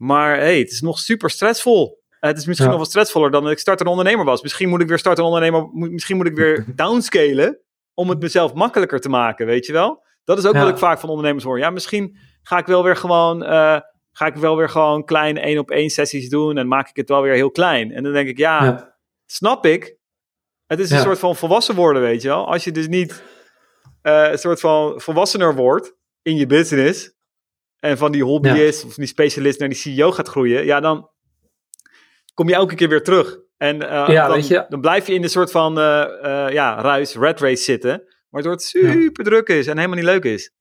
Maar 0.00 0.36
hey, 0.36 0.58
het 0.58 0.70
is 0.70 0.80
nog 0.80 0.98
super 0.98 1.30
stressvol. 1.30 1.98
Het 2.08 2.38
is 2.38 2.46
misschien 2.46 2.68
nog 2.68 2.76
wel 2.76 2.86
stressvoller 2.86 3.30
dan 3.30 3.50
ik 3.50 3.58
startende 3.58 3.90
ondernemer 3.90 4.24
was. 4.24 4.42
Misschien 4.42 4.68
moet 4.68 4.80
ik 4.80 4.88
weer 4.88 4.98
startende 4.98 5.30
ondernemer, 5.30 5.68
misschien 5.72 6.16
moet 6.16 6.26
ik 6.26 6.34
weer 6.34 6.64
downscalen 6.74 7.60
om 7.94 8.08
het 8.08 8.20
mezelf 8.20 8.54
makkelijker 8.54 9.00
te 9.00 9.08
maken, 9.08 9.46
weet 9.46 9.66
je 9.66 9.72
wel? 9.72 10.04
Dat 10.24 10.38
is 10.38 10.46
ook 10.46 10.54
wat 10.54 10.68
ik 10.68 10.78
vaak 10.78 11.00
van 11.00 11.08
ondernemers 11.08 11.44
hoor. 11.44 11.58
Ja, 11.58 11.70
misschien 11.70 12.16
ga 12.42 12.58
ik 12.58 12.66
wel 12.66 12.84
weer 12.84 12.96
gewoon, 12.96 13.42
uh, 13.42 13.78
ga 14.12 14.26
ik 14.26 14.34
wel 14.34 14.56
weer 14.56 14.68
gewoon 14.68 15.04
kleine 15.04 15.40
één 15.40 15.58
op 15.58 15.70
één 15.70 15.90
sessies 15.90 16.28
doen 16.28 16.58
en 16.58 16.68
maak 16.68 16.88
ik 16.88 16.96
het 16.96 17.08
wel 17.08 17.22
weer 17.22 17.34
heel 17.34 17.50
klein. 17.50 17.92
En 17.92 18.02
dan 18.02 18.12
denk 18.12 18.28
ik, 18.28 18.38
ja, 18.38 18.94
snap 19.26 19.66
ik. 19.66 19.96
Het 20.66 20.78
is 20.78 20.90
een 20.90 21.00
soort 21.00 21.18
van 21.18 21.36
volwassen 21.36 21.74
worden, 21.74 22.02
weet 22.02 22.22
je 22.22 22.28
wel? 22.28 22.46
Als 22.46 22.64
je 22.64 22.72
dus 22.72 22.88
niet 22.88 23.22
uh, 24.02 24.30
een 24.30 24.38
soort 24.38 24.60
van 24.60 25.00
volwassener 25.00 25.54
wordt 25.54 25.94
in 26.22 26.36
je 26.36 26.46
business, 26.46 27.12
en 27.80 27.98
van 27.98 28.12
die 28.12 28.24
hobbyist 28.24 28.84
of 28.84 28.94
die 28.94 29.06
specialist 29.06 29.58
naar 29.58 29.68
die 29.68 29.78
CEO 29.78 30.12
gaat 30.12 30.28
groeien, 30.28 30.64
ja, 30.64 30.80
dan 30.80 31.10
kom 32.34 32.48
je 32.48 32.54
elke 32.54 32.74
keer 32.74 32.88
weer 32.88 33.02
terug. 33.02 33.38
En 33.56 33.76
uh, 33.76 34.04
ja, 34.08 34.26
dan, 34.26 34.36
weet 34.36 34.48
je. 34.48 34.64
dan 34.68 34.80
blijf 34.80 35.06
je 35.06 35.14
in 35.14 35.22
een 35.22 35.30
soort 35.30 35.50
van 35.50 35.78
uh, 35.78 35.84
uh, 35.84 36.52
ja, 36.52 36.80
ruis, 36.80 37.14
red 37.14 37.40
race 37.40 37.62
zitten, 37.62 38.02
waardoor 38.30 38.52
het 38.52 38.62
super 38.62 39.24
druk 39.24 39.48
is 39.48 39.66
en 39.66 39.76
helemaal 39.76 39.96
niet 39.96 40.06
leuk 40.06 40.24
is. 40.24 40.52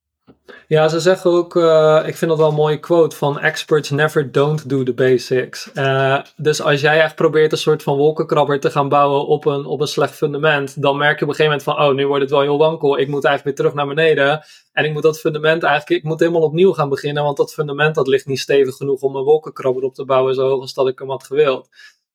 Ja, 0.67 0.87
ze 0.87 0.99
zeggen 0.99 1.31
ook, 1.31 1.55
uh, 1.55 2.03
ik 2.05 2.15
vind 2.15 2.31
dat 2.31 2.39
wel 2.39 2.49
een 2.49 2.55
mooie 2.55 2.79
quote 2.79 3.15
van 3.15 3.39
experts 3.39 3.89
never 3.89 4.31
don't 4.31 4.69
do 4.69 4.83
the 4.83 4.93
basics. 4.93 5.69
Uh, 5.73 6.19
dus 6.35 6.61
als 6.61 6.81
jij 6.81 7.01
echt 7.01 7.15
probeert 7.15 7.51
een 7.51 7.57
soort 7.57 7.83
van 7.83 7.97
wolkenkrabber 7.97 8.59
te 8.59 8.71
gaan 8.71 8.89
bouwen 8.89 9.27
op 9.27 9.45
een, 9.45 9.65
op 9.65 9.81
een 9.81 9.87
slecht 9.87 10.15
fundament, 10.15 10.81
dan 10.81 10.97
merk 10.97 11.19
je 11.19 11.25
op 11.25 11.29
een 11.29 11.35
gegeven 11.35 11.57
moment 11.57 11.63
van, 11.63 11.89
oh, 11.89 11.95
nu 11.95 12.07
wordt 12.07 12.21
het 12.21 12.31
wel 12.31 12.41
heel 12.41 12.57
wankel. 12.57 12.99
Ik 12.99 13.07
moet 13.07 13.25
eigenlijk 13.25 13.43
weer 13.43 13.55
terug 13.55 13.73
naar 13.73 13.95
beneden. 13.95 14.43
En 14.71 14.85
ik 14.85 14.93
moet 14.93 15.03
dat 15.03 15.19
fundament 15.19 15.63
eigenlijk, 15.63 16.01
ik 16.01 16.09
moet 16.09 16.19
helemaal 16.19 16.41
opnieuw 16.41 16.73
gaan 16.73 16.89
beginnen, 16.89 17.23
want 17.23 17.37
dat 17.37 17.53
fundament 17.53 17.95
dat 17.95 18.07
ligt 18.07 18.25
niet 18.25 18.39
stevig 18.39 18.75
genoeg 18.75 19.01
om 19.01 19.15
een 19.15 19.23
wolkenkrabber 19.23 19.83
op 19.83 19.93
te 19.93 20.05
bouwen 20.05 20.35
zo 20.35 20.47
hoog 20.47 20.61
als 20.61 20.73
dat 20.73 20.87
ik 20.87 20.99
hem 20.99 21.09
had 21.09 21.23
gewild. 21.23 21.69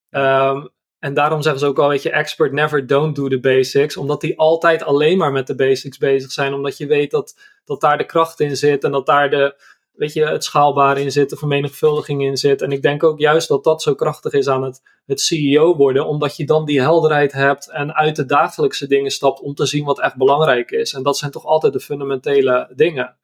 Um, 0.09 0.73
en 0.99 1.13
daarom 1.13 1.41
zeggen 1.41 1.61
ze 1.61 1.67
ook 1.67 1.79
al, 1.79 1.89
weet 1.89 2.03
je, 2.03 2.09
expert 2.09 2.51
never 2.51 2.87
don't 2.87 3.15
do 3.15 3.27
the 3.27 3.39
basics. 3.39 3.97
Omdat 3.97 4.21
die 4.21 4.39
altijd 4.39 4.83
alleen 4.83 5.17
maar 5.17 5.31
met 5.31 5.47
de 5.47 5.55
basics 5.55 5.97
bezig 5.97 6.31
zijn. 6.31 6.53
Omdat 6.53 6.77
je 6.77 6.87
weet 6.87 7.11
dat, 7.11 7.35
dat 7.65 7.81
daar 7.81 7.97
de 7.97 8.05
kracht 8.05 8.39
in 8.39 8.57
zit. 8.57 8.83
En 8.83 8.91
dat 8.91 9.05
daar 9.05 9.29
de, 9.29 9.55
weet 9.91 10.13
je, 10.13 10.25
het 10.25 10.43
schaalbaar 10.43 10.97
in 10.97 11.11
zit. 11.11 11.29
De 11.29 11.35
vermenigvuldiging 11.35 12.23
in 12.23 12.37
zit. 12.37 12.61
En 12.61 12.71
ik 12.71 12.81
denk 12.81 13.03
ook 13.03 13.19
juist 13.19 13.47
dat 13.47 13.63
dat 13.63 13.81
zo 13.81 13.95
krachtig 13.95 14.33
is 14.33 14.47
aan 14.47 14.63
het, 14.63 14.81
het 15.05 15.21
CEO 15.21 15.75
worden. 15.75 16.07
Omdat 16.07 16.37
je 16.37 16.45
dan 16.45 16.65
die 16.65 16.81
helderheid 16.81 17.31
hebt. 17.31 17.69
En 17.69 17.95
uit 17.95 18.15
de 18.15 18.25
dagelijkse 18.25 18.87
dingen 18.87 19.11
stapt 19.11 19.39
om 19.39 19.53
te 19.53 19.65
zien 19.65 19.85
wat 19.85 19.99
echt 19.99 20.15
belangrijk 20.15 20.71
is. 20.71 20.93
En 20.93 21.03
dat 21.03 21.17
zijn 21.17 21.31
toch 21.31 21.45
altijd 21.45 21.73
de 21.73 21.79
fundamentele 21.79 22.71
dingen. 22.75 23.15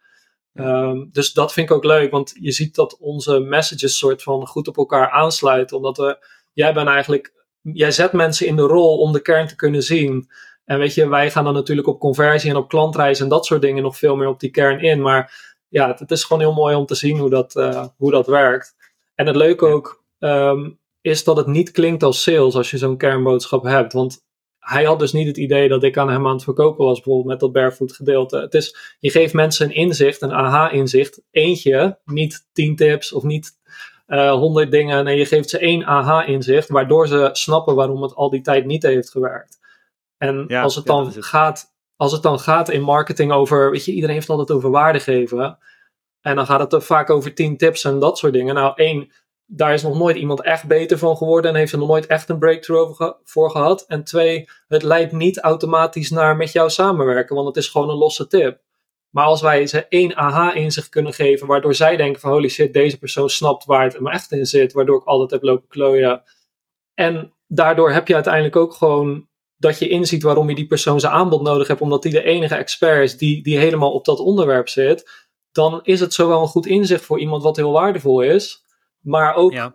Um, 0.53 1.09
dus 1.11 1.33
dat 1.33 1.53
vind 1.53 1.69
ik 1.69 1.75
ook 1.75 1.83
leuk. 1.83 2.11
Want 2.11 2.33
je 2.39 2.51
ziet 2.51 2.75
dat 2.75 2.97
onze 2.99 3.39
messages 3.39 3.97
soort 3.97 4.23
van 4.23 4.47
goed 4.47 4.67
op 4.67 4.77
elkaar 4.77 5.09
aansluiten. 5.09 5.77
Omdat 5.77 5.97
we, 5.97 6.25
jij 6.53 6.73
bent 6.73 6.87
eigenlijk 6.87 7.39
jij 7.61 7.91
zet 7.91 8.11
mensen 8.11 8.47
in 8.47 8.55
de 8.55 8.61
rol 8.61 8.97
om 8.97 9.11
de 9.11 9.21
kern 9.21 9.47
te 9.47 9.55
kunnen 9.55 9.83
zien. 9.83 10.29
En 10.65 10.79
weet 10.79 10.93
je, 10.93 11.09
wij 11.09 11.31
gaan 11.31 11.43
dan 11.43 11.53
natuurlijk 11.53 11.87
op 11.87 11.99
conversie 11.99 12.49
en 12.49 12.55
op 12.55 12.69
klantreis 12.69 13.19
en 13.19 13.27
dat 13.27 13.45
soort 13.45 13.61
dingen 13.61 13.83
nog 13.83 13.97
veel 13.97 14.15
meer 14.15 14.27
op 14.27 14.39
die 14.39 14.49
kern 14.49 14.79
in. 14.79 15.01
Maar 15.01 15.53
ja, 15.67 15.95
het, 15.97 16.11
is 16.11 16.23
gewoon 16.23 16.41
heel 16.41 16.53
mooi 16.53 16.75
om 16.75 16.85
te 16.85 16.95
zien 16.95 17.17
hoe 17.17 17.29
dat, 17.29 17.55
uh, 17.55 17.85
hoe 17.97 18.11
dat 18.11 18.27
werkt. 18.27 18.75
En 19.15 19.27
het 19.27 19.35
leuke 19.35 19.65
ook 19.65 20.03
um, 20.19 20.79
is 21.01 21.23
dat 21.23 21.37
het 21.37 21.47
niet 21.47 21.71
klinkt 21.71 22.03
als 22.03 22.23
sales 22.23 22.55
als 22.55 22.71
je 22.71 22.77
zo'n 22.77 22.97
kernboodschap 22.97 23.63
hebt. 23.63 23.93
Want 23.93 24.25
hij 24.59 24.83
had 24.83 24.99
dus 24.99 25.11
niet 25.11 25.27
het 25.27 25.37
idee 25.37 25.69
dat 25.69 25.83
ik 25.83 25.97
aan 25.97 26.09
hem 26.09 26.27
aan 26.27 26.33
het 26.33 26.43
verkopen 26.43 26.85
was, 26.85 26.95
bijvoorbeeld 26.95 27.27
met 27.27 27.39
dat 27.39 27.51
barefoot 27.51 27.91
gedeelte. 27.91 28.37
Het 28.37 28.53
is, 28.53 28.95
je 28.99 29.09
geeft 29.09 29.33
mensen 29.33 29.65
een 29.65 29.75
inzicht, 29.75 30.21
een 30.21 30.33
aha-inzicht. 30.33 31.21
Eentje, 31.31 31.99
niet 32.05 32.47
tien 32.53 32.75
tips 32.75 33.13
of 33.13 33.23
niet 33.23 33.59
eh, 34.05 34.31
honderd 34.31 34.71
dingen 34.71 35.07
en 35.07 35.17
je 35.17 35.25
geeft 35.25 35.49
ze 35.49 35.57
één 35.57 35.85
aha-inzicht, 35.85 36.69
waardoor 36.69 37.07
ze 37.07 37.29
snappen 37.31 37.75
waarom 37.75 38.01
het 38.01 38.15
al 38.15 38.29
die 38.29 38.41
tijd 38.41 38.65
niet 38.65 38.83
heeft 38.83 39.11
gewerkt. 39.11 39.59
En 40.21 40.47
als, 40.47 40.75
het 40.75 40.85
dan 40.85 41.13
Gaat, 41.13 41.73
als 41.95 42.11
het 42.11 42.21
dan 42.21 42.39
gaat 42.39 42.69
in 42.69 42.81
marketing 42.81 43.31
over, 43.31 43.71
weet 43.71 43.85
je, 43.85 43.91
iedereen 43.91 44.15
heeft 44.15 44.29
altijd 44.29 44.51
over 44.51 44.69
waarde 44.69 44.99
geven. 44.99 45.57
En 46.21 46.35
dan 46.35 46.45
gaat 46.45 46.59
het 46.59 46.73
er 46.73 46.81
vaak 46.81 47.09
over 47.09 47.33
tien 47.33 47.57
tips 47.57 47.83
en 47.83 47.99
dat 47.99 48.17
soort 48.17 48.33
dingen. 48.33 48.55
Nou, 48.55 48.73
één, 48.75 49.11
daar 49.45 49.73
is 49.73 49.81
nog 49.81 49.97
nooit 49.97 50.15
iemand 50.15 50.41
echt 50.41 50.67
beter 50.67 50.97
van 50.97 51.17
geworden 51.17 51.51
en 51.51 51.57
heeft 51.57 51.71
er 51.71 51.77
nog 51.77 51.87
nooit 51.87 52.05
echt 52.07 52.29
een 52.29 52.39
breakthrough 52.39 53.11
voor 53.23 53.51
gehad. 53.51 53.85
En 53.87 54.03
twee, 54.03 54.49
het 54.67 54.83
leidt 54.83 55.11
niet 55.11 55.39
automatisch 55.39 56.09
naar 56.09 56.35
met 56.35 56.51
jou 56.51 56.69
samenwerken, 56.69 57.35
want 57.35 57.47
het 57.47 57.57
is 57.57 57.67
gewoon 57.67 57.89
een 57.89 57.95
losse 57.95 58.27
tip. 58.27 58.61
Maar 59.09 59.25
als 59.25 59.41
wij 59.41 59.67
ze 59.67 59.87
één 59.87 60.15
aha-inzicht 60.15 60.89
kunnen 60.89 61.13
geven, 61.13 61.47
waardoor 61.47 61.75
zij 61.75 61.97
denken 61.97 62.21
van 62.21 62.31
holy 62.31 62.49
shit, 62.49 62.73
deze 62.73 62.99
persoon 62.99 63.29
snapt 63.29 63.65
waar 63.65 63.83
het 63.83 63.93
hem 63.93 64.07
echt 64.07 64.31
in 64.31 64.45
zit, 64.45 64.73
waardoor 64.73 64.97
ik 64.97 65.05
altijd 65.05 65.31
heb 65.31 65.43
lopen 65.43 65.67
klooien. 65.67 66.23
En 66.93 67.33
daardoor 67.47 67.91
heb 67.91 68.07
je 68.07 68.13
uiteindelijk 68.13 68.55
ook 68.55 68.73
gewoon 68.73 69.29
dat 69.61 69.79
je 69.79 69.87
inziet 69.87 70.23
waarom 70.23 70.49
je 70.49 70.55
die 70.55 70.67
persoon 70.67 70.99
zijn 70.99 71.13
aanbod 71.13 71.41
nodig 71.41 71.67
hebt, 71.67 71.81
omdat 71.81 72.01
die 72.01 72.11
de 72.11 72.23
enige 72.23 72.55
expert 72.55 73.03
is 73.03 73.17
die, 73.17 73.43
die 73.43 73.57
helemaal 73.57 73.91
op 73.91 74.05
dat 74.05 74.19
onderwerp 74.19 74.69
zit. 74.69 75.29
Dan 75.51 75.79
is 75.83 75.99
het 75.99 76.13
zowel 76.13 76.41
een 76.41 76.47
goed 76.47 76.65
inzicht 76.65 77.05
voor 77.05 77.19
iemand 77.19 77.43
wat 77.43 77.55
heel 77.55 77.71
waardevol 77.71 78.21
is, 78.21 78.63
maar 78.99 79.35
ook 79.35 79.71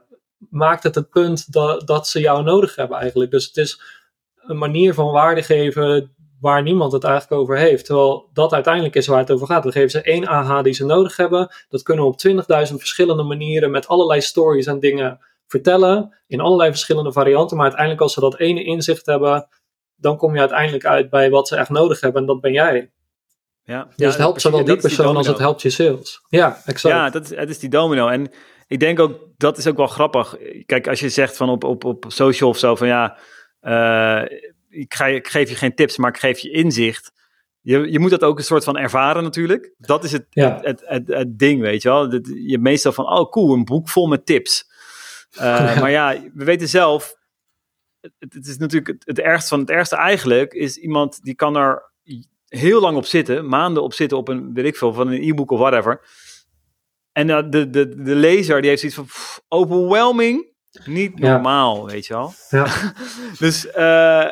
maakt 0.51 0.83
het 0.83 0.95
het 0.95 1.11
punt 1.11 1.53
dat, 1.53 1.87
dat 1.87 2.09
ze 2.09 2.21
jou 2.21 2.43
nodig 2.43 2.75
hebben 2.75 2.99
eigenlijk. 2.99 3.31
Dus 3.31 3.47
het 3.47 3.57
is 3.57 3.81
een 4.37 4.59
manier 4.59 4.95
van 4.95 5.11
waarde 5.11 5.43
geven 5.43 6.15
waar 6.41 6.63
niemand 6.63 6.93
het 6.93 7.05
eigenlijk 7.05 7.43
over 7.43 7.57
heeft. 7.57 7.85
Terwijl 7.85 8.31
dat 8.33 8.53
uiteindelijk 8.53 8.95
is 8.95 9.07
waar 9.07 9.19
het 9.19 9.31
over 9.31 9.47
gaat. 9.47 9.65
We 9.65 9.73
geven 9.73 9.91
ze 9.91 10.03
één 10.03 10.27
AH 10.27 10.63
die 10.63 10.73
ze 10.73 10.85
nodig 10.85 11.17
hebben. 11.17 11.55
Dat 11.69 11.83
kunnen 11.83 12.05
we 12.05 12.11
op 12.11 12.69
20.000 12.69 12.75
verschillende 12.75 13.23
manieren 13.23 13.71
met 13.71 13.89
allerlei 13.89 14.21
stories 14.21 14.67
en 14.67 14.81
dingen 14.81 15.21
vertellen. 15.47 16.17
In 16.27 16.41
allerlei 16.41 16.71
verschillende 16.71 17.13
varianten. 17.13 17.57
Maar 17.57 17.67
uiteindelijk 17.67 18.03
als 18.03 18.13
ze 18.13 18.21
dat 18.21 18.39
ene 18.39 18.65
inzicht 18.65 19.07
hebben, 19.07 19.49
dan 19.97 20.17
kom 20.17 20.35
je 20.35 20.41
uiteindelijk 20.41 20.85
uit 20.85 21.11
bij 21.11 21.31
wat 21.31 21.49
ze 21.49 21.57
echt 21.57 21.71
nodig 21.71 22.01
hebben. 22.01 22.21
En 22.21 22.27
dat 22.27 22.41
ben 22.41 22.53
jij. 22.53 22.91
Ja, 23.63 23.85
dus 23.85 23.95
ja, 23.97 24.07
het 24.07 24.17
helpt 24.17 24.41
zowel 24.41 24.65
die 24.65 24.77
persoon 24.77 25.17
als 25.17 25.27
het 25.27 25.39
helpt 25.39 25.63
je 25.63 25.71
sales. 25.71 26.23
Ja, 26.29 26.61
exact. 26.65 26.95
Ja, 26.95 27.11
dat 27.11 27.25
is, 27.25 27.37
het 27.37 27.49
is 27.49 27.59
die 27.59 27.71
domino. 27.71 28.09
En 28.09 28.31
ik 28.67 28.81
denk 28.81 29.01
ook, 29.01 29.19
dat 29.37 29.59
is 29.59 29.67
ook 29.67 29.77
wel 29.77 29.87
grappig. 29.87 30.37
Kijk, 30.67 30.89
als 30.89 31.01
je 31.01 31.09
zegt 31.09 31.37
van 31.37 31.49
op, 31.49 31.65
op, 31.65 31.85
op 31.85 32.05
social 32.09 32.51
of 32.51 32.59
zo 32.59 32.75
van 32.75 32.87
ja, 32.87 33.17
uh, 33.63 34.23
ik, 34.69 34.95
ga, 34.95 35.07
ik 35.07 35.29
geef 35.29 35.49
je 35.49 35.55
geen 35.55 35.75
tips, 35.75 35.97
maar 35.97 36.11
ik 36.11 36.19
geef 36.19 36.39
je 36.39 36.51
inzicht. 36.51 37.13
Je, 37.61 37.91
je 37.91 37.99
moet 37.99 38.11
dat 38.11 38.23
ook 38.23 38.39
een 38.39 38.45
soort 38.45 38.65
van 38.65 38.77
ervaren 38.77 39.23
natuurlijk. 39.23 39.75
Dat 39.79 40.05
is 40.05 40.13
het, 40.13 40.27
het, 40.31 40.83
het, 40.85 41.07
het, 41.07 41.39
ding, 41.39 41.61
weet 41.61 41.83
je 41.83 41.89
wel. 41.89 42.13
je 42.13 42.51
hebt 42.51 42.63
meestal 42.63 42.93
van, 42.93 43.09
oh 43.09 43.31
cool, 43.31 43.53
een 43.53 43.65
boek 43.65 43.89
vol 43.89 44.07
met 44.07 44.27
tips. 44.27 44.65
Uh, 45.37 45.81
Maar 45.81 45.91
ja, 45.91 46.17
we 46.35 46.45
weten 46.45 46.69
zelf, 46.69 47.15
het, 48.19 48.35
het, 48.35 48.47
is 48.47 48.59
natuurlijk 48.59 49.03
het, 49.05 49.19
ergste 49.19 49.49
van 49.49 49.61
het 49.61 49.71
ergste 49.71 49.97
eigenlijk, 49.97 50.53
is 50.53 50.77
iemand 50.77 51.23
die 51.23 51.35
kan 51.35 51.57
er 51.57 51.93
heel 52.49 52.81
lang 52.81 52.97
op 52.97 53.05
zitten, 53.05 53.49
maanden 53.49 53.83
op 53.83 53.93
zitten 53.93 54.19
op 54.19 54.29
een, 54.29 54.55
weet 54.55 54.65
ik 54.65 54.77
veel, 54.77 54.93
van 54.93 55.09
een 55.09 55.23
e-book 55.23 55.51
of 55.51 55.59
whatever. 55.59 56.01
En 57.13 57.29
uh, 57.29 57.43
de, 57.51 57.71
de, 57.71 58.03
de 58.03 58.15
lezer 58.15 58.61
die 58.61 58.71
heeft 58.71 58.81
zoiets 58.81 58.99
van 58.99 59.43
overwhelming, 59.49 60.55
niet 60.85 61.19
normaal, 61.19 61.87
weet 61.87 62.07
je 62.07 62.15
wel. 62.15 62.33
Ja. 62.51 62.67
dus 63.39 63.67
uh, 63.67 64.31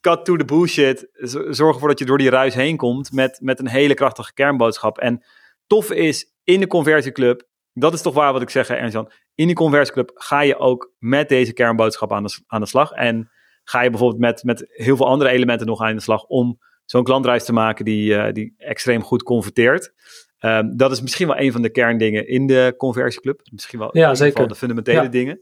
cut 0.00 0.24
to 0.24 0.36
the 0.36 0.44
bullshit. 0.44 1.08
Zorg 1.50 1.74
ervoor 1.74 1.88
dat 1.88 1.98
je 1.98 2.04
door 2.04 2.18
die 2.18 2.30
ruis 2.30 2.54
heen 2.54 2.76
komt 2.76 3.12
met, 3.12 3.38
met 3.40 3.58
een 3.58 3.68
hele 3.68 3.94
krachtige 3.94 4.32
kernboodschap. 4.32 4.98
En 4.98 5.24
tof 5.66 5.90
is, 5.90 6.32
in 6.44 6.60
de 6.60 6.66
conversieclub, 6.66 7.48
dat 7.72 7.92
is 7.92 8.02
toch 8.02 8.14
waar 8.14 8.32
wat 8.32 8.42
ik 8.42 8.50
zeg, 8.50 8.68
Ernst-Jan. 8.68 9.10
In 9.34 9.46
die 9.46 9.56
conversieclub 9.56 10.10
ga 10.14 10.40
je 10.40 10.58
ook 10.58 10.92
met 10.98 11.28
deze 11.28 11.52
kernboodschap 11.52 12.12
aan 12.12 12.22
de, 12.22 12.42
aan 12.46 12.60
de 12.60 12.66
slag. 12.66 12.90
En 12.90 13.30
ga 13.64 13.82
je 13.82 13.90
bijvoorbeeld 13.90 14.20
met, 14.20 14.44
met 14.44 14.64
heel 14.68 14.96
veel 14.96 15.06
andere 15.06 15.30
elementen 15.30 15.66
nog 15.66 15.80
aan 15.80 15.94
de 15.94 16.02
slag 16.02 16.24
om 16.24 16.58
zo'n 16.84 17.04
klantreis 17.04 17.44
te 17.44 17.52
maken 17.52 17.84
die, 17.84 18.10
uh, 18.10 18.32
die 18.32 18.54
extreem 18.58 19.02
goed 19.02 19.22
converteert. 19.22 19.92
Um, 20.40 20.76
dat 20.76 20.92
is 20.92 21.00
misschien 21.00 21.26
wel 21.26 21.38
een 21.38 21.52
van 21.52 21.62
de 21.62 21.70
kerndingen 21.70 22.28
in 22.28 22.46
de 22.46 22.74
conversieclub. 22.76 23.40
Misschien 23.52 23.78
wel 23.78 23.96
ja, 23.96 24.14
zeker. 24.14 24.48
de 24.48 24.54
fundamentele 24.54 25.08
dingen. 25.08 25.40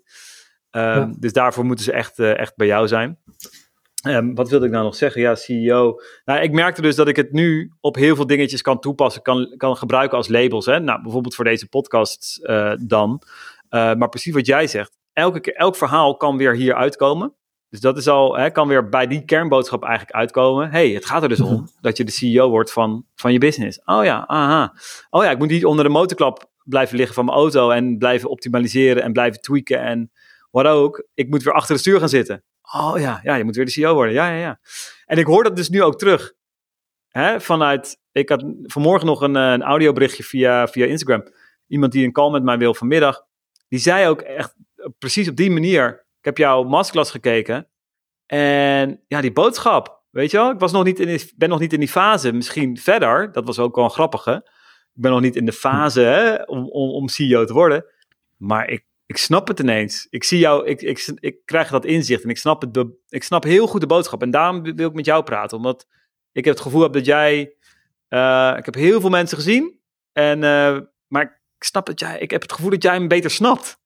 Um, 0.70 0.82
ja. 0.82 1.12
Dus 1.18 1.32
daarvoor 1.32 1.64
moeten 1.64 1.84
ze 1.84 1.93
echt, 1.93 2.18
uh, 2.18 2.38
echt 2.38 2.57
bij 2.57 2.66
jou 2.66 2.88
zijn. 2.88 3.18
Um, 4.07 4.34
wat 4.34 4.51
wilde 4.51 4.66
ik 4.66 4.72
nou 4.72 4.84
nog 4.84 4.95
zeggen? 4.95 5.20
Ja, 5.20 5.34
CEO. 5.34 6.01
Nou, 6.24 6.41
ik 6.41 6.53
merkte 6.53 6.82
dus 6.82 6.97
dat 6.97 7.09
ik 7.09 7.16
het 7.16 7.32
nu 7.32 7.72
op 7.80 7.95
heel 7.95 8.16
veel 8.16 8.26
dingetjes 8.26 8.62
kan 8.62 8.80
toepassen, 8.80 9.22
kan, 9.22 9.55
kan 9.57 9.76
gebruiken 9.76 10.16
als 10.16 10.28
labels. 10.28 10.66
Hè? 10.66 10.80
Nou, 10.80 11.03
bijvoorbeeld 11.03 11.34
voor 11.34 11.45
deze 11.45 11.68
podcast 11.68 12.41
uh, 12.43 12.72
dan. 12.80 13.22
Uh, 13.71 13.95
maar 13.95 14.09
precies 14.09 14.35
wat 14.35 14.47
jij 14.47 14.66
zegt. 14.66 14.99
Elke, 15.12 15.55
elk 15.55 15.77
verhaal 15.77 16.16
kan 16.16 16.37
weer 16.37 16.55
hier 16.55 16.75
uitkomen. 16.75 17.35
Dus 17.68 17.81
dat 17.81 17.97
is 17.97 18.09
al, 18.09 18.37
hè, 18.37 18.51
kan 18.51 18.68
weer 18.68 18.89
bij 18.89 19.07
die 19.07 19.25
kernboodschap 19.25 19.85
eigenlijk 19.85 20.16
uitkomen. 20.16 20.71
hey, 20.71 20.91
het 20.91 21.07
gaat 21.07 21.23
er 21.23 21.29
dus 21.29 21.41
om 21.41 21.53
mhm. 21.53 21.64
dat 21.81 21.97
je 21.97 22.05
de 22.05 22.11
CEO 22.11 22.51
wordt 22.51 22.73
van, 22.73 23.05
van 23.14 23.33
je 23.33 23.39
business. 23.39 23.81
Oh 23.85 24.05
ja, 24.05 24.27
aha. 24.27 24.75
Oh 25.11 25.25
ja, 25.25 25.31
ik 25.31 25.39
moet 25.39 25.49
niet 25.49 25.64
onder 25.64 25.85
de 25.85 25.91
motorklap 25.91 26.51
blijven 26.64 26.97
liggen 26.97 27.14
van 27.14 27.25
mijn 27.25 27.37
auto 27.37 27.71
en 27.71 27.99
blijven 27.99 28.29
optimaliseren 28.29 29.03
en 29.03 29.12
blijven 29.12 29.41
tweaken 29.41 29.81
en 29.81 30.11
wat 30.51 30.66
ook. 30.66 31.07
Ik 31.14 31.29
moet 31.29 31.43
weer 31.43 31.53
achter 31.53 31.73
het 31.73 31.81
stuur 31.81 31.99
gaan 31.99 32.09
zitten. 32.09 32.45
Oh 32.73 32.95
ja, 32.99 33.21
ja, 33.23 33.35
je 33.35 33.45
moet 33.45 33.57
weer 33.57 33.64
de 33.64 33.71
CEO 33.71 33.95
worden. 33.95 34.14
Ja, 34.14 34.31
ja, 34.31 34.39
ja. 34.39 34.61
En 35.07 35.18
ik 35.18 35.27
hoor 35.27 35.43
dat 35.43 35.57
dus 35.57 35.68
nu 35.68 35.83
ook 35.83 35.99
terug. 35.99 36.33
Hè, 37.09 37.41
vanuit, 37.41 37.99
ik 38.12 38.29
had 38.29 38.45
vanmorgen 38.62 39.07
nog 39.07 39.21
een, 39.21 39.37
eh, 39.37 39.51
een 39.51 39.62
audioberichtje 39.62 40.23
via, 40.23 40.68
via 40.68 40.87
Instagram. 40.87 41.23
Iemand 41.66 41.93
die 41.93 42.05
een 42.05 42.12
call 42.12 42.31
met 42.31 42.43
mij 42.43 42.59
wil 42.59 42.75
vanmiddag. 42.75 43.29
Die 43.71 43.79
zei 43.79 44.09
ook 44.09 44.21
echt 44.21 44.55
precies 44.99 45.29
op 45.29 45.37
die 45.37 45.51
manier. 45.51 46.07
Ik 46.18 46.25
heb 46.25 46.37
jouw 46.37 46.62
masterclass 46.62 47.11
gekeken. 47.11 47.68
En 48.27 49.05
ja, 49.09 49.21
die 49.21 49.33
boodschap. 49.33 50.03
Weet 50.11 50.31
je 50.31 50.37
wel, 50.37 50.51
ik 50.51 50.59
was 50.59 50.73
nog 50.73 50.85
niet 50.85 51.01
in 51.01 51.21
ben 51.37 51.49
nog 51.49 51.61
niet 51.61 51.73
in 51.73 51.81
die 51.81 51.89
fase. 51.89 52.33
Misschien 52.33 52.77
verder. 52.77 53.33
Dat 53.33 53.47
was 53.47 53.59
ook 53.59 53.75
wel 53.75 53.85
een 53.85 53.91
grappige. 53.91 54.33
Ik 54.95 55.03
ben 55.03 55.11
nog 55.11 55.21
niet 55.21 55.37
in 55.37 55.45
de 55.45 55.53
fase 55.53 56.43
om, 56.47 56.71
om, 56.71 57.09
CEO 57.09 57.45
te 57.45 57.53
worden. 57.53 57.85
Maar 58.37 58.68
ik 58.68 58.85
ik 59.11 59.16
snap 59.16 59.49
het 59.49 59.61
ineens. 59.61 60.07
Ik 60.11 60.25
zie 60.25 60.39
jou, 60.39 60.66
ik, 60.66 60.81
ik, 61.21 61.45
krijg 61.45 61.71
dat 61.71 61.85
inzicht 61.85 62.23
en 62.23 62.29
ik 62.29 62.39
snap, 62.39 62.62
het, 62.62 62.87
ik 63.09 63.23
snap 63.23 63.45
heel 63.45 63.66
goed 63.66 63.81
de 63.81 63.87
boodschap. 63.87 64.23
En 64.23 64.31
daarom 64.31 64.62
wil 64.62 64.89
ik 64.89 64.95
met 64.95 65.05
jou 65.05 65.23
praten, 65.23 65.57
omdat 65.57 65.87
ik 66.33 66.45
het 66.45 66.61
gevoel 66.61 66.83
heb 66.83 66.93
dat 66.93 67.05
jij, 67.05 67.55
uh, 68.09 68.55
ik 68.57 68.64
heb 68.64 68.75
heel 68.75 69.01
veel 69.01 69.11
mensen 69.11 69.37
gezien, 69.37 69.81
en, 70.12 70.43
uh, 70.43 70.79
maar 71.07 71.39
ik 71.61 71.66
snap 71.66 71.86
dat 71.86 72.00
jij, 72.00 72.18
ik 72.18 72.30
heb 72.30 72.42
het 72.42 72.52
gevoel 72.52 72.70
dat 72.70 72.82
jij 72.82 73.00
me 73.00 73.06
beter 73.06 73.30
snapt. 73.30 73.78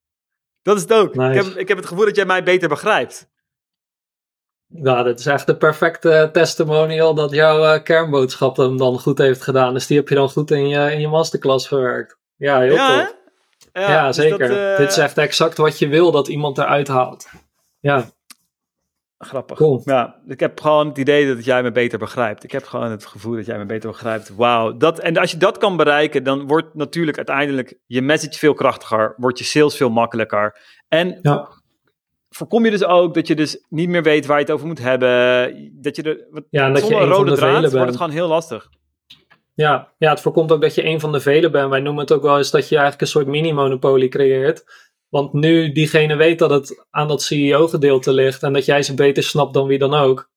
Dat 0.62 0.76
is 0.76 0.82
het 0.82 0.92
ook. 0.92 1.14
Ik, 1.14 1.34
heb, 1.34 1.46
ik 1.46 1.68
heb 1.68 1.76
het 1.76 1.86
gevoel 1.86 2.04
dat 2.04 2.16
jij 2.16 2.24
mij 2.24 2.42
beter 2.42 2.68
begrijpt. 2.68 3.28
Nou, 4.66 5.04
dat 5.04 5.18
is 5.18 5.26
echt 5.26 5.46
de 5.46 5.56
perfecte 5.56 6.28
testimonial 6.32 7.14
dat 7.14 7.30
jouw 7.30 7.74
uh, 7.74 7.82
kernboodschap 7.82 8.56
hem 8.56 8.76
dan 8.76 8.98
goed 8.98 9.18
heeft 9.18 9.42
gedaan. 9.42 9.74
Dus 9.74 9.86
die 9.86 9.96
heb 9.96 10.08
je 10.08 10.14
dan 10.14 10.30
goed 10.30 10.50
in 10.50 10.68
je, 10.68 10.92
in 10.92 11.00
je 11.00 11.08
masterclass 11.08 11.68
verwerkt. 11.68 12.18
Ja, 12.36 12.60
heel 12.60 12.74
ja, 12.74 13.04
tof. 13.04 13.16
Ja, 13.72 14.06
dus 14.06 14.16
zeker. 14.16 14.72
Eh, 14.72 14.76
Dit 14.76 14.90
is 14.90 14.96
echt 14.96 15.18
exact 15.18 15.56
wat 15.56 15.78
je 15.78 15.88
wil 15.88 16.10
dat 16.10 16.28
iemand 16.28 16.58
eruit 16.58 16.88
haalt. 16.88 17.26
Ja. 17.80 18.10
Grappig. 19.24 19.56
Cool. 19.56 19.82
Ja, 19.84 20.20
ik 20.26 20.40
heb 20.40 20.60
gewoon 20.60 20.88
het 20.88 20.98
idee 20.98 21.34
dat 21.34 21.44
jij 21.44 21.62
me 21.62 21.72
beter 21.72 21.98
begrijpt. 21.98 22.44
Ik 22.44 22.52
heb 22.52 22.64
gewoon 22.64 22.90
het 22.90 23.06
gevoel 23.06 23.34
dat 23.34 23.46
jij 23.46 23.58
me 23.58 23.66
beter 23.66 23.90
begrijpt. 23.90 24.34
Wauw. 24.36 24.76
Dat, 24.76 24.98
en 24.98 25.16
als 25.16 25.30
je 25.30 25.36
dat 25.36 25.58
kan 25.58 25.76
bereiken, 25.76 26.24
dan 26.24 26.46
wordt 26.46 26.74
natuurlijk 26.74 27.16
uiteindelijk 27.16 27.78
je 27.86 28.02
message 28.02 28.38
veel 28.38 28.54
krachtiger. 28.54 29.14
Wordt 29.16 29.38
je 29.38 29.44
sales 29.44 29.76
veel 29.76 29.90
makkelijker. 29.90 30.58
En 30.88 31.18
ja. 31.22 31.48
voorkom 32.28 32.64
je 32.64 32.70
dus 32.70 32.84
ook 32.84 33.14
dat 33.14 33.26
je 33.26 33.34
dus 33.34 33.64
niet 33.68 33.88
meer 33.88 34.02
weet 34.02 34.26
waar 34.26 34.38
je 34.38 34.44
het 34.44 34.52
over 34.52 34.66
moet 34.66 34.82
hebben. 34.82 35.80
Dat 35.82 35.96
je 35.96 36.02
de, 36.02 36.44
ja, 36.50 36.70
dat 36.70 36.88
je 36.88 36.94
rode 36.94 37.34
draad 37.34 37.72
wordt 37.72 37.86
het 37.86 37.96
gewoon 37.96 38.12
heel 38.12 38.28
lastig. 38.28 38.68
Ja, 39.54 39.92
ja, 39.98 40.10
het 40.10 40.20
voorkomt 40.20 40.52
ook 40.52 40.60
dat 40.60 40.74
je 40.74 40.84
een 40.84 41.00
van 41.00 41.12
de 41.12 41.20
velen 41.20 41.52
bent. 41.52 41.70
Wij 41.70 41.80
noemen 41.80 42.02
het 42.02 42.12
ook 42.12 42.22
wel 42.22 42.36
eens 42.36 42.50
dat 42.50 42.68
je 42.68 42.74
eigenlijk 42.74 43.00
een 43.00 43.08
soort 43.08 43.26
mini-monopolie 43.26 44.08
creëert. 44.08 44.64
Want 45.14 45.32
nu 45.32 45.72
diegene 45.72 46.16
weet 46.16 46.38
dat 46.38 46.50
het 46.50 46.84
aan 46.90 47.08
dat 47.08 47.22
CEO-gedeelte 47.22 48.12
ligt 48.12 48.42
en 48.42 48.52
dat 48.52 48.64
jij 48.64 48.82
ze 48.82 48.94
beter 48.94 49.22
snapt 49.22 49.54
dan 49.54 49.66
wie 49.66 49.78
dan 49.78 49.94
ook. 49.94 50.30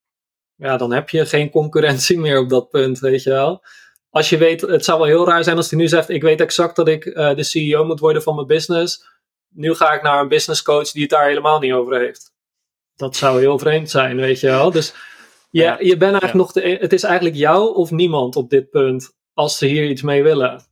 Ja, 0.56 0.78
dan 0.78 0.94
heb 0.94 1.10
je 1.10 1.26
geen 1.26 1.50
concurrentie 1.50 2.20
meer 2.26 2.40
op 2.40 2.50
dat 2.50 2.70
punt, 2.70 3.00
weet 3.00 3.24
je 3.24 3.30
wel. 3.30 3.64
Als 4.10 4.30
je 4.30 4.38
weet, 4.38 4.62
het 4.62 4.86
zou 4.86 4.98
wel 5.00 5.08
heel 5.08 5.26
raar 5.28 5.44
zijn 5.44 5.58
als 5.58 5.70
hij 5.70 5.80
nu 5.80 5.88
zegt: 5.88 6.10
Ik 6.10 6.22
weet 6.22 6.42
exact 6.42 6.76
dat 6.76 6.88
ik 6.88 7.06
uh, 7.06 7.36
de 7.36 7.44
CEO 7.44 7.86
moet 7.86 8.00
worden 8.00 8.22
van 8.22 8.36
mijn 8.36 8.48
business. 8.48 9.06
Nu 9.50 9.74
ga 9.74 9.94
ik 9.94 10.02
naar 10.02 10.22
een 10.22 10.28
business 10.28 10.62
coach 10.62 10.92
die 10.92 11.02
het 11.02 11.12
daar 11.12 11.28
helemaal 11.28 11.60
niet 11.60 11.74
over 11.74 12.00
heeft. 12.00 12.34
Dat 12.96 13.16
zou 13.16 13.40
heel 13.40 13.60
vreemd 13.60 13.90
zijn, 13.90 14.18
weet 14.18 14.40
je 14.40 14.48
wel. 14.48 14.72
Dus 14.72 14.94
ja, 15.50 15.78
je 15.80 15.98
bent 15.98 16.12
eigenlijk 16.12 16.34
nog 16.34 16.52
de, 16.52 16.78
het 16.82 16.94
is 16.94 17.04
eigenlijk 17.04 17.36
jou 17.36 17.76
of 17.76 17.92
niemand 17.92 18.36
op 18.36 18.50
dit 18.50 18.70
punt, 18.70 19.16
als 19.34 19.58
ze 19.58 19.66
hier 19.66 19.90
iets 19.90 20.02
mee 20.02 20.24
willen. 20.24 20.66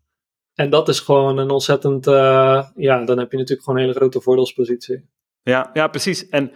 En 0.55 0.69
dat 0.69 0.89
is 0.89 0.99
gewoon 0.99 1.37
een 1.37 1.49
ontzettend, 1.49 2.07
uh, 2.07 2.67
ja, 2.75 3.03
dan 3.05 3.17
heb 3.17 3.31
je 3.31 3.37
natuurlijk 3.37 3.63
gewoon 3.63 3.79
een 3.79 3.85
hele 3.85 3.97
grote 3.97 4.21
voordelspositie. 4.21 5.09
Ja, 5.41 5.69
ja, 5.73 5.87
precies. 5.87 6.29
En 6.29 6.51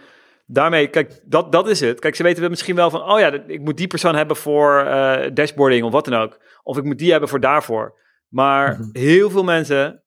daarmee, 0.46 0.88
kijk, 0.88 1.20
dat, 1.24 1.52
dat 1.52 1.68
is 1.68 1.80
het. 1.80 1.98
Kijk, 1.98 2.14
ze 2.14 2.22
weten 2.22 2.50
misschien 2.50 2.74
wel 2.74 2.90
van, 2.90 3.02
oh 3.02 3.18
ja, 3.18 3.32
ik 3.46 3.60
moet 3.60 3.76
die 3.76 3.86
persoon 3.86 4.14
hebben 4.14 4.36
voor 4.36 4.84
uh, 4.84 5.26
dashboarding 5.34 5.84
of 5.84 5.92
wat 5.92 6.04
dan 6.04 6.20
ook. 6.20 6.40
Of 6.62 6.76
ik 6.76 6.84
moet 6.84 6.98
die 6.98 7.10
hebben 7.10 7.28
voor 7.28 7.40
daarvoor. 7.40 7.98
Maar 8.28 8.78
mhm. 8.78 8.88
heel 8.92 9.30
veel 9.30 9.44
mensen, 9.44 10.04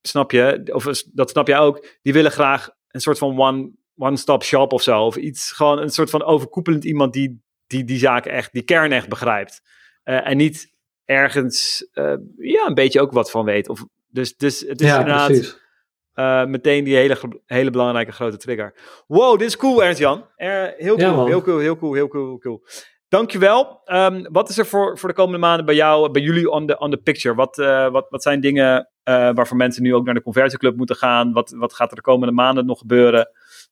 snap 0.00 0.30
je, 0.30 0.68
of 0.72 0.84
dat 1.12 1.30
snap 1.30 1.46
je 1.46 1.56
ook, 1.56 1.86
die 2.02 2.12
willen 2.12 2.30
graag 2.30 2.70
een 2.88 3.00
soort 3.00 3.18
van 3.18 3.38
one 3.38 3.76
one-stop 3.96 4.42
shop 4.44 4.72
of 4.72 4.82
zo. 4.82 5.04
Of 5.04 5.16
iets, 5.16 5.52
gewoon 5.52 5.78
een 5.78 5.90
soort 5.90 6.10
van 6.10 6.22
overkoepelend 6.24 6.84
iemand 6.84 7.12
die 7.12 7.46
die, 7.68 7.84
die 7.84 7.98
zaken 7.98 8.32
echt, 8.32 8.52
die 8.52 8.62
kern 8.62 8.92
echt 8.92 9.08
begrijpt. 9.08 9.62
Uh, 10.04 10.26
en 10.26 10.36
niet 10.36 10.76
ergens, 11.08 11.88
uh, 11.94 12.14
ja, 12.36 12.66
een 12.66 12.74
beetje 12.74 13.00
ook 13.00 13.12
wat 13.12 13.30
van 13.30 13.44
weet. 13.44 13.68
Of, 13.68 13.84
dus, 14.08 14.36
dus 14.36 14.60
het 14.60 14.80
is 14.80 14.86
ja, 14.86 14.98
inderdaad, 14.98 15.60
uh, 16.14 16.44
meteen 16.44 16.84
die 16.84 16.96
hele, 16.96 17.18
hele 17.46 17.70
belangrijke 17.70 18.12
grote 18.12 18.36
trigger. 18.36 18.74
Wow, 19.06 19.38
dit 19.38 19.48
is 19.48 19.56
cool, 19.56 19.84
Ernst-Jan. 19.84 20.24
heel, 20.36 20.96
cool, 20.96 21.26
heel 21.26 21.42
cool, 21.42 21.58
heel 21.58 21.76
cool, 21.76 21.92
heel 21.92 22.08
cool, 22.08 22.26
heel 22.26 22.38
cool. 22.38 22.62
Dankjewel. 23.08 23.80
Um, 23.84 24.32
wat 24.32 24.48
is 24.48 24.58
er 24.58 24.66
voor, 24.66 24.98
voor 24.98 25.08
de 25.08 25.14
komende 25.14 25.38
maanden 25.38 25.66
bij 25.66 25.74
jou, 25.74 26.10
bij 26.10 26.22
jullie 26.22 26.50
on 26.50 26.66
the, 26.66 26.78
on 26.78 26.90
the 26.90 26.96
picture? 26.96 27.34
Wat, 27.34 27.58
uh, 27.58 27.90
wat, 27.90 28.06
wat 28.08 28.22
zijn 28.22 28.40
dingen 28.40 28.90
uh, 29.04 29.30
waarvoor 29.34 29.56
mensen 29.56 29.82
nu 29.82 29.94
ook 29.94 30.04
naar 30.04 30.14
de 30.14 30.22
conversieclub 30.22 30.76
moeten 30.76 30.96
gaan? 30.96 31.32
Wat, 31.32 31.50
wat 31.50 31.74
gaat 31.74 31.90
er 31.90 31.96
de 31.96 32.02
komende 32.02 32.34
maanden 32.34 32.66
nog 32.66 32.78
gebeuren? 32.78 33.30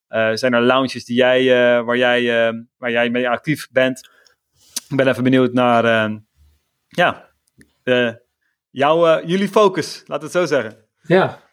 Uh, 0.08 0.30
zijn 0.32 0.54
er 0.54 0.62
lounges 0.62 1.04
die 1.04 1.16
jij, 1.16 1.44
waar, 1.84 1.96
jij, 1.96 2.52
waar 2.78 2.90
jij 2.90 3.10
mee 3.10 3.28
actief 3.28 3.68
bent? 3.70 4.08
Ik 4.88 4.96
ben 4.96 5.08
even 5.08 5.22
benieuwd 5.22 5.52
naar 5.52 6.10
ehm, 6.88 8.04
ja, 8.04 8.20
jouw, 8.70 9.24
jullie 9.24 9.48
focus, 9.48 10.02
laat 10.06 10.22
het 10.22 10.32
zo 10.32 10.46
zeggen. 10.46 10.76
Ja, 11.02 11.46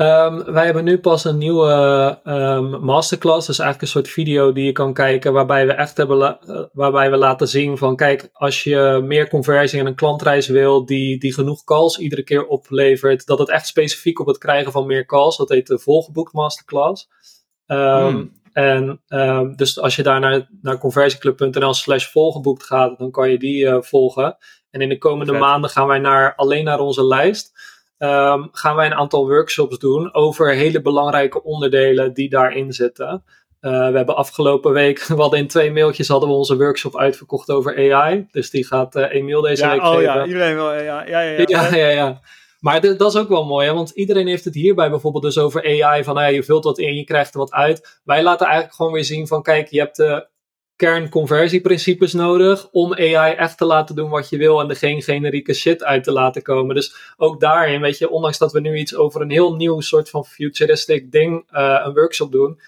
Um, 0.00 0.44
wij 0.44 0.64
hebben 0.64 0.84
nu 0.84 0.98
pas 0.98 1.24
een 1.24 1.38
nieuwe 1.38 2.18
um, 2.24 2.84
masterclass. 2.84 3.46
Dus 3.46 3.58
eigenlijk 3.58 3.80
een 3.80 4.00
soort 4.00 4.14
video 4.14 4.52
die 4.52 4.64
je 4.64 4.72
kan 4.72 4.92
kijken. 4.92 5.32
Waarbij 5.32 5.66
we 5.66 5.72
echt 5.72 5.96
hebben 5.96 6.38
uh, 6.46 6.64
waarbij 6.72 7.10
we 7.10 7.16
laten 7.16 7.48
zien 7.48 7.78
van 7.78 7.96
kijk, 7.96 8.28
als 8.32 8.64
je 8.64 9.00
meer 9.04 9.28
conversie 9.28 9.80
en 9.80 9.86
een 9.86 9.94
klantreis 9.94 10.48
wil 10.48 10.86
die, 10.86 11.18
die 11.18 11.34
genoeg 11.34 11.64
calls 11.64 11.98
iedere 11.98 12.22
keer 12.22 12.46
oplevert. 12.46 13.26
Dat 13.26 13.38
het 13.38 13.48
echt 13.48 13.66
specifiek 13.66 14.20
op 14.20 14.26
het 14.26 14.38
krijgen 14.38 14.72
van 14.72 14.86
meer 14.86 15.06
calls. 15.06 15.36
Dat 15.36 15.48
heet 15.48 15.66
de 15.66 15.78
volgeboekt 15.78 16.32
masterclass. 16.32 17.08
Um, 17.66 18.38
En 18.52 19.00
dus 19.56 19.80
als 19.80 19.96
je 19.96 20.02
daar 20.02 20.20
naar, 20.20 20.48
naar 20.62 20.78
conversieclub.nl 20.78 21.74
slash 21.74 22.06
volgeboekt 22.06 22.62
gaat, 22.62 22.98
dan 22.98 23.10
kan 23.10 23.30
je 23.30 23.38
die 23.38 23.64
uh, 23.64 23.76
volgen. 23.80 24.36
En 24.70 24.80
in 24.80 24.88
de 24.88 24.98
komende 24.98 25.32
maanden 25.32 25.70
gaan 25.70 25.86
wij 25.86 25.98
naar, 25.98 26.34
alleen 26.36 26.64
naar 26.64 26.78
onze 26.78 27.04
lijst. 27.04 27.52
Um, 27.98 28.48
gaan 28.52 28.76
wij 28.76 28.86
een 28.86 28.94
aantal 28.94 29.28
workshops 29.28 29.78
doen 29.78 30.14
over 30.14 30.54
hele 30.54 30.82
belangrijke 30.82 31.42
onderdelen 31.42 32.14
die 32.14 32.28
daarin 32.28 32.72
zitten. 32.72 33.24
Uh, 33.60 33.70
we 33.70 33.96
hebben 33.96 34.16
afgelopen 34.16 34.72
week, 34.72 35.02
we 35.06 35.14
hadden 35.14 35.38
in 35.38 35.46
twee 35.46 35.72
mailtjes 35.72 36.08
hadden 36.08 36.28
we 36.28 36.34
onze 36.34 36.56
workshop 36.56 36.96
uitverkocht 36.96 37.50
over 37.50 37.94
AI. 37.94 38.26
Dus 38.30 38.50
die 38.50 38.66
gaat 38.66 38.96
uh, 38.96 39.14
Emiel 39.14 39.40
deze 39.40 39.64
ja, 39.64 39.70
week 39.70 39.80
oh, 39.80 39.88
geven. 39.88 40.02
Ja, 40.02 40.26
iedereen 40.26 40.54
wil 40.54 40.68
AI. 40.68 40.84
Ja, 40.84 41.04
ja, 41.06 41.20
ja. 41.20 41.44
ja, 41.46 41.74
ja, 41.74 41.88
ja. 41.88 42.20
Maar 42.60 42.80
dat 42.80 43.14
is 43.14 43.16
ook 43.16 43.28
wel 43.28 43.44
mooi, 43.44 43.66
hè? 43.66 43.74
want 43.74 43.90
iedereen 43.90 44.26
heeft 44.26 44.44
het 44.44 44.54
hierbij 44.54 44.90
bijvoorbeeld 44.90 45.22
dus 45.22 45.38
over 45.38 45.82
AI. 45.82 46.04
Van 46.04 46.14
nou 46.14 46.32
je 46.32 46.42
vult 46.42 46.64
wat 46.64 46.78
in, 46.78 46.94
je 46.94 47.04
krijgt 47.04 47.32
er 47.32 47.38
wat 47.38 47.52
uit. 47.52 48.00
Wij 48.04 48.22
laten 48.22 48.46
eigenlijk 48.46 48.76
gewoon 48.76 48.92
weer 48.92 49.04
zien 49.04 49.26
van 49.26 49.42
kijk, 49.42 49.68
je 49.68 49.78
hebt 49.78 49.96
de 49.96 50.26
kernconversieprincipes 50.80 52.12
nodig 52.12 52.68
om 52.72 52.94
AI 52.94 53.34
echt 53.34 53.58
te 53.58 53.64
laten 53.64 53.96
doen 53.96 54.10
wat 54.10 54.28
je 54.28 54.36
wil 54.36 54.60
en 54.60 54.68
er 54.68 54.76
geen 54.76 55.02
generieke 55.02 55.52
shit 55.52 55.84
uit 55.84 56.04
te 56.04 56.12
laten 56.12 56.42
komen. 56.42 56.74
Dus 56.74 57.14
ook 57.16 57.40
daarin, 57.40 57.80
weet 57.80 57.98
je, 57.98 58.10
ondanks 58.10 58.38
dat 58.38 58.52
we 58.52 58.60
nu 58.60 58.76
iets 58.76 58.96
over 58.96 59.20
een 59.20 59.30
heel 59.30 59.54
nieuw 59.54 59.80
soort 59.80 60.10
van 60.10 60.24
futuristic 60.24 61.12
ding, 61.12 61.48
uh, 61.52 61.80
een 61.84 61.94
workshop 61.94 62.32
doen, 62.32 62.60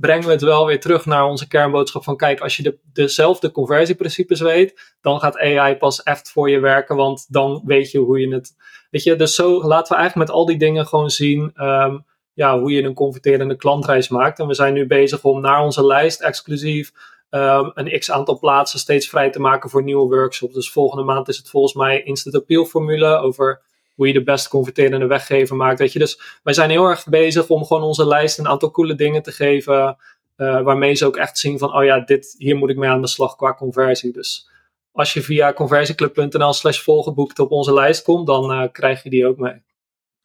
brengen 0.00 0.26
we 0.26 0.32
het 0.32 0.42
wel 0.42 0.66
weer 0.66 0.80
terug 0.80 1.06
naar 1.06 1.24
onze 1.24 1.48
kernboodschap 1.48 2.04
van 2.04 2.16
kijk, 2.16 2.40
als 2.40 2.56
je 2.56 2.62
de, 2.62 2.78
dezelfde 2.92 3.50
conversieprincipes 3.50 4.40
weet, 4.40 4.94
dan 5.00 5.20
gaat 5.20 5.38
AI 5.38 5.76
pas 5.76 6.02
echt 6.02 6.30
voor 6.30 6.50
je 6.50 6.58
werken, 6.58 6.96
want 6.96 7.26
dan 7.28 7.62
weet 7.64 7.90
je 7.90 7.98
hoe 7.98 8.20
je 8.20 8.34
het, 8.34 8.54
weet 8.90 9.02
je, 9.02 9.16
dus 9.16 9.34
zo 9.34 9.66
laten 9.66 9.92
we 9.92 10.00
eigenlijk 10.00 10.28
met 10.28 10.36
al 10.36 10.46
die 10.46 10.58
dingen 10.58 10.86
gewoon 10.86 11.10
zien 11.10 11.52
um, 11.56 12.04
ja, 12.34 12.58
hoe 12.58 12.72
je 12.72 12.82
een 12.82 12.94
converterende 12.94 13.56
klantreis 13.56 14.08
maakt. 14.08 14.38
En 14.38 14.46
we 14.46 14.54
zijn 14.54 14.74
nu 14.74 14.86
bezig 14.86 15.24
om 15.24 15.40
naar 15.40 15.62
onze 15.62 15.86
lijst 15.86 16.20
exclusief 16.20 16.92
um, 17.34 17.70
een 17.74 17.98
x 17.98 18.10
aantal 18.10 18.38
plaatsen 18.38 18.78
steeds 18.78 19.08
vrij 19.08 19.30
te 19.30 19.40
maken 19.40 19.70
voor 19.70 19.82
nieuwe 19.82 20.16
workshops. 20.16 20.54
Dus 20.54 20.70
volgende 20.70 21.04
maand 21.04 21.28
is 21.28 21.36
het 21.36 21.50
volgens 21.50 21.74
mij 21.74 22.02
Instant 22.02 22.34
Appeal 22.34 22.64
formule 22.64 23.16
over 23.16 23.60
hoe 23.94 24.06
je 24.06 24.12
de 24.12 24.22
best 24.22 24.48
converterende 24.48 25.06
weggever 25.06 25.56
maakt. 25.56 25.78
Weet 25.78 25.92
je. 25.92 25.98
Dus 25.98 26.20
wij 26.42 26.54
zijn 26.54 26.70
heel 26.70 26.84
erg 26.84 27.06
bezig 27.08 27.48
om 27.48 27.64
gewoon 27.64 27.82
onze 27.82 28.06
lijst 28.06 28.38
een 28.38 28.48
aantal 28.48 28.70
coole 28.70 28.94
dingen 28.94 29.22
te 29.22 29.32
geven. 29.32 29.96
Uh, 30.36 30.62
waarmee 30.62 30.94
ze 30.94 31.06
ook 31.06 31.16
echt 31.16 31.38
zien 31.38 31.58
van, 31.58 31.76
oh 31.76 31.84
ja, 31.84 32.00
dit, 32.00 32.34
hier 32.38 32.56
moet 32.56 32.70
ik 32.70 32.76
mee 32.76 32.90
aan 32.90 33.00
de 33.00 33.06
slag 33.08 33.36
qua 33.36 33.54
conversie. 33.54 34.12
Dus 34.12 34.48
als 34.92 35.12
je 35.12 35.22
via 35.22 35.52
conversieclub.nl 35.52 36.52
slash 36.52 36.78
volgeboekt 36.78 37.38
op 37.38 37.50
onze 37.50 37.74
lijst 37.74 38.02
komt, 38.02 38.26
dan 38.26 38.50
uh, 38.50 38.68
krijg 38.72 39.02
je 39.02 39.10
die 39.10 39.26
ook 39.26 39.38
mee. 39.38 39.62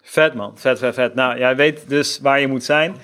Vet 0.03 0.33
man, 0.33 0.57
vet, 0.57 0.79
vet, 0.79 0.93
vet. 0.93 1.15
Nou, 1.15 1.37
jij 1.37 1.55
weet 1.55 1.89
dus 1.89 2.19
waar 2.19 2.39
je 2.39 2.47
moet 2.47 2.63
zijn. 2.63 2.95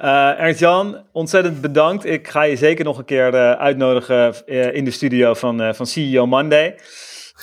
Uh, 0.00 0.40
Ernst-Jan, 0.40 1.04
ontzettend 1.12 1.60
bedankt. 1.60 2.04
Ik 2.04 2.28
ga 2.28 2.42
je 2.42 2.56
zeker 2.56 2.84
nog 2.84 2.98
een 2.98 3.04
keer 3.04 3.34
uh, 3.34 3.52
uitnodigen 3.52 4.34
uh, 4.46 4.74
in 4.74 4.84
de 4.84 4.90
studio 4.90 5.34
van, 5.34 5.74
van 5.74 5.86
CEO 5.86 6.26
Monday. 6.26 6.78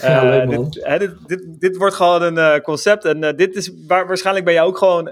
Ja, 0.02 0.24
leuk. 0.24 0.50
Dit, 0.50 0.86
hè, 0.86 1.00
dit, 1.00 1.28
dit, 1.28 1.60
dit, 1.60 1.78
wordt 1.78 1.96
gewoon 1.96 2.38
een 2.38 2.62
concept. 2.62 3.06
En 3.06 3.36
dit 3.36 3.56
is 3.56 3.72
waar, 3.88 4.08
waarschijnlijk 4.08 4.46
ben 4.46 4.54
jij 4.54 4.64
ook 4.64 4.78
gewoon 4.78 5.12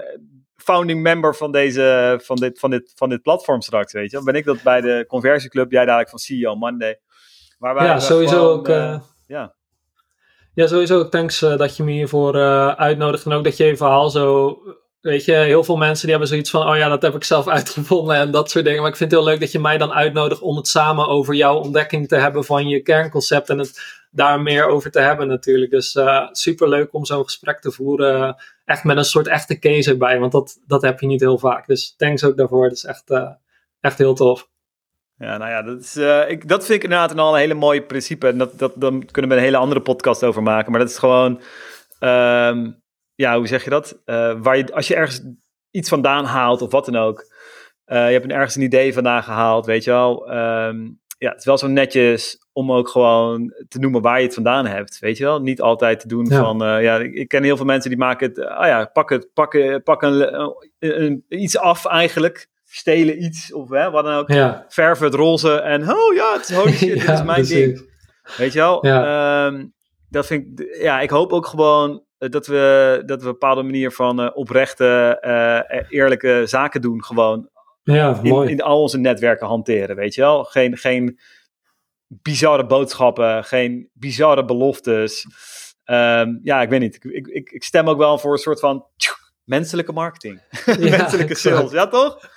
founding 0.56 1.02
member 1.02 1.34
van, 1.34 1.52
deze, 1.52 2.18
van, 2.22 2.36
dit, 2.36 2.58
van, 2.58 2.70
dit, 2.70 2.92
van 2.94 3.08
dit 3.08 3.22
platform 3.22 3.60
straks, 3.60 3.92
weet 3.92 4.10
je. 4.10 4.16
Dan 4.16 4.24
ben 4.24 4.34
ik 4.34 4.44
dat 4.44 4.62
bij 4.62 4.80
de 4.80 5.04
conversieclub, 5.08 5.70
jij 5.70 5.84
dadelijk 5.84 6.10
van 6.10 6.18
CEO 6.18 6.54
Monday. 6.54 7.00
Waar 7.58 7.84
ja, 7.84 7.98
sowieso 7.98 8.36
gewoon, 8.36 8.58
ook... 8.58 8.66
ja. 9.26 9.54
Ja, 10.54 10.66
sowieso. 10.66 11.08
Thanks 11.08 11.38
dat 11.38 11.76
je 11.76 11.82
me 11.82 11.90
hiervoor 11.90 12.36
uitnodigt. 12.76 13.24
En 13.24 13.32
ook 13.32 13.44
dat 13.44 13.56
je 13.56 13.64
je 13.64 13.76
verhaal 13.76 14.10
zo 14.10 14.58
Weet 15.04 15.24
je, 15.24 15.32
heel 15.32 15.64
veel 15.64 15.76
mensen 15.76 16.02
die 16.02 16.10
hebben 16.10 16.28
zoiets 16.28 16.50
van, 16.50 16.68
oh 16.68 16.76
ja, 16.76 16.88
dat 16.88 17.02
heb 17.02 17.14
ik 17.14 17.24
zelf 17.24 17.48
uitgevonden 17.58 18.16
en 18.16 18.30
dat 18.30 18.50
soort 18.50 18.64
dingen. 18.64 18.80
Maar 18.80 18.90
ik 18.90 18.96
vind 18.96 19.10
het 19.10 19.20
heel 19.20 19.28
leuk 19.28 19.40
dat 19.40 19.52
je 19.52 19.58
mij 19.58 19.78
dan 19.78 19.92
uitnodigt 19.92 20.40
om 20.40 20.56
het 20.56 20.68
samen 20.68 21.08
over 21.08 21.34
jouw 21.34 21.56
ontdekking 21.56 22.08
te 22.08 22.16
hebben 22.16 22.44
van 22.44 22.68
je 22.68 22.80
kernconcept 22.80 23.50
en 23.50 23.58
het 23.58 24.02
daar 24.10 24.40
meer 24.40 24.66
over 24.66 24.90
te 24.90 25.00
hebben 25.00 25.28
natuurlijk. 25.28 25.70
Dus 25.70 25.94
uh, 25.94 26.28
super 26.32 26.68
leuk 26.68 26.94
om 26.94 27.04
zo'n 27.04 27.24
gesprek 27.24 27.60
te 27.60 27.70
voeren, 27.70 28.36
echt 28.64 28.84
met 28.84 28.96
een 28.96 29.04
soort 29.04 29.26
echte 29.26 29.58
case 29.58 29.90
erbij, 29.90 30.18
want 30.18 30.32
dat, 30.32 30.58
dat 30.66 30.82
heb 30.82 31.00
je 31.00 31.06
niet 31.06 31.20
heel 31.20 31.38
vaak. 31.38 31.66
Dus 31.66 31.94
thanks 31.96 32.24
ook 32.24 32.36
daarvoor, 32.36 32.68
dat 32.68 32.76
is 32.76 32.84
echt, 32.84 33.10
uh, 33.10 33.30
echt 33.80 33.98
heel 33.98 34.14
tof. 34.14 34.48
Ja, 35.18 35.36
nou 35.36 35.50
ja, 35.50 35.62
dat, 35.62 35.80
is, 35.80 35.96
ik, 36.30 36.48
dat 36.48 36.64
vind 36.64 36.76
ik 36.78 36.84
inderdaad 36.84 37.18
al 37.18 37.32
een 37.34 37.40
hele 37.40 37.54
mooie 37.54 37.82
principe. 37.82 38.28
En 38.28 38.38
dat, 38.38 38.58
dat, 38.58 38.72
dan 38.74 39.04
kunnen 39.10 39.30
we 39.30 39.36
een 39.36 39.42
hele 39.42 39.56
andere 39.56 39.80
podcast 39.80 40.24
over 40.24 40.42
maken. 40.42 40.70
Maar 40.70 40.80
dat 40.80 40.90
is 40.90 40.98
gewoon... 40.98 41.40
Um, 42.00 42.82
ja, 43.14 43.36
hoe 43.36 43.46
zeg 43.46 43.64
je 43.64 43.70
dat? 43.70 44.00
Uh, 44.06 44.34
waar 44.38 44.56
je, 44.56 44.74
als 44.74 44.88
je 44.88 44.94
ergens 44.94 45.22
iets 45.70 45.88
vandaan 45.88 46.24
haalt 46.24 46.62
of 46.62 46.70
wat 46.70 46.84
dan 46.84 46.96
ook. 46.96 47.32
Uh, 47.86 48.06
je 48.06 48.12
hebt 48.12 48.24
een, 48.24 48.32
ergens 48.32 48.54
een 48.54 48.62
idee 48.62 48.92
vandaan 48.92 49.22
gehaald, 49.22 49.66
weet 49.66 49.84
je 49.84 49.90
wel. 49.90 50.34
Um, 50.34 51.02
ja, 51.18 51.30
het 51.30 51.38
is 51.38 51.44
wel 51.44 51.58
zo 51.58 51.66
netjes 51.66 52.38
om 52.52 52.72
ook 52.72 52.88
gewoon 52.88 53.52
te 53.68 53.78
noemen 53.78 54.02
waar 54.02 54.18
je 54.18 54.24
het 54.24 54.34
vandaan 54.34 54.66
hebt, 54.66 54.98
weet 54.98 55.16
je 55.16 55.24
wel. 55.24 55.40
Niet 55.40 55.60
altijd 55.60 56.00
te 56.00 56.08
doen 56.08 56.28
van, 56.28 56.62
uh, 56.62 56.82
ja, 56.82 56.98
ik, 56.98 57.28
ken 57.28 57.42
heel 57.42 57.56
veel 57.56 57.66
mensen 57.66 57.90
die 57.90 57.98
maken 57.98 58.28
het, 58.28 58.38
oh 58.38 58.66
ja, 58.66 58.84
pak 58.92 59.10
het, 59.10 59.28
pak, 59.34 59.82
pak 59.84 60.02
een, 60.02 60.54
een, 60.78 61.24
iets 61.28 61.58
af 61.58 61.86
eigenlijk. 61.86 62.48
Stelen 62.64 63.22
iets 63.22 63.52
of 63.52 63.70
hè, 63.70 63.90
wat 63.90 64.04
dan 64.04 64.14
ook. 64.14 64.28
Ja. 64.28 64.64
Verven 64.68 65.04
het 65.06 65.14
roze 65.14 65.60
en, 65.60 65.90
oh 65.90 66.14
ja, 66.14 66.32
het 66.32 66.48
is 66.48 66.56
holy 66.56 66.72
shit, 66.72 67.00
dit 67.00 67.08
is 67.08 67.22
mijn 67.22 67.44
ding. 67.44 67.92
Weet 68.36 68.52
je 68.52 68.58
wel? 68.58 68.86
Ja. 68.86 69.46
Um, 69.46 69.74
dat 70.08 70.26
vind 70.26 70.60
ik, 70.60 70.76
ja, 70.80 71.00
ik 71.00 71.10
hoop 71.10 71.32
ook 71.32 71.46
gewoon 71.46 71.90
eh, 71.90 72.04
dat 72.30 72.46
we, 72.46 73.02
dat 73.06 73.20
we 73.20 73.26
een 73.26 73.32
bepaalde 73.32 73.62
manier 73.62 73.92
van 73.92 74.20
uh, 74.20 74.30
oprechte, 74.34 75.18
uh, 75.26 75.80
eerlijke 75.88 76.42
zaken 76.46 76.80
doen. 76.80 77.04
Gewoon 77.04 77.48
ja, 77.82 78.20
in, 78.22 78.48
in, 78.48 78.62
al 78.62 78.80
onze 78.80 78.98
netwerken 78.98 79.46
hanteren, 79.46 79.96
weet 79.96 80.14
je 80.14 80.20
wel. 80.20 80.44
Geen, 80.44 80.76
geen 80.76 81.18
bizarre 82.06 82.66
boodschappen, 82.66 83.44
geen 83.44 83.90
bizarre 83.92 84.44
beloftes. 84.44 85.26
Um, 85.84 86.40
ja, 86.42 86.62
ik 86.62 86.68
weet 86.68 86.80
niet. 86.80 87.04
Ik, 87.04 87.26
ik, 87.26 87.50
ik, 87.50 87.62
stem 87.62 87.88
ook 87.88 87.98
wel 87.98 88.18
voor 88.18 88.32
een 88.32 88.38
soort 88.38 88.60
van 88.60 88.86
menselijke 89.44 89.92
marketing. 89.92 90.40
Ja, 90.78 90.96
menselijke 90.98 91.34
sales, 91.34 91.72
ja 91.72 91.86
toch? 91.86 92.30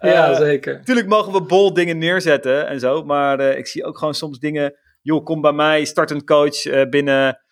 Ja, 0.00 0.30
uh, 0.30 0.36
zeker. 0.36 0.84
Tuurlijk 0.84 1.08
mogen 1.08 1.32
we 1.32 1.42
bol 1.42 1.72
dingen 1.74 1.98
neerzetten 1.98 2.66
en 2.66 2.80
zo, 2.80 3.04
maar 3.04 3.40
ik 3.40 3.66
zie 3.66 3.84
ook 3.84 3.98
gewoon 3.98 4.14
soms 4.14 4.38
dingen... 4.38 4.74
Joh, 5.02 5.24
kom 5.24 5.40
bij 5.40 5.52
mij, 5.52 5.84
start 5.84 6.10
een 6.10 6.24
coach 6.24 6.88
binnen 6.88 7.45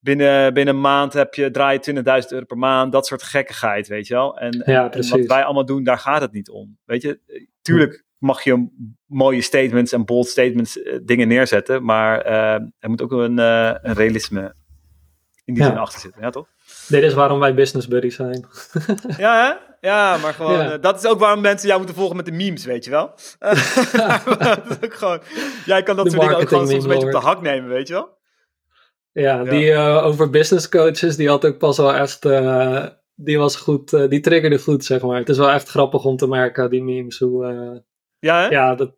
binnen, 0.00 0.54
binnen 0.54 0.74
een 0.74 0.80
maand 0.80 1.12
heb 1.12 1.34
je, 1.34 1.50
draai 1.50 1.78
je 1.82 1.94
20.000 1.94 2.02
euro 2.28 2.44
per 2.44 2.58
maand. 2.58 2.92
Dat 2.92 3.06
soort 3.06 3.22
gekkigheid, 3.22 3.88
weet 3.88 4.06
je 4.06 4.14
wel. 4.14 4.38
En, 4.38 4.62
ja, 4.66 4.90
en, 4.90 5.08
wat 5.08 5.26
wij 5.26 5.44
allemaal 5.44 5.64
doen, 5.64 5.84
daar 5.84 5.98
gaat 5.98 6.20
het 6.20 6.32
niet 6.32 6.50
om. 6.50 6.78
Weet 6.84 7.02
je, 7.02 7.20
tuurlijk 7.62 8.06
mag 8.18 8.42
je 8.42 8.68
mooie 9.06 9.42
statements 9.42 9.92
en 9.92 10.04
bold 10.04 10.26
statements 10.26 10.76
uh, 10.76 10.98
dingen 11.02 11.28
neerzetten. 11.28 11.84
Maar 11.84 12.26
uh, 12.26 12.52
er 12.78 12.88
moet 12.88 13.02
ook 13.02 13.12
een, 13.12 13.38
uh, 13.38 13.74
een 13.82 13.94
realisme 13.94 14.54
in 15.44 15.54
die 15.54 15.62
ja. 15.62 15.68
zin 15.68 15.78
achter 15.78 16.00
zitten. 16.00 16.22
Ja, 16.22 16.30
toch? 16.30 16.46
Dit 16.88 17.02
is 17.02 17.14
waarom 17.14 17.38
wij 17.38 17.54
business 17.54 17.88
buddies 17.88 18.16
zijn. 18.16 18.46
ja, 19.16 19.46
hè? 19.46 19.66
Ja, 19.88 20.16
maar 20.16 20.34
gewoon, 20.34 20.58
ja. 20.58 20.78
dat 20.78 20.96
is 20.96 21.10
ook 21.10 21.18
waarom 21.18 21.40
mensen 21.40 21.66
jou 21.66 21.78
moeten 21.78 21.96
volgen 21.96 22.16
met 22.16 22.24
de 22.24 22.32
memes, 22.32 22.64
weet 22.64 22.84
je 22.84 22.90
wel? 22.90 23.06
dat 24.58 24.70
is 24.70 24.84
ook 24.84 24.94
gewoon, 24.94 25.20
jij 25.64 25.82
kan 25.82 25.96
dat 25.96 26.04
de 26.04 26.10
soort 26.10 26.22
dingen 26.22 26.38
ook 26.38 26.48
gewoon 26.48 26.68
soms 26.68 26.82
een 26.82 26.90
beetje 26.90 27.06
op 27.06 27.12
de 27.12 27.18
hak 27.18 27.42
nemen, 27.42 27.68
weet 27.68 27.88
je 27.88 27.94
wel? 27.94 28.17
Ja, 29.20 29.44
die 29.44 29.70
uh, 29.70 30.04
over 30.04 30.30
business 30.30 30.68
coaches, 30.68 31.16
die 31.16 31.28
had 31.28 31.44
ook 31.44 31.58
pas 31.58 31.76
wel 31.76 31.94
echt. 31.94 32.24
Uh, 32.24 32.86
die 33.14 33.38
was 33.38 33.56
goed, 33.56 33.92
uh, 33.92 34.08
die 34.08 34.20
triggerde 34.20 34.58
goed, 34.58 34.84
zeg 34.84 35.02
maar. 35.02 35.18
Het 35.18 35.28
is 35.28 35.38
wel 35.38 35.50
echt 35.50 35.68
grappig 35.68 36.04
om 36.04 36.16
te 36.16 36.28
merken, 36.28 36.70
die 36.70 36.82
memes. 36.82 37.18
Hoe, 37.18 37.82
ja, 38.18 38.42
hè? 38.42 38.48
Ja, 38.48 38.74
dat, 38.74 38.92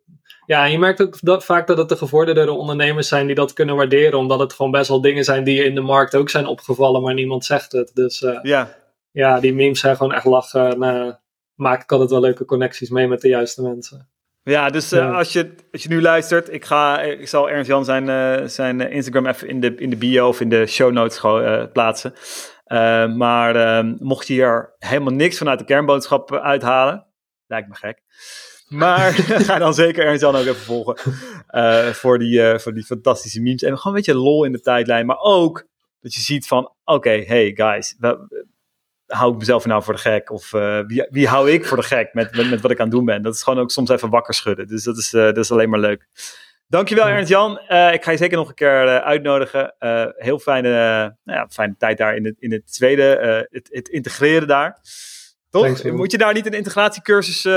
ja, 0.45 0.65
en 0.65 0.71
je 0.71 0.79
merkt 0.79 1.01
ook 1.01 1.17
dat, 1.21 1.45
vaak 1.45 1.67
dat 1.67 1.77
het 1.77 1.89
de 1.89 1.95
gevorderde 1.95 2.51
ondernemers 2.51 3.07
zijn 3.07 3.25
die 3.25 3.35
dat 3.35 3.53
kunnen 3.53 3.75
waarderen, 3.75 4.19
omdat 4.19 4.39
het 4.39 4.53
gewoon 4.53 4.71
best 4.71 4.89
wel 4.89 5.01
dingen 5.01 5.23
zijn 5.23 5.43
die 5.43 5.63
in 5.63 5.75
de 5.75 5.81
markt 5.81 6.15
ook 6.15 6.29
zijn 6.29 6.45
opgevallen, 6.45 7.01
maar 7.01 7.13
niemand 7.13 7.45
zegt 7.45 7.71
het. 7.71 7.91
Dus 7.93 8.19
ja. 8.41 8.77
ja, 9.11 9.39
die 9.39 9.53
memes 9.53 9.79
zijn 9.79 9.95
gewoon 9.95 10.13
echt 10.13 10.25
lachen. 10.25 10.81
En 10.81 11.19
maak 11.55 11.83
ik 11.83 11.91
altijd 11.91 12.09
wel 12.09 12.19
leuke 12.19 12.45
connecties 12.45 12.89
mee 12.89 13.07
met 13.07 13.21
de 13.21 13.27
juiste 13.27 13.61
mensen. 13.61 14.09
Ja, 14.43 14.69
dus 14.69 14.93
Als, 14.93 15.33
je, 15.33 15.55
als 15.71 15.83
je 15.83 15.89
nu 15.89 16.01
luistert, 16.01 16.53
ik, 16.53 16.65
ga, 16.65 17.01
ik 17.01 17.27
zal 17.27 17.49
Ernst 17.49 17.69
Jan 17.69 17.85
zijn, 17.85 18.49
zijn 18.49 18.79
Instagram 18.79 19.25
even 19.25 19.47
in 19.47 19.59
de, 19.59 19.75
in 19.75 19.89
de 19.89 19.95
bio 19.95 20.27
of 20.27 20.41
in 20.41 20.49
de 20.49 20.65
show 20.65 20.91
notes 20.91 21.19
plaatsen. 21.73 22.13
maar 23.17 23.55
ehm, 23.55 23.95
mocht 23.99 24.27
je 24.27 24.33
hier 24.33 24.75
helemaal 24.77 25.13
niks 25.13 25.37
vanuit 25.37 25.59
de 25.59 25.65
kernboodschap 25.65 26.35
uithalen, 26.35 27.07
lijkt 27.47 27.67
me 27.67 27.75
gek. 27.75 28.01
Maar 28.67 29.11
ga 29.47 29.57
dan 29.57 29.73
zeker 29.73 30.05
Ernst 30.05 30.21
Jan 30.21 30.35
ook 30.35 30.45
even 30.45 30.55
volgen. 30.55 30.95
Voor, 31.93 32.19
die, 32.19 32.59
voor 32.59 32.73
die 32.73 32.83
fantastische 32.83 33.41
memes. 33.41 33.61
En 33.61 33.77
gewoon 33.77 33.97
een 33.97 34.03
beetje 34.03 34.21
lol 34.21 34.43
in 34.43 34.51
de 34.51 34.61
tijdlijn. 34.61 35.05
Maar 35.05 35.19
ook 35.19 35.67
dat 36.01 36.13
je 36.13 36.21
ziet 36.21 36.47
van, 36.47 36.73
oké, 36.83 37.23
hey 37.25 37.51
guys, 37.55 37.95
hou 39.11 39.33
ik 39.33 39.39
mezelf 39.39 39.65
nou 39.65 39.83
voor 39.83 39.93
de 39.93 39.99
gek? 39.99 40.31
Of 40.31 40.53
uh, 40.53 40.79
wie, 40.87 41.07
wie 41.09 41.27
hou 41.27 41.51
ik 41.51 41.65
voor 41.65 41.77
de 41.77 41.83
gek 41.83 42.13
met, 42.13 42.35
met, 42.35 42.49
met, 42.49 42.61
wat 42.61 42.71
ik 42.71 42.79
aan 42.79 42.85
het 42.85 42.95
doen 42.95 43.05
ben? 43.05 43.21
Dat 43.21 43.35
is 43.35 43.43
gewoon 43.43 43.59
ook 43.59 43.71
soms 43.71 43.89
even 43.89 44.09
wakker 44.09 44.33
schudden. 44.33 44.67
Dus 44.67 44.83
dat 44.83 44.97
is, 44.97 45.09
dat 45.09 45.37
is 45.37 45.51
alleen 45.51 45.69
maar 45.69 45.79
leuk. 45.79 46.07
Dankjewel 46.67 47.07
Ernst 47.07 47.29
Jan. 47.29 47.51
ik 47.91 48.03
ga 48.03 48.11
je 48.11 48.17
zeker 48.17 48.37
nog 48.37 48.49
een 48.49 48.55
keer 48.55 49.01
uitnodigen. 49.01 49.75
heel 50.15 50.39
fijne, 50.39 50.69
nou 51.23 51.39
ja, 51.39 51.47
fijne 51.49 51.75
tijd 51.77 51.97
daar 51.97 52.15
in 52.15 52.25
het, 52.25 52.35
in 52.39 52.51
het 52.51 52.73
tweede. 52.73 53.47
het, 53.49 53.67
het 53.71 53.87
integreren 53.87 54.47
daar. 54.47 54.79
Toch? 55.51 55.83
Moet 55.83 56.11
je 56.11 56.17
daar 56.17 56.33
niet 56.33 56.45
een 56.45 56.53
integratiecursus 56.53 57.45
uh, 57.45 57.53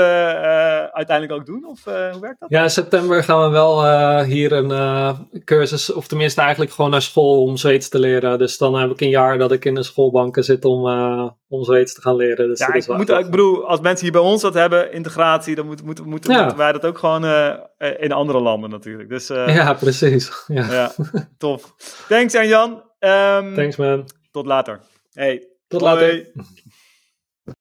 uiteindelijk 0.83 1.31
ook 1.39 1.45
doen? 1.45 1.65
Of 1.65 1.85
uh, 1.87 2.11
hoe 2.11 2.21
werkt 2.21 2.39
dat? 2.39 2.49
Ja, 2.49 2.63
in 2.63 2.69
september 2.69 3.23
gaan 3.23 3.43
we 3.43 3.49
wel 3.49 4.23
hier 4.23 4.51
een 4.51 5.43
cursus, 5.43 5.93
of 5.93 6.07
tenminste 6.07 6.41
eigenlijk 6.41 6.71
gewoon 6.71 6.91
naar 6.91 7.01
school 7.01 7.41
om 7.41 7.57
Zweeds 7.57 7.89
te 7.89 7.99
leren. 7.99 8.37
Dus 8.37 8.57
dan 8.57 8.75
heb 8.75 8.91
ik 8.91 9.01
een 9.01 9.09
jaar 9.09 9.37
dat 9.37 9.51
ik 9.51 9.65
in 9.65 9.73
de 9.73 9.83
schoolbanken 9.83 10.43
zit 10.43 10.65
om, 10.65 10.85
om 11.47 11.63
Zweeds 11.63 11.93
te 11.93 12.01
gaan 12.01 12.15
leren. 12.15 12.47
Dus 12.47 12.59
ja, 12.59 12.73
ik, 12.73 12.87
moet, 12.87 13.09
ik 13.09 13.29
bedoel, 13.29 13.67
als 13.67 13.79
mensen 13.79 14.03
hier 14.03 14.21
bij 14.21 14.29
ons 14.29 14.41
dat 14.41 14.53
hebben, 14.53 14.91
integratie, 14.93 15.55
dan 15.55 15.65
moet, 15.65 15.83
moet, 15.83 16.05
moet, 16.05 16.27
moeten 16.27 16.57
wij 16.57 16.71
dat 16.71 16.85
ook 16.85 16.97
gewoon 16.97 17.25
in 17.99 18.11
andere 18.11 18.39
landen 18.39 18.69
natuurlijk. 18.69 19.09
Dus, 19.09 19.27
ja, 19.27 19.73
precies. 19.73 20.31
Ja. 20.47 20.71
ja 20.71 20.91
tof. 21.37 21.75
Thanks, 22.07 22.33
Jan. 22.33 22.83
Um, 22.99 23.55
Thanks, 23.55 23.75
man. 23.75 24.09
Tot 24.31 24.45
later. 24.45 24.79
Hey. 25.13 25.47
Tot 25.67 25.81
later. 25.81 26.31